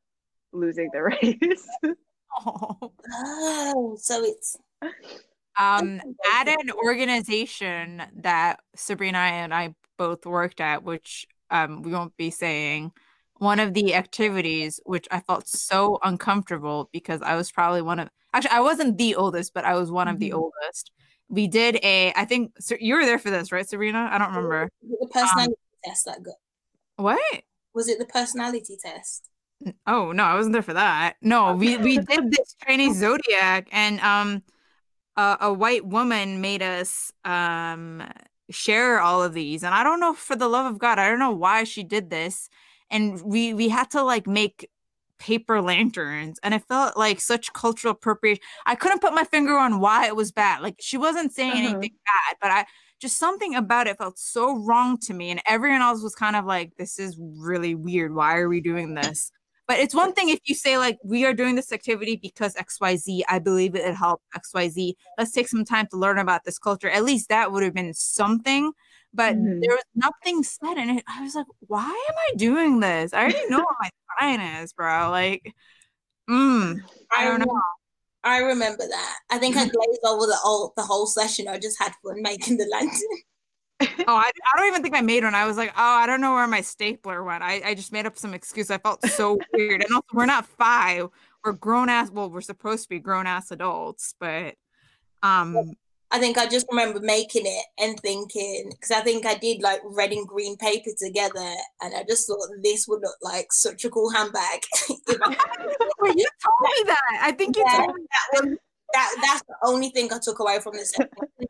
losing 0.52 0.88
the 0.92 1.02
race. 1.02 1.68
Oh, 2.40 3.96
so 4.00 4.24
it's 4.24 4.56
um 5.60 6.00
at 6.38 6.48
an 6.48 6.70
organization 6.84 8.02
that 8.16 8.60
Sabrina 8.74 9.18
and 9.18 9.54
I 9.54 9.74
both 9.98 10.24
worked 10.26 10.60
at, 10.60 10.82
which 10.84 11.26
um 11.50 11.82
we 11.82 11.92
won't 11.92 12.16
be 12.16 12.30
saying, 12.30 12.92
one 13.38 13.60
of 13.60 13.74
the 13.74 13.94
activities 13.94 14.80
which 14.84 15.06
I 15.10 15.20
felt 15.20 15.46
so 15.48 15.98
uncomfortable 16.02 16.88
because 16.92 17.22
I 17.22 17.36
was 17.36 17.50
probably 17.52 17.82
one 17.82 17.98
of 18.00 18.08
actually 18.34 18.50
I 18.52 18.60
wasn't 18.60 18.98
the 18.98 19.14
oldest, 19.16 19.54
but 19.54 19.64
I 19.64 19.74
was 19.74 19.90
one 19.90 20.08
of 20.08 20.18
the 20.18 20.30
Mhm. 20.30 20.34
oldest. 20.36 20.92
We 21.28 21.46
did 21.48 21.76
a 21.82 22.12
I 22.16 22.24
think 22.24 22.52
so 22.60 22.76
you 22.80 22.94
were 22.96 23.04
there 23.04 23.18
for 23.18 23.30
this, 23.30 23.52
right, 23.52 23.68
Sabrina? 23.68 24.08
I 24.10 24.18
don't 24.18 24.28
remember. 24.34 24.68
The 24.82 25.08
personality 25.12 25.54
test 25.84 26.04
that 26.06 26.22
got 26.22 26.34
What? 26.96 27.42
was 27.72 27.88
it 27.88 27.98
the 27.98 28.06
personality 28.06 28.76
test? 28.82 29.28
Oh 29.86 30.12
no, 30.12 30.24
I 30.24 30.34
wasn't 30.34 30.54
there 30.54 30.62
for 30.62 30.72
that. 30.74 31.16
No, 31.22 31.54
we 31.54 31.76
we 31.76 31.98
did 31.98 32.30
this 32.30 32.56
Chinese 32.66 32.96
zodiac, 32.96 33.68
and 33.72 34.00
um, 34.00 34.42
a, 35.20 35.38
a 35.48 35.52
white 35.52 35.84
woman 35.86 36.40
made 36.40 36.62
us 36.62 37.12
um 37.24 38.02
share 38.50 39.00
all 39.00 39.22
of 39.22 39.34
these, 39.34 39.62
and 39.62 39.74
I 39.74 39.84
don't 39.84 40.00
know 40.00 40.14
for 40.14 40.36
the 40.36 40.48
love 40.48 40.66
of 40.72 40.78
God, 40.78 40.98
I 40.98 41.08
don't 41.08 41.18
know 41.20 41.30
why 41.32 41.64
she 41.64 41.82
did 41.84 42.10
this, 42.10 42.48
and 42.90 43.20
we 43.22 43.54
we 43.54 43.68
had 43.68 43.90
to 43.92 44.02
like 44.02 44.26
make 44.26 44.68
paper 45.18 45.60
lanterns, 45.62 46.38
and 46.42 46.54
it 46.54 46.64
felt 46.68 46.96
like 46.96 47.20
such 47.20 47.52
cultural 47.52 47.92
appropriation. 47.92 48.42
I 48.66 48.74
couldn't 48.74 49.00
put 49.02 49.14
my 49.14 49.24
finger 49.24 49.56
on 49.58 49.80
why 49.80 50.06
it 50.06 50.16
was 50.16 50.32
bad. 50.32 50.62
Like 50.62 50.76
she 50.80 50.96
wasn't 50.98 51.32
saying 51.32 51.52
Uh-huh. 51.52 51.58
anything 51.58 51.90
bad, 52.06 52.36
but 52.40 52.50
I 52.50 52.66
just 53.00 53.18
something 53.18 53.54
about 53.54 53.86
it 53.86 53.98
felt 53.98 54.18
so 54.18 54.56
wrong 54.64 54.98
to 55.00 55.14
me. 55.14 55.30
And 55.30 55.40
everyone 55.46 55.80
else 55.82 56.02
was 56.02 56.14
kind 56.14 56.36
of 56.36 56.44
like, 56.44 56.72
this 56.76 56.98
is 56.98 57.16
really 57.18 57.74
weird. 57.74 58.14
Why 58.14 58.36
are 58.36 58.48
we 58.48 58.60
doing 58.60 58.94
this? 58.94 59.32
But 59.70 59.78
it's 59.78 59.94
one 59.94 60.12
thing 60.14 60.30
if 60.30 60.40
you 60.46 60.56
say, 60.56 60.78
like, 60.78 60.98
we 61.04 61.24
are 61.24 61.32
doing 61.32 61.54
this 61.54 61.70
activity 61.70 62.16
because 62.20 62.56
XYZ, 62.56 63.20
I 63.28 63.38
believe 63.38 63.76
it 63.76 63.94
helped 63.94 64.24
XYZ. 64.36 64.94
Let's 65.16 65.30
take 65.30 65.46
some 65.46 65.64
time 65.64 65.86
to 65.92 65.96
learn 65.96 66.18
about 66.18 66.42
this 66.42 66.58
culture. 66.58 66.90
At 66.90 67.04
least 67.04 67.28
that 67.28 67.52
would 67.52 67.62
have 67.62 67.72
been 67.72 67.94
something. 67.94 68.72
But 69.14 69.36
mm-hmm. 69.36 69.60
there 69.60 69.70
was 69.70 69.84
nothing 69.94 70.42
said 70.42 70.76
in 70.76 70.90
it. 70.90 71.04
I 71.06 71.22
was 71.22 71.36
like, 71.36 71.46
why 71.68 71.84
am 71.84 72.14
I 72.18 72.34
doing 72.34 72.80
this? 72.80 73.12
I 73.12 73.20
already 73.20 73.48
know 73.48 73.58
what 73.58 73.76
my 73.80 73.90
sign 74.18 74.40
is, 74.40 74.72
bro. 74.72 75.08
Like, 75.08 75.54
mm, 76.28 76.80
I 77.12 77.26
don't 77.26 77.38
know. 77.38 77.60
I 78.24 78.38
remember 78.38 78.88
that. 78.88 79.18
I 79.30 79.38
think 79.38 79.54
I 79.54 79.60
mm-hmm. 79.60 79.70
glazed 79.70 80.00
over 80.04 80.26
the 80.26 80.34
whole 80.34 80.72
the 80.76 80.82
whole 80.82 81.06
session. 81.06 81.46
I 81.46 81.60
just 81.60 81.80
had 81.80 81.92
fun 82.04 82.22
making 82.22 82.56
the 82.56 82.66
lantern. 82.72 82.90
oh, 83.80 83.86
I, 84.08 84.30
I 84.54 84.58
don't 84.58 84.68
even 84.68 84.82
think 84.82 84.96
I 84.96 85.00
made 85.00 85.24
one. 85.24 85.34
I 85.34 85.46
was 85.46 85.56
like, 85.56 85.70
oh, 85.70 85.74
I 85.76 86.06
don't 86.06 86.20
know 86.20 86.34
where 86.34 86.46
my 86.46 86.60
stapler 86.60 87.22
went. 87.22 87.42
I, 87.42 87.62
I 87.64 87.74
just 87.74 87.92
made 87.92 88.06
up 88.06 88.16
some 88.16 88.34
excuse. 88.34 88.70
I 88.70 88.78
felt 88.78 89.04
so 89.06 89.38
weird. 89.52 89.82
And 89.82 89.92
also, 89.92 90.06
we're 90.12 90.26
not 90.26 90.46
five. 90.46 91.08
We're 91.44 91.52
grown 91.52 91.88
ass. 91.88 92.10
Well, 92.10 92.30
we're 92.30 92.40
supposed 92.40 92.84
to 92.84 92.88
be 92.88 92.98
grown 92.98 93.26
ass 93.26 93.50
adults, 93.50 94.14
but 94.18 94.54
um, 95.22 95.74
I 96.12 96.18
think 96.18 96.38
I 96.38 96.46
just 96.46 96.66
remember 96.70 97.00
making 97.00 97.46
it 97.46 97.64
and 97.78 97.98
thinking 98.00 98.70
because 98.70 98.90
I 98.90 99.00
think 99.00 99.26
I 99.26 99.34
did 99.34 99.62
like 99.62 99.80
red 99.84 100.12
and 100.12 100.26
green 100.26 100.56
paper 100.56 100.90
together, 100.98 101.54
and 101.80 101.94
I 101.94 102.04
just 102.08 102.26
thought 102.26 102.48
this 102.62 102.88
would 102.88 103.00
look 103.00 103.16
like 103.22 103.52
such 103.52 103.84
a 103.84 103.90
cool 103.90 104.10
handbag. 104.10 104.64
you 104.88 104.96
told 105.06 106.14
me 106.14 106.84
that. 106.86 107.20
I 107.20 107.32
think 107.36 107.56
you 107.56 107.64
yeah, 107.64 107.76
told 107.78 107.94
me 107.94 108.06
that. 108.32 108.58
Was, 108.94 109.16
that 109.16 109.16
that's 109.22 109.42
the 109.42 109.68
only 109.68 109.90
thing 109.90 110.12
I 110.12 110.18
took 110.22 110.38
away 110.38 110.60
from 110.60 110.74
this. 110.74 110.92
I 110.98 111.06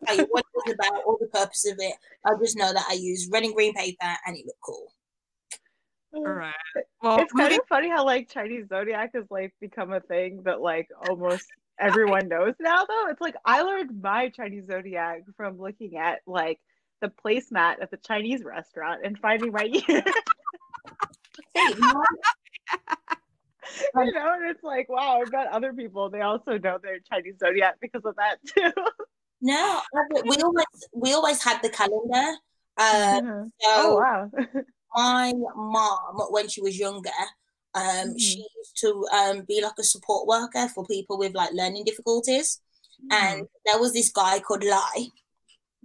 tell 0.06 0.16
you 0.16 0.26
what 0.30 0.44
it 0.54 0.66
was 0.66 0.74
about, 0.74 1.04
all 1.04 1.18
the 1.20 1.26
purpose 1.26 1.66
of 1.70 1.76
it. 1.78 1.94
I 2.24 2.30
just 2.38 2.56
know 2.56 2.72
that 2.72 2.86
I 2.88 2.94
used 2.94 3.32
red 3.32 3.44
and 3.44 3.54
green 3.54 3.74
paper, 3.74 4.14
and 4.26 4.36
it 4.36 4.46
looked 4.46 4.60
cool. 4.60 4.92
All 6.12 6.24
mm. 6.24 6.36
right. 6.36 6.54
Well, 7.02 7.20
it's 7.20 7.32
kind 7.32 7.52
of 7.52 7.60
funny 7.68 7.88
how 7.88 8.04
like 8.04 8.28
Chinese 8.28 8.66
zodiac 8.68 9.10
has 9.14 9.24
like 9.30 9.54
become 9.60 9.92
a 9.92 10.00
thing 10.00 10.42
that 10.44 10.60
like 10.60 10.88
almost 11.08 11.46
everyone 11.80 12.28
knows 12.28 12.54
now 12.60 12.84
though 12.84 13.06
it's 13.08 13.20
like 13.20 13.34
i 13.44 13.62
learned 13.62 14.02
my 14.02 14.28
chinese 14.28 14.66
zodiac 14.66 15.22
from 15.36 15.58
looking 15.58 15.96
at 15.96 16.20
like 16.26 16.60
the 17.00 17.10
placemat 17.24 17.76
at 17.80 17.90
the 17.90 17.96
chinese 17.96 18.44
restaurant 18.44 19.00
and 19.02 19.18
finding 19.18 19.50
my 19.50 19.62
year 19.88 20.04
you 23.96 24.12
know 24.12 24.34
and 24.34 24.50
it's 24.50 24.62
like 24.62 24.88
wow 24.88 25.20
i 25.20 25.30
bet 25.30 25.46
other 25.52 25.72
people 25.72 26.10
they 26.10 26.20
also 26.20 26.58
know 26.58 26.78
their 26.82 26.98
chinese 27.10 27.34
zodiac 27.38 27.76
because 27.80 28.02
of 28.04 28.14
that 28.16 28.36
too 28.46 28.72
no 29.40 29.80
we 30.24 30.36
always 30.42 30.66
we 30.92 31.12
always 31.12 31.42
had 31.42 31.60
the 31.62 31.70
calendar 31.70 32.36
uh, 32.76 33.20
mm-hmm. 33.20 33.44
so 33.60 33.68
oh 33.68 33.96
wow 33.96 34.30
my 34.94 35.32
mom 35.54 36.26
when 36.30 36.48
she 36.48 36.60
was 36.60 36.78
younger 36.78 37.10
um, 37.74 37.82
mm-hmm. 37.82 38.18
She 38.18 38.38
used 38.56 38.76
to 38.78 39.06
um, 39.14 39.44
be 39.46 39.62
like 39.62 39.78
a 39.78 39.84
support 39.84 40.26
worker 40.26 40.68
for 40.68 40.84
people 40.86 41.18
with 41.18 41.34
like 41.34 41.52
learning 41.52 41.84
difficulties. 41.84 42.60
Mm-hmm. 43.10 43.24
And 43.24 43.48
there 43.64 43.78
was 43.78 43.92
this 43.92 44.10
guy 44.10 44.40
called 44.40 44.64
Lai, 44.64 45.06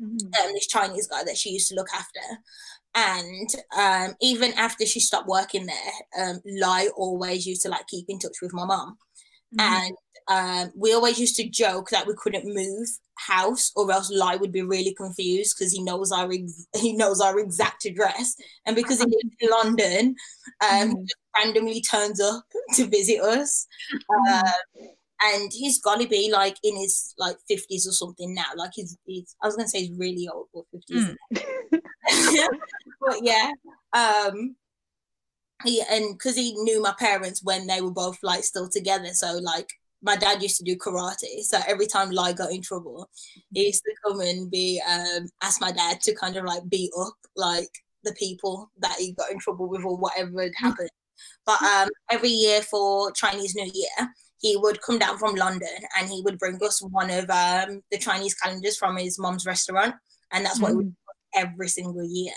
mm-hmm. 0.02 0.26
um, 0.26 0.54
this 0.54 0.68
Chinese 0.68 1.08
guy 1.08 1.24
that 1.24 1.38
she 1.38 1.52
used 1.52 1.70
to 1.70 1.76
look 1.76 1.90
after. 1.94 2.20
And 2.96 3.50
um, 3.78 4.16
even 4.22 4.54
after 4.54 4.86
she 4.86 5.00
stopped 5.02 5.28
working 5.28 5.66
there, 5.66 6.28
um, 6.30 6.42
Lai 6.46 6.88
always 6.96 7.46
used 7.46 7.62
to 7.64 7.70
like 7.70 7.88
keep 7.88 8.06
in 8.08 8.20
touch 8.20 8.38
with 8.42 8.54
my 8.54 8.66
mom. 8.66 8.98
Mm-hmm. 9.58 9.74
And 9.74 9.96
um, 10.28 10.72
we 10.76 10.94
always 10.94 11.20
used 11.20 11.36
to 11.36 11.50
joke 11.50 11.90
that 11.90 12.08
we 12.08 12.14
couldn't 12.18 12.46
move 12.46 12.88
house 13.18 13.72
or 13.76 13.92
else 13.92 14.12
Lai 14.12 14.36
would 14.36 14.52
be 14.52 14.62
really 14.62 14.94
confused 14.94 15.56
because 15.58 15.72
he 15.72 15.84
knows 15.84 16.12
our 16.12 16.32
ex- 16.32 16.68
he 16.76 16.94
knows 16.94 17.22
our 17.22 17.40
exact 17.40 17.86
address 17.86 18.36
and 18.66 18.76
because 18.76 19.00
he 19.00 19.06
lives 19.06 19.36
in 19.40 19.50
London 19.50 20.16
um 20.62 20.96
mm. 20.96 21.08
randomly 21.38 21.82
turns 21.82 22.20
up 22.20 22.44
to 22.74 22.88
visit 22.88 23.22
us 23.22 23.68
um, 24.30 24.44
and 25.22 25.52
he's 25.54 25.82
got 25.82 26.00
to 26.00 26.08
be 26.08 26.30
like 26.32 26.58
in 26.64 26.76
his 26.76 27.14
like 27.18 27.38
50s 27.50 27.88
or 27.88 27.92
something 27.92 28.34
now 28.34 28.46
like 28.56 28.72
he's, 28.74 28.98
he's 29.06 29.36
I 29.42 29.48
was 29.48 29.56
gonna 29.56 29.68
say 29.68 29.86
he's 29.86 29.98
really 29.98 30.28
old 30.32 30.48
or 30.54 30.66
50s 30.76 31.16
mm. 31.34 32.48
but 33.02 33.18
yeah 33.22 33.52
um 33.94 34.56
he 35.64 35.82
and 35.90 36.18
because 36.18 36.36
he 36.36 36.54
knew 36.64 36.82
my 36.82 36.94
parents 37.00 37.42
when 37.44 37.68
they 37.68 37.82
were 37.82 37.92
both 37.92 38.18
like 38.22 38.44
still 38.44 38.68
together 38.68 39.10
so 39.14 39.40
like 39.42 39.70
my 40.06 40.16
dad 40.16 40.42
used 40.42 40.58
to 40.58 40.64
do 40.64 40.78
karate. 40.78 41.42
So 41.42 41.60
every 41.68 41.88
time 41.88 42.12
Lai 42.12 42.32
got 42.32 42.52
in 42.52 42.62
trouble, 42.62 43.10
he 43.52 43.66
used 43.66 43.84
to 43.84 43.94
come 44.06 44.22
and 44.22 44.50
be 44.50 44.82
um 44.88 45.28
ask 45.42 45.60
my 45.60 45.72
dad 45.72 46.00
to 46.02 46.16
kind 46.16 46.38
of 46.38 46.46
like 46.46 46.70
beat 46.70 46.92
up 47.00 47.16
like 47.36 47.70
the 48.04 48.14
people 48.14 48.70
that 48.80 48.96
he 49.00 49.14
got 49.14 49.32
in 49.32 49.40
trouble 49.40 49.68
with 49.68 49.84
or 49.84 49.98
whatever 49.98 50.44
had 50.44 50.54
happened. 50.56 50.92
But 51.46 51.62
um 51.62 51.90
every 52.12 52.30
year 52.30 52.62
for 52.62 53.12
Chinese 53.14 53.56
New 53.56 53.70
Year, 53.74 54.14
he 54.46 54.56
would 54.58 54.80
come 54.82 55.00
down 55.00 55.18
from 55.18 55.34
London 55.34 55.78
and 55.98 56.08
he 56.08 56.22
would 56.22 56.38
bring 56.38 56.60
us 56.64 56.80
one 56.82 57.10
of 57.10 57.28
um 57.32 57.82
the 57.92 57.98
Chinese 57.98 58.36
calendars 58.36 58.78
from 58.78 58.96
his 58.98 59.18
mom's 59.18 59.46
restaurant. 59.46 59.96
And 60.32 60.46
that's 60.46 60.60
what 60.60 60.72
mm. 60.72 60.74
he 60.74 60.78
would 60.78 60.88
mm. 60.88 60.94
every 61.36 61.68
single 61.68 62.04
year. 62.04 62.34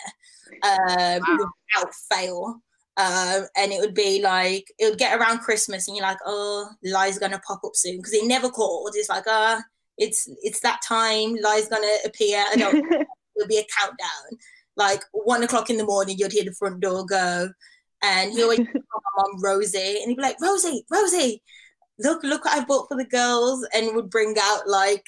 Um 0.62 1.20
wow. 1.26 1.50
without 1.74 1.94
fail. 2.10 2.62
Um, 2.96 3.46
and 3.56 3.70
it 3.70 3.78
would 3.80 3.94
be 3.94 4.20
like 4.22 4.66
it 4.78 4.88
would 4.88 4.98
get 4.98 5.16
around 5.16 5.38
Christmas, 5.38 5.86
and 5.86 5.96
you're 5.96 6.04
like, 6.04 6.18
oh, 6.26 6.68
Lai's 6.82 7.18
gonna 7.20 7.40
pop 7.46 7.60
up 7.64 7.76
soon 7.76 7.98
because 7.98 8.12
it 8.12 8.26
never 8.26 8.48
called. 8.48 8.90
It's 8.94 9.08
like, 9.08 9.22
ah, 9.28 9.58
uh, 9.58 9.60
it's 9.98 10.28
it's 10.42 10.58
that 10.60 10.80
time. 10.82 11.36
Lai's 11.40 11.68
gonna 11.68 11.96
appear, 12.04 12.42
and 12.52 12.60
it'll 13.36 13.48
be 13.48 13.58
a 13.58 13.66
countdown. 13.78 14.38
Like 14.76 15.04
one 15.12 15.44
o'clock 15.44 15.70
in 15.70 15.76
the 15.76 15.84
morning, 15.84 16.16
you'd 16.18 16.32
hear 16.32 16.42
the 16.42 16.58
front 16.58 16.80
door 16.80 17.06
go, 17.06 17.48
and 18.02 18.32
he 18.32 18.42
always 18.42 18.58
call 18.72 19.02
my 19.16 19.22
mom 19.22 19.44
Rosie, 19.44 20.00
and 20.00 20.08
he'd 20.08 20.16
be 20.16 20.22
like, 20.22 20.40
Rosie, 20.42 20.84
Rosie, 20.90 21.40
look, 21.98 22.22
look 22.22 22.44
what 22.44 22.58
I 22.58 22.64
bought 22.64 22.88
for 22.88 22.96
the 22.96 23.04
girls, 23.04 23.66
and 23.74 23.94
would 23.94 24.10
bring 24.10 24.34
out 24.40 24.68
like 24.68 25.04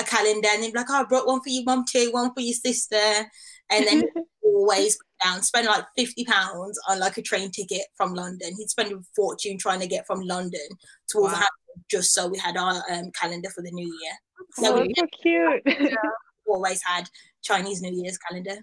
a 0.00 0.04
calendar, 0.04 0.48
and 0.52 0.62
he'd 0.62 0.72
be 0.72 0.78
like, 0.78 0.90
oh, 0.90 1.02
I 1.02 1.04
brought 1.04 1.26
one 1.26 1.40
for 1.40 1.50
you, 1.50 1.64
mom 1.64 1.84
too, 1.90 2.10
one 2.12 2.32
for 2.34 2.40
your 2.40 2.54
sister, 2.54 3.26
and 3.70 3.86
then 3.86 4.02
always 4.44 4.98
down, 5.22 5.42
spend 5.42 5.66
like 5.66 5.84
fifty 5.96 6.24
pounds 6.24 6.78
on 6.88 7.00
like 7.00 7.16
a 7.16 7.22
train 7.22 7.50
ticket 7.50 7.82
from 7.96 8.14
London. 8.14 8.54
He'd 8.56 8.70
spend 8.70 8.92
a 8.92 9.00
fortune 9.14 9.58
trying 9.58 9.80
to 9.80 9.86
get 9.86 10.06
from 10.06 10.20
London 10.20 10.68
to 11.08 11.18
Wolverhampton 11.18 11.48
wow. 11.76 11.82
just 11.90 12.12
so 12.12 12.28
we 12.28 12.38
had 12.38 12.56
our 12.56 12.82
um, 12.90 13.10
calendar 13.12 13.50
for 13.50 13.62
the 13.62 13.72
new 13.72 13.86
year. 13.86 14.12
So, 14.52 14.78
oh, 14.78 14.86
so 14.96 15.06
cute. 15.22 15.62
always 16.46 16.82
had 16.82 17.08
Chinese 17.42 17.82
New 17.82 17.92
Year's 17.92 18.18
calendar. 18.18 18.56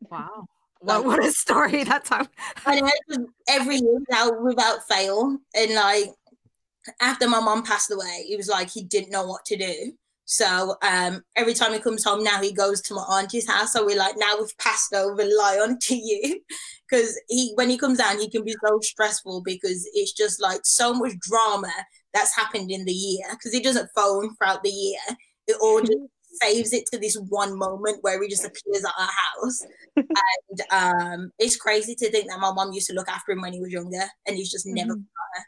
Wow. 0.00 0.46
What, 0.80 1.04
what 1.04 1.24
a 1.24 1.30
story 1.30 1.84
that 1.84 2.04
time. 2.04 2.26
and 2.66 3.28
every 3.48 3.76
year 3.76 4.00
without, 4.00 4.42
without 4.42 4.88
fail. 4.88 5.38
And 5.54 5.74
like 5.74 6.10
after 7.00 7.28
my 7.28 7.40
mom 7.40 7.62
passed 7.62 7.90
away, 7.90 8.24
he 8.26 8.36
was 8.36 8.48
like 8.48 8.70
he 8.70 8.82
didn't 8.82 9.10
know 9.10 9.26
what 9.26 9.44
to 9.46 9.56
do. 9.56 9.92
So 10.24 10.76
um, 10.82 11.22
every 11.36 11.52
time 11.52 11.72
he 11.72 11.78
comes 11.78 12.04
home 12.04 12.22
now, 12.22 12.40
he 12.40 12.52
goes 12.52 12.80
to 12.82 12.94
my 12.94 13.02
auntie's 13.02 13.48
house. 13.48 13.72
So 13.72 13.84
we're 13.84 13.98
like, 13.98 14.14
now 14.16 14.36
we've 14.38 14.56
passed 14.58 14.94
over 14.94 15.22
Lion 15.24 15.78
to 15.80 15.94
you, 15.94 16.40
because 16.90 17.20
he 17.28 17.52
when 17.54 17.68
he 17.68 17.76
comes 17.78 17.98
down, 17.98 18.18
he 18.18 18.30
can 18.30 18.44
be 18.44 18.54
so 18.64 18.78
stressful 18.80 19.42
because 19.44 19.88
it's 19.94 20.12
just 20.12 20.40
like 20.40 20.60
so 20.64 20.94
much 20.94 21.12
drama 21.20 21.72
that's 22.14 22.34
happened 22.36 22.70
in 22.70 22.84
the 22.84 22.92
year. 22.92 23.26
Because 23.32 23.52
he 23.52 23.60
doesn't 23.60 23.90
phone 23.94 24.34
throughout 24.36 24.62
the 24.62 24.70
year, 24.70 25.00
it 25.48 25.56
all 25.60 25.80
just 25.80 25.98
saves 26.40 26.72
it 26.72 26.86
to 26.90 26.98
this 26.98 27.16
one 27.28 27.58
moment 27.58 27.98
where 28.00 28.22
he 28.22 28.28
just 28.28 28.44
appears 28.44 28.84
at 28.84 28.92
our 28.98 29.08
house. 29.08 29.66
and 29.96 30.62
um, 30.70 31.32
it's 31.38 31.56
crazy 31.56 31.94
to 31.94 32.10
think 32.10 32.28
that 32.28 32.40
my 32.40 32.52
mom 32.52 32.72
used 32.72 32.88
to 32.88 32.94
look 32.94 33.08
after 33.08 33.32
him 33.32 33.42
when 33.42 33.52
he 33.52 33.60
was 33.60 33.72
younger, 33.72 34.04
and 34.26 34.36
he's 34.36 34.50
just 34.50 34.66
never. 34.66 34.92
Mm-hmm. 34.92 35.42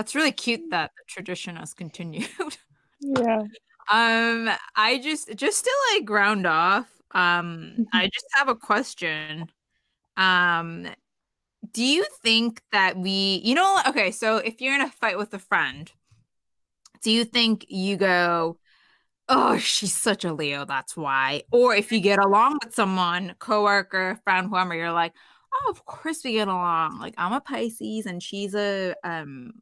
That's 0.00 0.14
really 0.14 0.32
cute 0.32 0.70
that 0.70 0.92
the 0.96 1.02
tradition 1.06 1.56
has 1.56 1.74
continued. 1.74 2.26
yeah. 3.00 3.42
Um, 3.90 4.48
I 4.74 4.98
just 5.02 5.36
just 5.36 5.64
to 5.64 5.70
like 5.92 6.06
ground 6.06 6.46
off, 6.46 6.88
um, 7.10 7.74
mm-hmm. 7.74 7.82
I 7.92 8.06
just 8.06 8.24
have 8.32 8.48
a 8.48 8.54
question. 8.54 9.50
Um, 10.16 10.88
do 11.72 11.84
you 11.84 12.06
think 12.22 12.62
that 12.72 12.96
we, 12.96 13.42
you 13.44 13.54
know, 13.54 13.82
okay, 13.88 14.10
so 14.10 14.38
if 14.38 14.62
you're 14.62 14.74
in 14.74 14.80
a 14.80 14.88
fight 14.88 15.18
with 15.18 15.34
a 15.34 15.38
friend, 15.38 15.92
do 17.02 17.10
you 17.10 17.26
think 17.26 17.66
you 17.68 17.98
go, 17.98 18.56
oh, 19.28 19.58
she's 19.58 19.94
such 19.94 20.24
a 20.24 20.32
Leo, 20.32 20.64
that's 20.64 20.96
why? 20.96 21.42
Or 21.52 21.74
if 21.74 21.92
you 21.92 22.00
get 22.00 22.24
along 22.24 22.58
with 22.64 22.74
someone, 22.74 23.34
coworker, 23.38 24.18
friend, 24.24 24.48
whoever, 24.48 24.74
you're 24.74 24.92
like, 24.92 25.12
oh, 25.52 25.70
of 25.70 25.84
course 25.84 26.24
we 26.24 26.32
get 26.32 26.48
along. 26.48 26.98
Like 27.00 27.12
I'm 27.18 27.34
a 27.34 27.40
Pisces 27.42 28.06
and 28.06 28.22
she's 28.22 28.54
a 28.54 28.94
um 29.04 29.60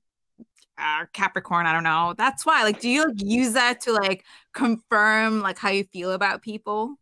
uh, 0.78 1.06
Capricorn, 1.12 1.66
I 1.66 1.72
don't 1.72 1.84
know. 1.84 2.14
That's 2.16 2.46
why. 2.46 2.62
Like, 2.62 2.80
do 2.80 2.88
you 2.88 3.06
like, 3.06 3.22
use 3.22 3.52
that 3.54 3.80
to 3.82 3.92
like 3.92 4.24
confirm 4.52 5.40
like 5.40 5.58
how 5.58 5.70
you 5.70 5.84
feel 5.84 6.12
about 6.12 6.42
people? 6.42 6.96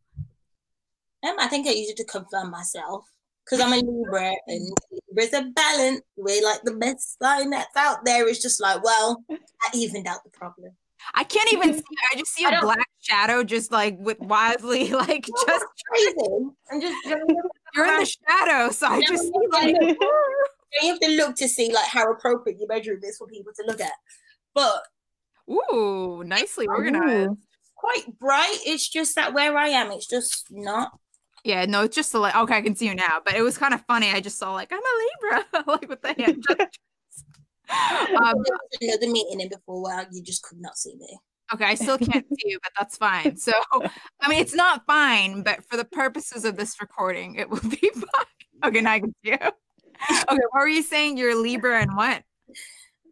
Um, 1.27 1.37
I 1.39 1.47
think 1.49 1.67
I 1.67 1.71
use 1.71 1.91
it 1.91 1.97
to 1.99 2.05
confirm 2.05 2.51
myself 2.51 3.05
because 3.45 3.61
I'm 3.61 3.73
a 3.73 3.77
Libra 3.77 4.33
and 4.47 4.77
Libra's 5.09 5.33
a 5.33 5.51
balance. 5.55 6.01
We're 6.17 6.45
like 6.45 6.63
the 6.63 6.75
best 6.75 7.19
sign 7.21 7.51
that's 7.51 7.77
out 7.77 8.05
there. 8.05 8.29
It's 8.29 8.43
just 8.43 8.61
like, 8.61 8.83
well, 8.83 9.25
I 9.31 9.71
evened 9.75 10.07
out 10.07 10.25
the 10.25 10.31
problem. 10.31 10.73
I 11.15 11.25
can't 11.25 11.53
even 11.53 11.75
see. 11.75 11.85
I 12.13 12.19
just 12.19 12.35
see 12.35 12.45
a 12.45 12.61
black 12.61 12.89
shadow, 13.01 13.45
just 13.45 13.71
like 13.71 13.97
with 13.99 14.19
wisely, 14.21 14.89
like 14.93 15.27
just 15.47 15.67
crazy. 15.89 16.17
I'm 16.71 16.81
just 16.81 17.07
you're 17.75 17.87
in 17.87 18.01
the 18.01 18.07
shadow, 18.07 18.73
so 18.73 18.87
I 18.87 19.01
just 19.03 19.23
see 19.23 19.33
like. 19.53 19.97
you 20.83 20.89
have 20.91 21.01
to 21.01 21.11
look 21.11 21.37
to 21.37 21.49
see 21.49 21.73
like 21.73 21.87
how 21.87 22.11
appropriate 22.11 22.59
your 22.59 22.69
bedroom 22.69 23.01
is 23.03 23.17
for 23.19 23.27
people 23.27 23.53
to 23.57 23.65
look 23.67 23.81
at. 23.81 23.93
But 24.55 24.83
ooh, 25.51 26.23
nicely 26.25 26.67
organized. 26.67 27.31
Ooh. 27.31 27.39
Quite 27.75 28.19
bright. 28.19 28.59
It's 28.67 28.89
just 28.89 29.15
that 29.17 29.35
where 29.35 29.57
I 29.57 29.69
am, 29.69 29.93
it's 29.93 30.07
just 30.07 30.47
not. 30.51 30.99
Yeah, 31.45 31.65
no, 31.67 31.83
it's 31.83 31.95
just 31.95 32.13
a, 32.15 32.19
like 32.19 32.35
okay, 32.35 32.57
I 32.57 32.63
can 32.63 32.75
see 32.75 32.89
you 32.89 32.95
now, 32.95 33.21
but 33.25 33.35
it 33.35 33.43
was 33.43 33.59
kind 33.59 33.75
of 33.75 33.85
funny. 33.87 34.11
I 34.11 34.21
just 34.21 34.39
saw 34.39 34.53
like 34.53 34.73
I'm 34.73 34.81
a 34.81 35.41
Libra, 35.41 35.65
like 35.67 35.89
with 35.89 36.03
the 36.03 36.15
hand. 36.15 36.45
um, 38.17 38.43
another 38.81 39.09
meeting 39.09 39.41
in 39.41 39.49
before 39.49 39.83
where 39.83 40.07
you 40.11 40.23
just 40.23 40.43
could 40.43 40.59
not 40.61 40.77
see 40.77 40.97
me. 40.97 41.19
Okay, 41.55 41.65
I 41.65 41.75
still 41.75 41.99
can't 41.99 42.27
see 42.41 42.51
you, 42.51 42.59
but 42.63 42.73
that's 42.77 42.97
fine. 42.97 43.37
So, 43.37 43.53
I 44.21 44.29
mean, 44.29 44.41
it's 44.41 44.55
not 44.55 44.85
fine, 44.87 45.43
but 45.43 45.65
for 45.65 45.77
the 45.77 45.85
purposes 45.85 46.45
of 46.45 46.57
this 46.57 46.81
recording, 46.81 47.37
it 47.37 47.49
will 47.49 47.61
be 47.61 47.91
fine. 47.95 48.65
Okay, 48.65 48.81
now 48.81 48.93
I 48.93 49.01
can 49.01 49.15
see 49.25 49.31
you. 49.31 49.39
Okay, 50.29 50.43
what 50.51 50.61
were 50.61 50.69
you 50.69 50.83
saying? 50.83 51.17
You're 51.17 51.41
Libra 51.41 51.81
and 51.81 51.97
what? 51.97 52.23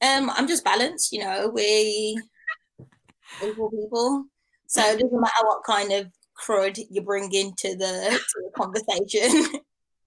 Um, 0.02 0.30
I'm 0.30 0.48
just 0.48 0.64
balanced. 0.64 1.12
You 1.12 1.20
know, 1.20 1.50
we 1.52 2.20
equal 3.42 3.70
people, 3.70 4.24
so 4.66 4.82
it 4.82 4.98
doesn't 5.00 5.20
matter 5.20 5.44
what 5.44 5.64
kind 5.64 5.92
of 5.92 6.10
crud 6.40 6.78
you 6.90 7.02
bring 7.02 7.32
into 7.32 7.76
the, 7.76 8.18
to 8.18 8.42
the 8.42 8.50
conversation. 8.56 9.60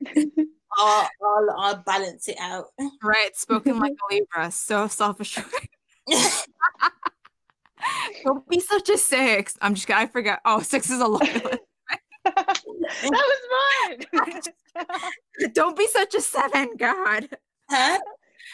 I'll, 0.78 1.09
I'll, 1.23 1.55
I'll 1.57 1.78
balance 1.78 2.28
it 2.28 2.38
out. 2.39 2.65
Right, 3.01 3.36
spoken 3.36 3.80
like 3.80 3.93
a 3.93 3.95
Libra, 4.13 4.51
so 4.51 4.88
self 4.88 5.19
assured. 5.19 5.45
Don't 8.23 8.47
be 8.49 8.59
such 8.59 8.89
a 8.89 8.97
six. 8.97 9.57
I'm 9.61 9.75
just 9.75 9.89
I 9.89 10.07
forget. 10.07 10.39
Oh, 10.45 10.61
six 10.61 10.89
is 10.89 10.99
a 10.99 11.07
lot. 11.07 11.59
that 13.01 13.11
was 13.11 14.05
mine. 14.75 15.51
Don't 15.53 15.77
be 15.77 15.88
such 15.88 16.15
a 16.15 16.21
seven, 16.21 16.75
God. 16.77 17.29
Huh? 17.69 17.99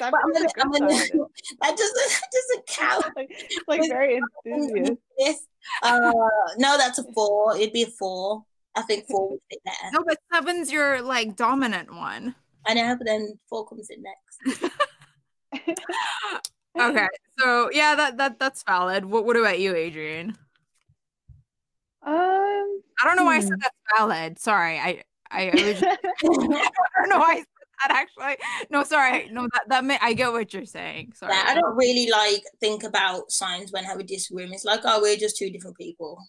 I'm 0.01 0.11
gonna, 0.11 0.49
I'm 0.59 0.71
gonna, 0.71 0.87
that 1.61 1.77
doesn't 1.77 2.09
that 2.09 2.29
doesn't 2.31 2.67
count. 2.67 3.05
like, 3.15 3.31
like 3.67 3.81
very 3.89 4.19
enthusiastic. 4.45 5.47
Uh, 5.83 6.11
no, 6.57 6.77
that's 6.77 6.97
a 6.99 7.03
four. 7.13 7.55
It'd 7.55 7.73
be 7.73 7.83
a 7.83 7.87
four. 7.87 8.43
I 8.75 8.81
think 8.81 9.05
four 9.07 9.29
would 9.29 9.39
fit 9.51 9.59
there. 9.65 9.91
No, 9.91 10.03
but 10.05 10.17
seven's 10.33 10.71
your 10.71 11.01
like 11.01 11.35
dominant 11.35 11.93
one. 11.93 12.33
I 12.65 12.73
know, 12.73 12.95
but 12.97 13.05
then 13.05 13.37
four 13.49 13.67
comes 13.67 13.89
in 13.89 14.03
next. 14.03 14.71
okay, 16.79 17.07
so 17.37 17.69
yeah, 17.71 17.93
that 17.95 18.17
that 18.17 18.39
that's 18.39 18.63
valid. 18.63 19.05
What 19.05 19.25
what 19.25 19.37
about 19.37 19.59
you, 19.59 19.75
Adrian? 19.75 20.35
Um, 22.05 22.81
I 23.01 23.05
don't 23.05 23.15
know 23.15 23.25
why 23.25 23.37
I 23.37 23.39
said 23.39 23.53
hmm. 23.53 23.59
that's 23.61 23.75
valid. 23.97 24.39
Sorry, 24.39 24.77
I 24.79 25.03
I, 25.31 25.47
I, 25.49 25.51
just, 25.51 25.83
I 25.83 25.97
don't 26.99 27.09
know 27.09 27.19
why 27.19 27.33
I 27.33 27.37
said 27.37 27.45
that 27.87 27.91
actually. 27.91 28.45
No, 28.69 28.83
sorry, 28.83 29.29
no, 29.31 29.47
that 29.53 29.63
that 29.69 29.85
may, 29.85 29.97
I 30.01 30.13
get 30.13 30.31
what 30.31 30.53
you're 30.53 30.65
saying. 30.65 31.13
Sorry, 31.15 31.33
yeah, 31.33 31.43
I 31.47 31.55
don't 31.55 31.75
really 31.75 32.09
like 32.09 32.43
think 32.59 32.83
about 32.83 33.31
signs 33.31 33.71
when 33.71 33.85
I 33.85 33.95
would 33.95 34.07
disagree. 34.07 34.45
It's 34.45 34.65
like, 34.65 34.81
oh, 34.83 35.01
we're 35.01 35.17
just 35.17 35.37
two 35.37 35.49
different 35.49 35.77
people. 35.77 36.19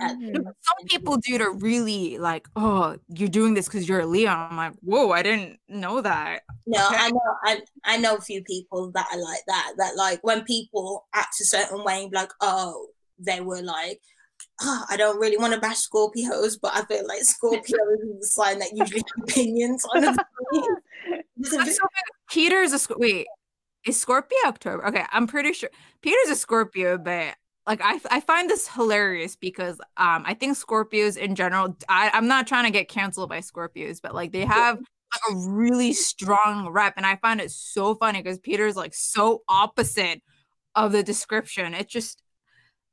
Mm-hmm. 0.00 0.34
Some 0.34 0.86
people 0.88 1.16
do 1.18 1.38
to 1.38 1.50
really 1.50 2.18
like, 2.18 2.48
oh, 2.56 2.96
you're 3.08 3.28
doing 3.28 3.54
this 3.54 3.66
because 3.66 3.88
you're 3.88 4.00
a 4.00 4.06
Leo. 4.06 4.30
I'm 4.30 4.56
like, 4.56 4.72
whoa, 4.80 5.12
I 5.12 5.22
didn't 5.22 5.60
know 5.68 6.00
that. 6.00 6.42
No, 6.66 6.84
okay. 6.86 6.96
I 6.98 7.10
know, 7.10 7.36
I, 7.44 7.60
I 7.84 7.96
know 7.98 8.16
a 8.16 8.20
few 8.20 8.42
people 8.42 8.90
that 8.92 9.06
are 9.12 9.20
like 9.20 9.42
that. 9.46 9.72
That 9.78 9.96
like 9.96 10.18
when 10.22 10.42
people 10.44 11.06
act 11.14 11.40
a 11.40 11.44
certain 11.44 11.84
way, 11.84 12.02
and 12.02 12.10
be 12.10 12.16
like, 12.16 12.32
oh, 12.40 12.88
they 13.18 13.40
were 13.40 13.62
like, 13.62 14.00
oh, 14.62 14.84
I 14.90 14.96
don't 14.96 15.18
really 15.18 15.36
want 15.36 15.54
to 15.54 15.60
bash 15.60 15.88
Scorpios, 15.88 16.58
but 16.60 16.72
I 16.74 16.84
feel 16.84 17.06
like 17.06 17.22
Scorpio 17.22 17.60
is 17.62 18.20
the 18.20 18.26
sign 18.26 18.58
that 18.60 18.72
usually 18.74 19.00
have 19.00 19.24
opinions 19.24 19.84
on 19.94 20.04
it. 20.04 20.20
Peter's 22.30 22.72
a 22.72 22.78
wait. 22.96 23.26
Is 23.86 24.00
Scorpio 24.00 24.38
October? 24.46 24.86
Okay, 24.86 25.04
I'm 25.12 25.26
pretty 25.26 25.52
sure 25.52 25.68
Peter's 26.00 26.30
a 26.30 26.36
Scorpio, 26.36 26.96
but 26.96 27.34
like 27.66 27.80
I, 27.82 28.00
I 28.10 28.20
find 28.20 28.48
this 28.48 28.68
hilarious 28.68 29.36
because 29.36 29.78
um 29.96 30.22
I 30.26 30.34
think 30.34 30.56
Scorpios 30.56 31.16
in 31.16 31.34
general 31.34 31.76
I, 31.88 32.10
I'm 32.12 32.26
not 32.26 32.46
trying 32.46 32.64
to 32.64 32.70
get 32.70 32.88
canceled 32.88 33.28
by 33.28 33.40
Scorpios, 33.40 34.00
but 34.02 34.14
like 34.14 34.32
they 34.32 34.44
have 34.44 34.78
like 34.78 35.36
a 35.36 35.48
really 35.48 35.92
strong 35.92 36.68
rep, 36.68 36.94
and 36.96 37.06
I 37.06 37.16
find 37.16 37.40
it 37.40 37.50
so 37.50 37.94
funny 37.94 38.22
because 38.22 38.38
Peter's 38.38 38.76
like 38.76 38.94
so 38.94 39.42
opposite 39.48 40.22
of 40.74 40.92
the 40.92 41.02
description. 41.02 41.74
It's 41.74 41.92
just 41.92 42.22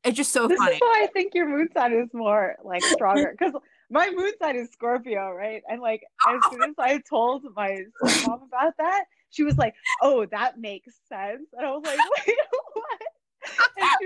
it's 0.04 0.18
just 0.18 0.32
so 0.32 0.48
this 0.48 0.58
funny. 0.58 0.76
Is 0.76 0.82
why 0.82 1.02
I 1.04 1.08
think 1.08 1.34
your 1.36 1.48
moon 1.48 1.70
sign 1.74 1.94
is 1.94 2.10
more 2.14 2.56
like 2.64 2.84
stronger 2.84 3.36
because 3.38 3.54
my 3.90 4.10
moon 4.10 4.32
sign 4.42 4.56
is 4.56 4.70
Scorpio, 4.72 5.32
right? 5.32 5.62
And 5.70 5.82
like 5.82 6.04
as 6.28 6.42
soon 6.52 6.64
as 6.64 6.76
I 6.80 7.00
told 7.10 7.44
my 7.56 7.84
mom 8.26 8.44
about 8.44 8.74
that, 8.78 9.06
she 9.30 9.44
was 9.44 9.58
like, 9.58 9.76
"Oh, 10.02 10.26
that 10.28 10.60
makes 10.60 10.94
sense," 11.08 11.48
and 11.54 11.66
I 11.66 11.72
was 11.72 11.84
like, 11.86 11.98
"Wait, 12.28 12.38
what?" 12.74 13.02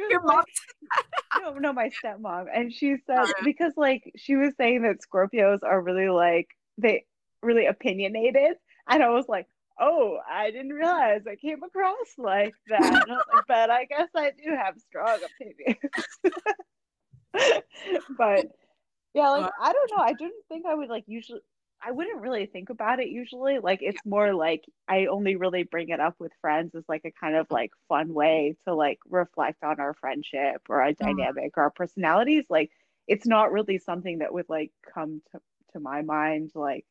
Your 0.10 0.22
mom 0.22 0.38
like, 0.38 1.06
no, 1.42 1.54
no, 1.54 1.74
my 1.74 1.90
stepmom. 1.90 2.46
And 2.54 2.74
she 2.74 2.98
said 3.06 3.26
because 3.44 3.74
like 3.76 4.12
she 4.16 4.36
was 4.36 4.54
saying 4.58 4.84
that 4.84 4.98
Scorpios 5.02 5.60
are 5.64 5.82
really 5.82 6.10
like 6.10 6.48
they 6.78 7.06
really 7.42 7.66
opinionated. 7.66 8.58
And 8.88 9.02
I 9.02 9.10
was 9.10 9.26
like, 9.28 9.48
oh, 9.80 10.20
I 10.30 10.52
didn't 10.52 10.74
realize 10.74 11.22
I 11.28 11.36
came 11.36 11.64
across 11.64 12.08
like 12.18 12.54
that. 12.68 12.82
I 12.82 13.14
like, 13.14 13.26
but 13.48 13.70
I 13.70 13.86
guess 13.86 14.10
I 14.16 14.32
do 14.32 14.52
have 14.56 14.76
strong 14.80 15.20
opinions. 15.40 15.80
but 18.18 18.46
yeah, 19.14 19.30
like 19.30 19.52
I 19.62 19.74
don't 19.74 19.92
know. 19.92 20.04
I 20.04 20.14
didn't 20.14 20.44
think 20.50 20.66
I 20.66 20.76
would 20.76 20.90
like 20.90 21.06
usually 21.08 21.42
I 21.86 21.92
wouldn't 21.92 22.22
really 22.22 22.48
think 22.48 22.70
about 22.70 23.00
it 23.00 23.10
usually. 23.10 23.60
Like 23.60 23.80
it's 23.82 24.04
more 24.06 24.34
like 24.34 24.66
I 24.88 25.06
only 25.06 25.36
really 25.36 25.64
bring 25.64 25.90
it 25.90 26.00
up 26.00 26.16
with 26.20 26.32
friends 26.42 26.74
as 26.76 26.84
like 26.88 27.04
a 27.06 27.12
kind 27.12 27.36
of 27.36 27.48
like 27.50 27.72
fun 27.88 28.14
way 28.14 28.56
to 28.68 28.74
like 28.74 29.00
reflect 29.10 29.64
on 29.64 29.80
our 29.80 29.94
friendship 29.94 30.62
or 30.70 30.82
our 30.82 30.92
mm-hmm. 30.92 31.06
dynamic 31.06 31.58
or 31.58 31.64
our 31.64 31.72
personalities. 31.72 32.46
Like 32.50 32.72
it's 33.08 33.28
not 33.28 33.52
really 33.52 33.78
something 33.78 34.20
that 34.20 34.34
would 34.34 34.50
like 34.50 34.72
come 34.94 35.22
to, 35.32 35.40
to 35.74 35.80
my 35.80 36.02
mind 36.02 36.52
like 36.56 36.86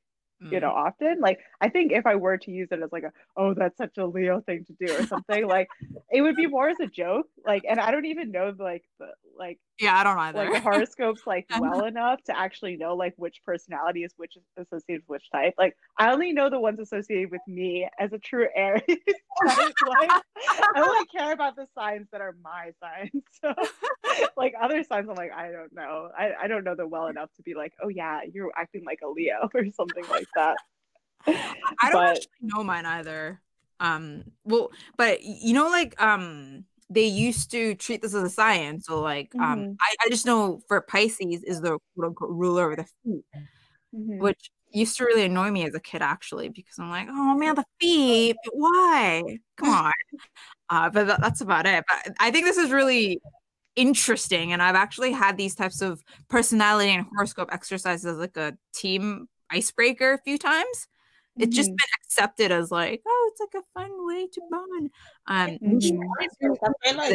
you 0.51 0.61
know, 0.61 0.71
mm. 0.71 0.87
often. 0.87 1.21
Like, 1.21 1.41
I 1.61 1.69
think 1.69 1.93
if 1.93 2.07
I 2.07 2.17
were 2.17 2.39
to 2.39 2.51
use 2.51 2.69
it 2.71 2.83
as 2.83 2.93
like 2.93 3.05
a, 3.05 3.13
oh, 3.37 3.55
that's 3.55 3.77
such 3.77 3.99
a 3.99 4.07
Leo 4.07 4.41
thing 4.41 4.65
to 4.65 4.87
do 4.87 4.95
or 4.95 5.07
something, 5.07 5.47
like 5.47 5.69
it 6.11 6.23
would 6.23 6.37
be 6.37 6.47
more 6.47 6.69
as 6.69 6.81
a 6.81 6.87
joke. 6.87 7.27
Like, 7.45 7.65
and 7.69 7.81
I 7.81 7.91
don't 7.91 8.07
even 8.07 8.31
know 8.31 8.55
like 8.59 8.85
the 8.99 9.09
like 9.37 9.59
yeah, 9.81 9.99
I 9.99 10.05
don't 10.05 10.19
either. 10.19 10.51
Like 10.51 10.63
horoscopes 10.63 11.23
like 11.27 11.47
well 11.59 11.85
enough 11.85 12.23
to 12.25 12.39
actually 12.39 12.77
know 12.77 12.95
like 12.95 13.15
which 13.17 13.43
personality 13.45 14.05
is 14.05 14.13
which 14.17 14.37
associated 14.57 15.03
with 15.09 15.23
which 15.23 15.31
type. 15.31 15.55
Like, 15.59 15.77
I 15.99 16.13
only 16.13 16.33
know 16.33 16.49
the 16.49 16.61
ones 16.61 16.79
associated 16.79 17.31
with 17.31 17.41
me 17.49 17.89
as 17.99 18.13
a 18.13 18.19
true 18.19 18.47
Aries. 18.55 18.83
like, 18.89 20.11
I 20.49 20.73
only 20.77 21.07
care 21.17 21.33
about 21.33 21.57
the 21.57 21.67
signs 21.75 22.07
that 22.13 22.21
are 22.21 22.37
my 22.43 22.73
signs. 22.81 23.25
So, 23.43 23.53
like 24.37 24.55
other 24.61 24.85
signs, 24.85 25.09
I'm 25.09 25.17
like, 25.17 25.33
I 25.33 25.51
don't 25.51 25.75
know. 25.75 26.09
I, 26.17 26.31
I 26.43 26.47
don't 26.47 26.63
know 26.63 26.77
them 26.77 26.91
well 26.91 27.09
enough 27.09 27.31
to 27.37 27.43
be 27.43 27.55
like, 27.55 27.73
oh 27.83 27.89
yeah, 27.89 28.21
you're 28.33 28.53
acting 28.57 28.85
like 28.85 29.01
a 29.03 29.09
Leo 29.09 29.51
or 29.55 29.65
something 29.73 30.05
like 30.09 30.29
that. 30.37 30.57
I 31.27 31.91
don't 31.91 31.93
but, 31.93 32.17
actually 32.17 32.31
know 32.43 32.63
mine 32.63 32.87
either. 32.87 33.41
Um, 33.81 34.25
well, 34.45 34.71
but 34.97 35.23
you 35.25 35.53
know, 35.53 35.69
like 35.69 36.01
um, 36.01 36.65
they 36.91 37.05
used 37.05 37.51
to 37.53 37.75
treat 37.75 38.03
this 38.03 38.15
as 38.15 38.23
a 38.23 38.31
science. 38.31 38.87
So, 38.87 39.01
like, 39.01 39.35
um, 39.35 39.41
mm-hmm. 39.41 39.53
um, 39.53 39.77
I, 39.81 39.95
I 40.07 40.09
just 40.11 40.27
know 40.27 40.61
for 40.69 40.81
Pisces 40.81 41.43
is 41.43 41.61
the 41.61 41.79
quote 41.95 42.09
unquote 42.09 42.31
ruler 42.31 42.71
of 42.71 42.79
the 42.79 42.85
feet, 43.03 43.25
mm-hmm. 43.95 44.19
which 44.19 44.51
used 44.71 44.97
to 44.99 45.05
really 45.05 45.25
annoy 45.25 45.51
me 45.51 45.65
as 45.65 45.75
a 45.75 45.81
kid, 45.81 46.03
actually, 46.03 46.49
because 46.49 46.79
I'm 46.79 46.91
like, 46.91 47.09
oh 47.11 47.35
man, 47.37 47.55
the 47.55 47.65
feet, 47.81 48.37
why? 48.53 49.39
Come 49.57 49.69
on. 49.71 49.93
Uh, 50.69 50.91
but 50.91 51.07
that, 51.07 51.21
that's 51.21 51.41
about 51.41 51.67
it. 51.67 51.85
But 51.89 52.15
I 52.19 52.31
think 52.31 52.45
this 52.45 52.57
is 52.57 52.71
really 52.71 53.21
interesting, 53.77 54.53
and 54.53 54.63
I've 54.63 54.75
actually 54.75 55.13
had 55.13 55.37
these 55.37 55.55
types 55.55 55.81
of 55.81 56.03
personality 56.29 56.91
and 56.91 57.07
horoscope 57.15 57.49
exercises 57.53 58.05
as 58.05 58.19
like 58.19 58.37
a 58.37 58.57
team 58.75 59.29
icebreaker 59.51 60.15
a 60.15 60.19
few 60.19 60.39
times. 60.39 60.89
It's 61.37 61.57
just 61.57 61.71
mm-hmm. 61.71 61.75
been 61.75 61.89
accepted 62.05 62.53
as 62.53 62.71
like, 62.71 63.03
oh, 63.07 63.31
it's 63.33 63.41
like 63.41 63.63
a 63.63 63.79
fun 63.79 63.91
way 64.07 64.29
to 64.29 64.41
bond. 64.51 64.91
Um, 65.27 65.59
mm-hmm. 65.59 67.13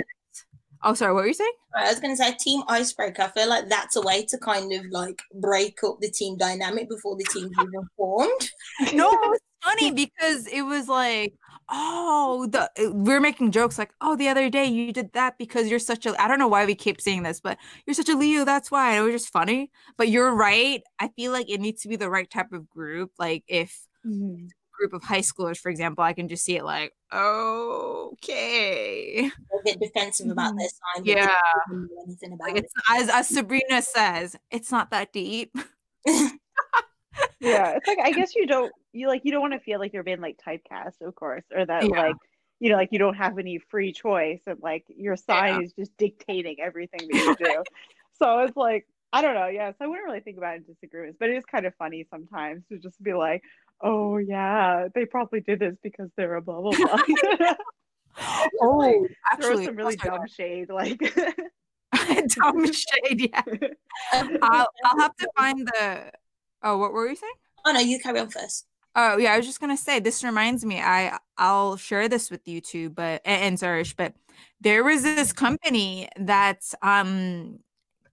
oh, 0.84 0.94
sorry, 0.94 1.14
what 1.14 1.22
were 1.22 1.28
you 1.28 1.34
saying? 1.34 1.52
I 1.76 1.90
was 1.90 2.00
going 2.00 2.14
to 2.14 2.22
say 2.22 2.34
team 2.34 2.64
icebreaker. 2.68 3.22
I 3.24 3.28
feel 3.30 3.50
like 3.50 3.70
that's 3.70 3.96
a 3.96 4.02
way 4.02 4.26
to 4.26 4.38
kind 4.38 4.74
of 4.74 4.86
like 4.92 5.22
break 5.36 5.80
up 5.84 6.00
the 6.02 6.12
team 6.12 6.38
dynamic 6.38 6.90
before 6.90 7.16
the 7.16 7.26
team's 7.32 7.52
even 7.62 7.88
formed. 7.96 8.52
no, 8.94 9.10
it 9.12 9.30
was 9.30 9.40
funny 9.64 9.92
because 9.92 10.48
it 10.48 10.64
was 10.64 10.90
like, 10.90 11.34
oh, 11.70 12.48
the 12.52 12.70
we're 12.94 13.22
making 13.22 13.52
jokes 13.52 13.78
like, 13.78 13.92
oh, 14.02 14.18
the 14.18 14.28
other 14.28 14.50
day 14.50 14.66
you 14.66 14.92
did 14.92 15.14
that 15.14 15.38
because 15.38 15.70
you're 15.70 15.80
such 15.80 16.06
a. 16.06 16.22
I 16.22 16.28
don't 16.28 16.40
know 16.40 16.48
why 16.50 16.66
we 16.66 16.76
keep 16.76 17.00
saying 17.00 17.24
this, 17.24 17.40
but 17.40 17.58
you're 17.86 17.94
such 17.94 18.10
a 18.10 18.18
Leo. 18.18 18.44
That's 18.44 18.70
why 18.70 18.98
it 18.98 19.02
was 19.02 19.14
just 19.14 19.32
funny. 19.32 19.72
But 19.98 20.10
you're 20.10 20.34
right. 20.36 20.82
I 21.00 21.08
feel 21.10 21.32
like 21.32 21.50
it 21.50 21.62
needs 21.62 21.84
to 21.84 21.88
be 21.88 21.96
the 21.96 22.10
right 22.10 22.30
type 22.30 22.52
of 22.52 22.70
group. 22.70 23.12
Like 23.18 23.44
if 23.48 23.88
mm-hmm. 24.06 24.46
group 24.74 24.94
of 24.94 25.04
high 25.04 25.20
schoolers, 25.22 25.58
for 25.58 25.70
example, 25.70 26.04
I 26.04 26.14
can 26.14 26.28
just 26.28 26.44
see 26.44 26.58
it 26.58 26.64
like, 26.64 26.94
okay, 27.14 29.30
They'll 29.52 29.64
get 29.66 29.80
defensive 29.80 30.30
about 30.30 30.56
this. 30.58 30.80
sign. 30.96 31.04
but 31.06 31.18
yeah, 31.18 31.36
anything 32.06 32.34
about 32.34 32.50
like 32.50 32.58
it. 32.64 32.72
as 32.92 33.10
as 33.10 33.28
Sabrina 33.28 33.82
says, 33.82 34.36
it's 34.52 34.72
not 34.72 34.92
that 34.92 35.12
deep. 35.14 35.54
yeah 37.42 37.72
it's 37.76 37.88
like 37.88 37.98
i 38.04 38.12
guess 38.18 38.34
you 38.36 38.46
don't 38.48 38.72
you 38.94 39.08
like 39.08 39.22
you 39.26 39.32
don't 39.32 39.42
want 39.42 39.54
to 39.54 39.60
feel 39.60 39.80
like 39.80 39.94
you're 39.94 40.04
being 40.04 40.22
like 40.22 40.40
typecast 40.46 41.02
of 41.02 41.14
course 41.16 41.44
or 41.54 41.66
that 41.66 41.84
Yeah. 41.84 42.08
like 42.08 42.16
you 42.60 42.70
know 42.70 42.78
like 42.78 42.90
you 42.92 43.00
don't 43.00 43.16
have 43.16 43.38
any 43.38 43.58
free 43.70 43.92
choice 43.92 44.42
and 44.48 44.58
like 44.62 44.86
your 44.88 45.16
sign 45.18 45.64
is 45.64 45.74
just 45.74 45.96
dictating 45.98 46.58
everything 46.62 47.02
that 47.12 47.18
you 47.18 47.36
do 47.46 47.64
so 48.22 48.40
it's 48.40 48.56
like 48.56 48.86
i 49.12 49.22
don't 49.22 49.36
know 49.36 49.48
yes 49.48 49.76
i 49.82 49.88
wouldn't 49.88 50.06
really 50.06 50.20
think 50.22 50.38
about 50.38 50.56
it 50.56 50.64
in 50.68 50.74
disagreements 50.74 51.18
but 51.20 51.30
it 51.30 51.36
is 51.38 51.44
kind 51.46 51.66
of 51.66 51.76
funny 51.76 52.06
sometimes 52.10 52.64
to 52.70 52.78
just 52.78 53.02
be 53.04 53.14
like 53.14 53.44
oh 53.82 54.18
yeah 54.18 54.88
they 54.94 55.06
probably 55.06 55.42
did 55.42 55.60
this 55.60 55.76
because 55.82 56.10
they're 56.18 56.36
a 56.36 56.42
blah 56.42 56.62
blah 56.62 56.72
blah 56.72 57.54
oh, 58.62 59.08
throw 59.40 59.52
actually, 59.52 59.66
some 59.66 59.76
really 59.76 59.98
sorry, 59.98 60.18
dumb 60.18 60.28
shade 60.28 60.70
like 60.70 61.00
dumb 62.28 62.66
shade. 62.72 63.32
Yeah, 63.32 63.42
I'll 64.42 64.68
I'll 64.86 65.00
have 65.00 65.16
to 65.18 65.28
find 65.36 65.68
the. 65.68 66.12
Oh, 66.62 66.78
what 66.78 66.94
were 66.94 67.08
you 67.08 67.16
saying? 67.16 67.34
Oh 67.66 67.72
no, 67.72 67.80
you 67.80 68.00
carry 68.00 68.20
on 68.20 68.30
first. 68.30 68.66
Oh 68.96 69.18
yeah, 69.18 69.34
I 69.34 69.38
was 69.38 69.46
just 69.46 69.60
gonna 69.60 69.78
say 69.78 70.00
this 70.00 70.24
reminds 70.24 70.66
me. 70.66 70.80
I 70.80 71.18
I'll 71.38 71.78
share 71.78 72.08
this 72.10 72.30
with 72.30 72.48
you 72.48 72.62
too, 72.62 72.90
but 72.90 73.22
and, 73.26 73.44
and 73.44 73.58
Zarish, 73.58 73.96
but 73.96 74.14
there 74.62 74.84
was 74.84 75.04
this 75.04 75.34
company 75.34 76.10
that 76.18 76.62
um 76.82 77.60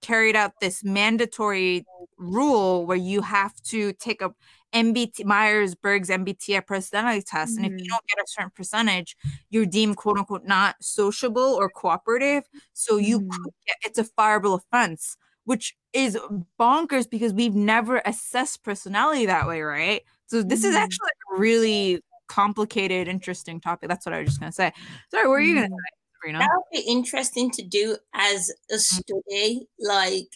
carried 0.00 0.36
out 0.36 0.60
this 0.60 0.84
mandatory 0.84 1.84
rule 2.18 2.86
where 2.86 2.96
you 2.96 3.22
have 3.22 3.60
to 3.62 3.92
take 3.94 4.22
a 4.22 4.32
MBT 4.76 5.24
Myers 5.24 5.74
Briggs 5.74 6.10
MBTI 6.10 6.60
personality 6.60 7.22
test, 7.22 7.56
and 7.56 7.64
if 7.66 7.72
you 7.72 7.78
Mhm. 7.84 7.88
don't 7.88 8.06
get 8.08 8.18
a 8.18 8.26
certain 8.26 8.50
percentage, 8.50 9.16
you're 9.50 9.64
deemed 9.66 9.96
quote 9.96 10.18
unquote 10.18 10.44
not 10.44 10.76
sociable 10.82 11.54
or 11.54 11.70
cooperative. 11.70 12.44
So 12.74 12.98
you 12.98 13.20
could 13.20 13.52
get 13.66 13.76
it's 13.86 13.98
a 13.98 14.04
fireable 14.04 14.60
offense, 14.60 15.16
which 15.44 15.74
is 15.94 16.18
bonkers 16.60 17.08
because 17.08 17.32
we've 17.32 17.54
never 17.54 18.02
assessed 18.04 18.62
personality 18.62 19.26
that 19.26 19.48
way, 19.48 19.62
right? 19.62 20.02
So 20.26 20.42
this 20.42 20.62
is 20.62 20.74
Mhm. 20.74 20.78
actually 20.78 21.06
like 21.06 21.38
a 21.38 21.40
really 21.40 22.02
complicated, 22.28 23.08
interesting 23.08 23.60
topic. 23.60 23.88
That's 23.88 24.04
what 24.04 24.12
I 24.12 24.18
was 24.20 24.28
just 24.28 24.40
gonna 24.40 24.52
say. 24.52 24.72
Sorry, 25.10 25.26
what 25.26 25.36
are 25.36 25.40
you 25.40 25.54
gonna 25.54 25.68
say, 25.68 25.96
Sabrina? 26.20 26.38
That 26.40 26.50
would 26.54 26.84
be 26.84 26.90
interesting 26.90 27.50
to 27.52 27.62
do 27.62 27.96
as 28.14 28.52
a 28.70 28.74
Mm. 28.74 28.78
study, 28.78 29.68
like 29.78 30.28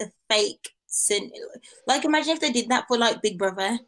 a 0.00 0.10
fake 0.28 0.70
sin. 0.90 1.30
Like 1.86 2.04
imagine 2.04 2.32
if 2.34 2.40
they 2.40 2.52
did 2.52 2.68
that 2.68 2.84
for 2.88 2.98
like 2.98 3.22
Big 3.22 3.38
Brother. 3.38 3.78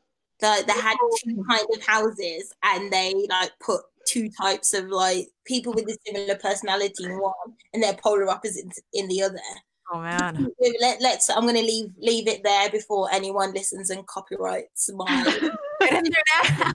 Like 0.40 0.66
they 0.66 0.72
had 0.72 0.96
two 1.22 1.44
kind 1.48 1.66
of 1.72 1.82
houses 1.86 2.52
and 2.64 2.92
they 2.92 3.14
like 3.28 3.52
put 3.60 3.82
two 4.08 4.28
types 4.30 4.74
of 4.74 4.88
like 4.88 5.28
people 5.44 5.72
with 5.72 5.84
a 5.88 5.96
similar 6.04 6.34
personality 6.36 7.04
in 7.04 7.12
one 7.20 7.32
and 7.72 7.82
their 7.82 7.94
polar 7.94 8.28
opposites 8.28 8.80
in 8.92 9.06
the 9.08 9.22
other. 9.22 9.38
Oh 9.92 10.00
man. 10.00 10.48
Let, 10.80 11.00
let's 11.00 11.30
I'm 11.30 11.46
gonna 11.46 11.60
leave 11.60 11.92
leave 11.98 12.26
it 12.26 12.42
there 12.42 12.70
before 12.70 13.08
anyone 13.12 13.52
listens 13.52 13.90
and 13.90 14.04
copyrights 14.06 14.90
my 14.94 15.06
Get 15.80 15.92
in 15.92 16.04
there 16.12 16.54
now. 16.58 16.72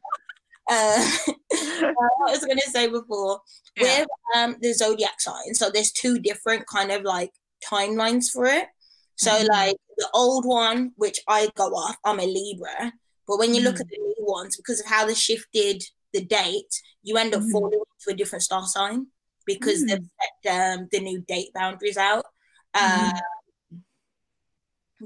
uh, 0.69 1.07
what 1.93 2.29
I 2.29 2.31
was 2.31 2.45
going 2.45 2.57
to 2.57 2.69
say 2.69 2.87
before 2.87 3.41
Yeah. 3.75 3.99
with 4.01 4.07
um 4.35 4.55
the 4.61 4.73
zodiac 4.73 5.19
sign. 5.19 5.53
So 5.55 5.69
there's 5.69 5.91
two 5.91 6.19
different 6.19 6.67
kind 6.67 6.91
of 6.91 7.03
like 7.03 7.31
timelines 7.69 8.29
for 8.31 8.45
it. 8.45 8.67
So 9.17 9.31
Mhm. 9.31 9.47
like 9.49 9.77
the 9.97 10.09
old 10.13 10.45
one, 10.45 10.93
which 10.95 11.19
I 11.27 11.49
go 11.55 11.65
off, 11.75 11.97
I'm 12.05 12.19
a 12.19 12.25
Libra. 12.25 12.93
But 13.27 13.39
when 13.39 13.53
you 13.53 13.61
look 13.61 13.75
Mm. 13.75 13.81
at 13.81 13.87
the 13.89 13.97
new 13.97 14.15
ones, 14.25 14.55
because 14.55 14.79
of 14.79 14.85
how 14.85 15.05
they 15.05 15.13
shifted 15.15 15.83
the 16.13 16.23
date, 16.23 16.73
you 17.03 17.17
end 17.17 17.33
up 17.35 17.41
Mhm. 17.41 17.51
falling 17.51 17.79
into 17.79 18.09
a 18.13 18.17
different 18.17 18.43
star 18.43 18.65
sign 18.67 19.07
because 19.45 19.83
they've 19.85 20.07
set 20.43 20.53
um, 20.79 20.87
the 20.91 20.99
new 20.99 21.19
date 21.21 21.51
boundaries 21.53 21.97
out. 21.97 22.25
Uh, 22.73 23.11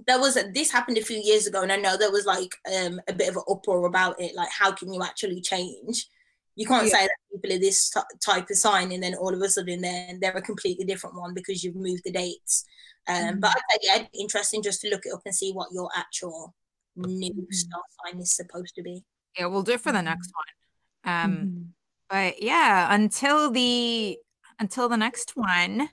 there 0.08 0.20
was 0.20 0.38
a, 0.38 0.44
this 0.52 0.72
happened 0.72 0.98
a 0.98 1.04
few 1.04 1.18
years 1.18 1.48
ago, 1.48 1.62
and 1.62 1.72
I 1.72 1.76
know 1.78 1.98
there 1.98 2.12
was 2.12 2.26
like 2.26 2.54
um, 2.74 3.00
a 3.08 3.14
bit 3.14 3.30
of 3.30 3.38
an 3.38 3.44
uproar 3.50 3.86
about 3.86 4.20
it. 4.22 4.36
Like, 4.36 4.50
how 4.50 4.72
can 4.72 4.94
you 4.94 5.04
actually 5.04 5.42
change? 5.42 6.08
You 6.56 6.66
can't 6.68 6.88
Yeah. 6.88 6.98
say 6.98 7.04
that 7.08 7.18
people 7.32 7.56
are 7.56 7.60
this 7.60 7.90
t- 7.90 8.00
type 8.20 8.50
of 8.50 8.58
sign, 8.58 8.92
and 8.92 9.02
then 9.02 9.16
all 9.16 9.34
of 9.34 9.42
a 9.42 9.50
sudden 9.50 9.82
they're, 9.82 10.18
they're 10.20 10.38
a 10.38 10.42
completely 10.42 10.86
different 10.86 11.16
one 11.16 11.34
because 11.34 11.64
you've 11.64 11.76
moved 11.76 12.04
the 12.04 12.12
dates. 12.12 12.66
Um, 13.08 13.40
But 13.40 13.50
I 13.50 13.62
think 13.72 13.82
yeah, 13.84 13.96
it'd 13.96 14.12
be 14.12 14.20
interesting 14.22 14.62
just 14.62 14.82
to 14.82 14.90
look 14.90 15.06
it 15.06 15.14
up 15.14 15.22
and 15.26 15.34
see 15.36 15.52
what 15.52 15.72
your 15.72 15.90
actual 15.96 16.54
new 16.96 17.34
Mhm. 17.34 17.54
star 17.54 17.82
sign 18.06 18.22
is 18.22 18.36
supposed 18.36 18.76
to 18.76 18.82
be. 18.84 19.04
Yeah, 19.38 19.46
we'll 19.48 19.64
do 19.64 19.74
it 19.74 19.82
for 19.82 19.92
the 19.92 20.02
next 20.02 20.32
one. 20.36 21.14
Um, 21.14 21.32
Mhm. 21.32 21.68
but 22.10 22.42
yeah, 22.44 22.94
until 22.94 23.50
the 23.52 24.20
until 24.60 24.88
the 24.90 24.98
next 24.98 25.36
one, 25.36 25.90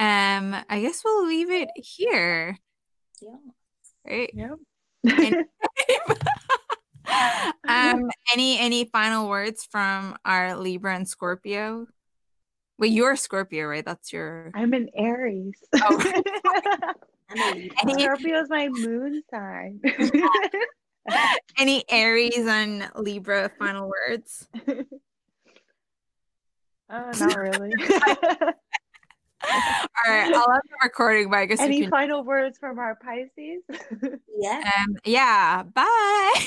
um, 0.00 0.56
I 0.68 0.80
guess 0.80 1.04
we'll 1.04 1.26
leave 1.26 1.50
it 1.50 1.68
here. 1.76 2.58
Yeah. 3.20 3.36
Right? 4.04 4.30
Yeah. 4.34 4.56
um, 7.68 8.10
any 8.32 8.58
any 8.58 8.84
final 8.86 9.28
words 9.28 9.64
from 9.64 10.16
our 10.24 10.56
Libra 10.56 10.96
and 10.96 11.08
Scorpio? 11.08 11.86
Well, 12.78 12.88
you're 12.90 13.12
a 13.12 13.16
Scorpio, 13.16 13.66
right? 13.66 13.84
That's 13.84 14.12
your 14.12 14.50
I'm 14.54 14.72
an 14.72 14.88
Aries. 14.96 15.54
Oh. 15.74 15.98
I 17.30 17.34
know. 17.34 17.52
Any- 17.82 18.02
Scorpio's 18.02 18.48
my 18.50 18.68
moon 18.68 19.22
sign. 19.30 19.80
any 21.58 21.84
Aries 21.88 22.46
and 22.46 22.88
Libra 22.96 23.50
final 23.58 23.88
words. 23.88 24.48
uh, 26.90 27.12
not 27.18 27.36
really. 27.36 27.72
All 29.44 30.08
right, 30.08 30.32
I'll 30.32 30.52
end 30.52 30.62
the 30.70 30.76
recording, 30.84 31.28
but 31.28 31.38
I 31.38 31.46
guess 31.46 31.58
Any 31.60 31.80
can. 31.82 31.90
final 31.90 32.22
words 32.22 32.58
from 32.58 32.78
our 32.78 32.94
Pisces? 32.94 33.62
Yeah. 34.38 34.62
Um, 34.78 34.96
yeah, 35.04 35.64
bye. 35.64 36.46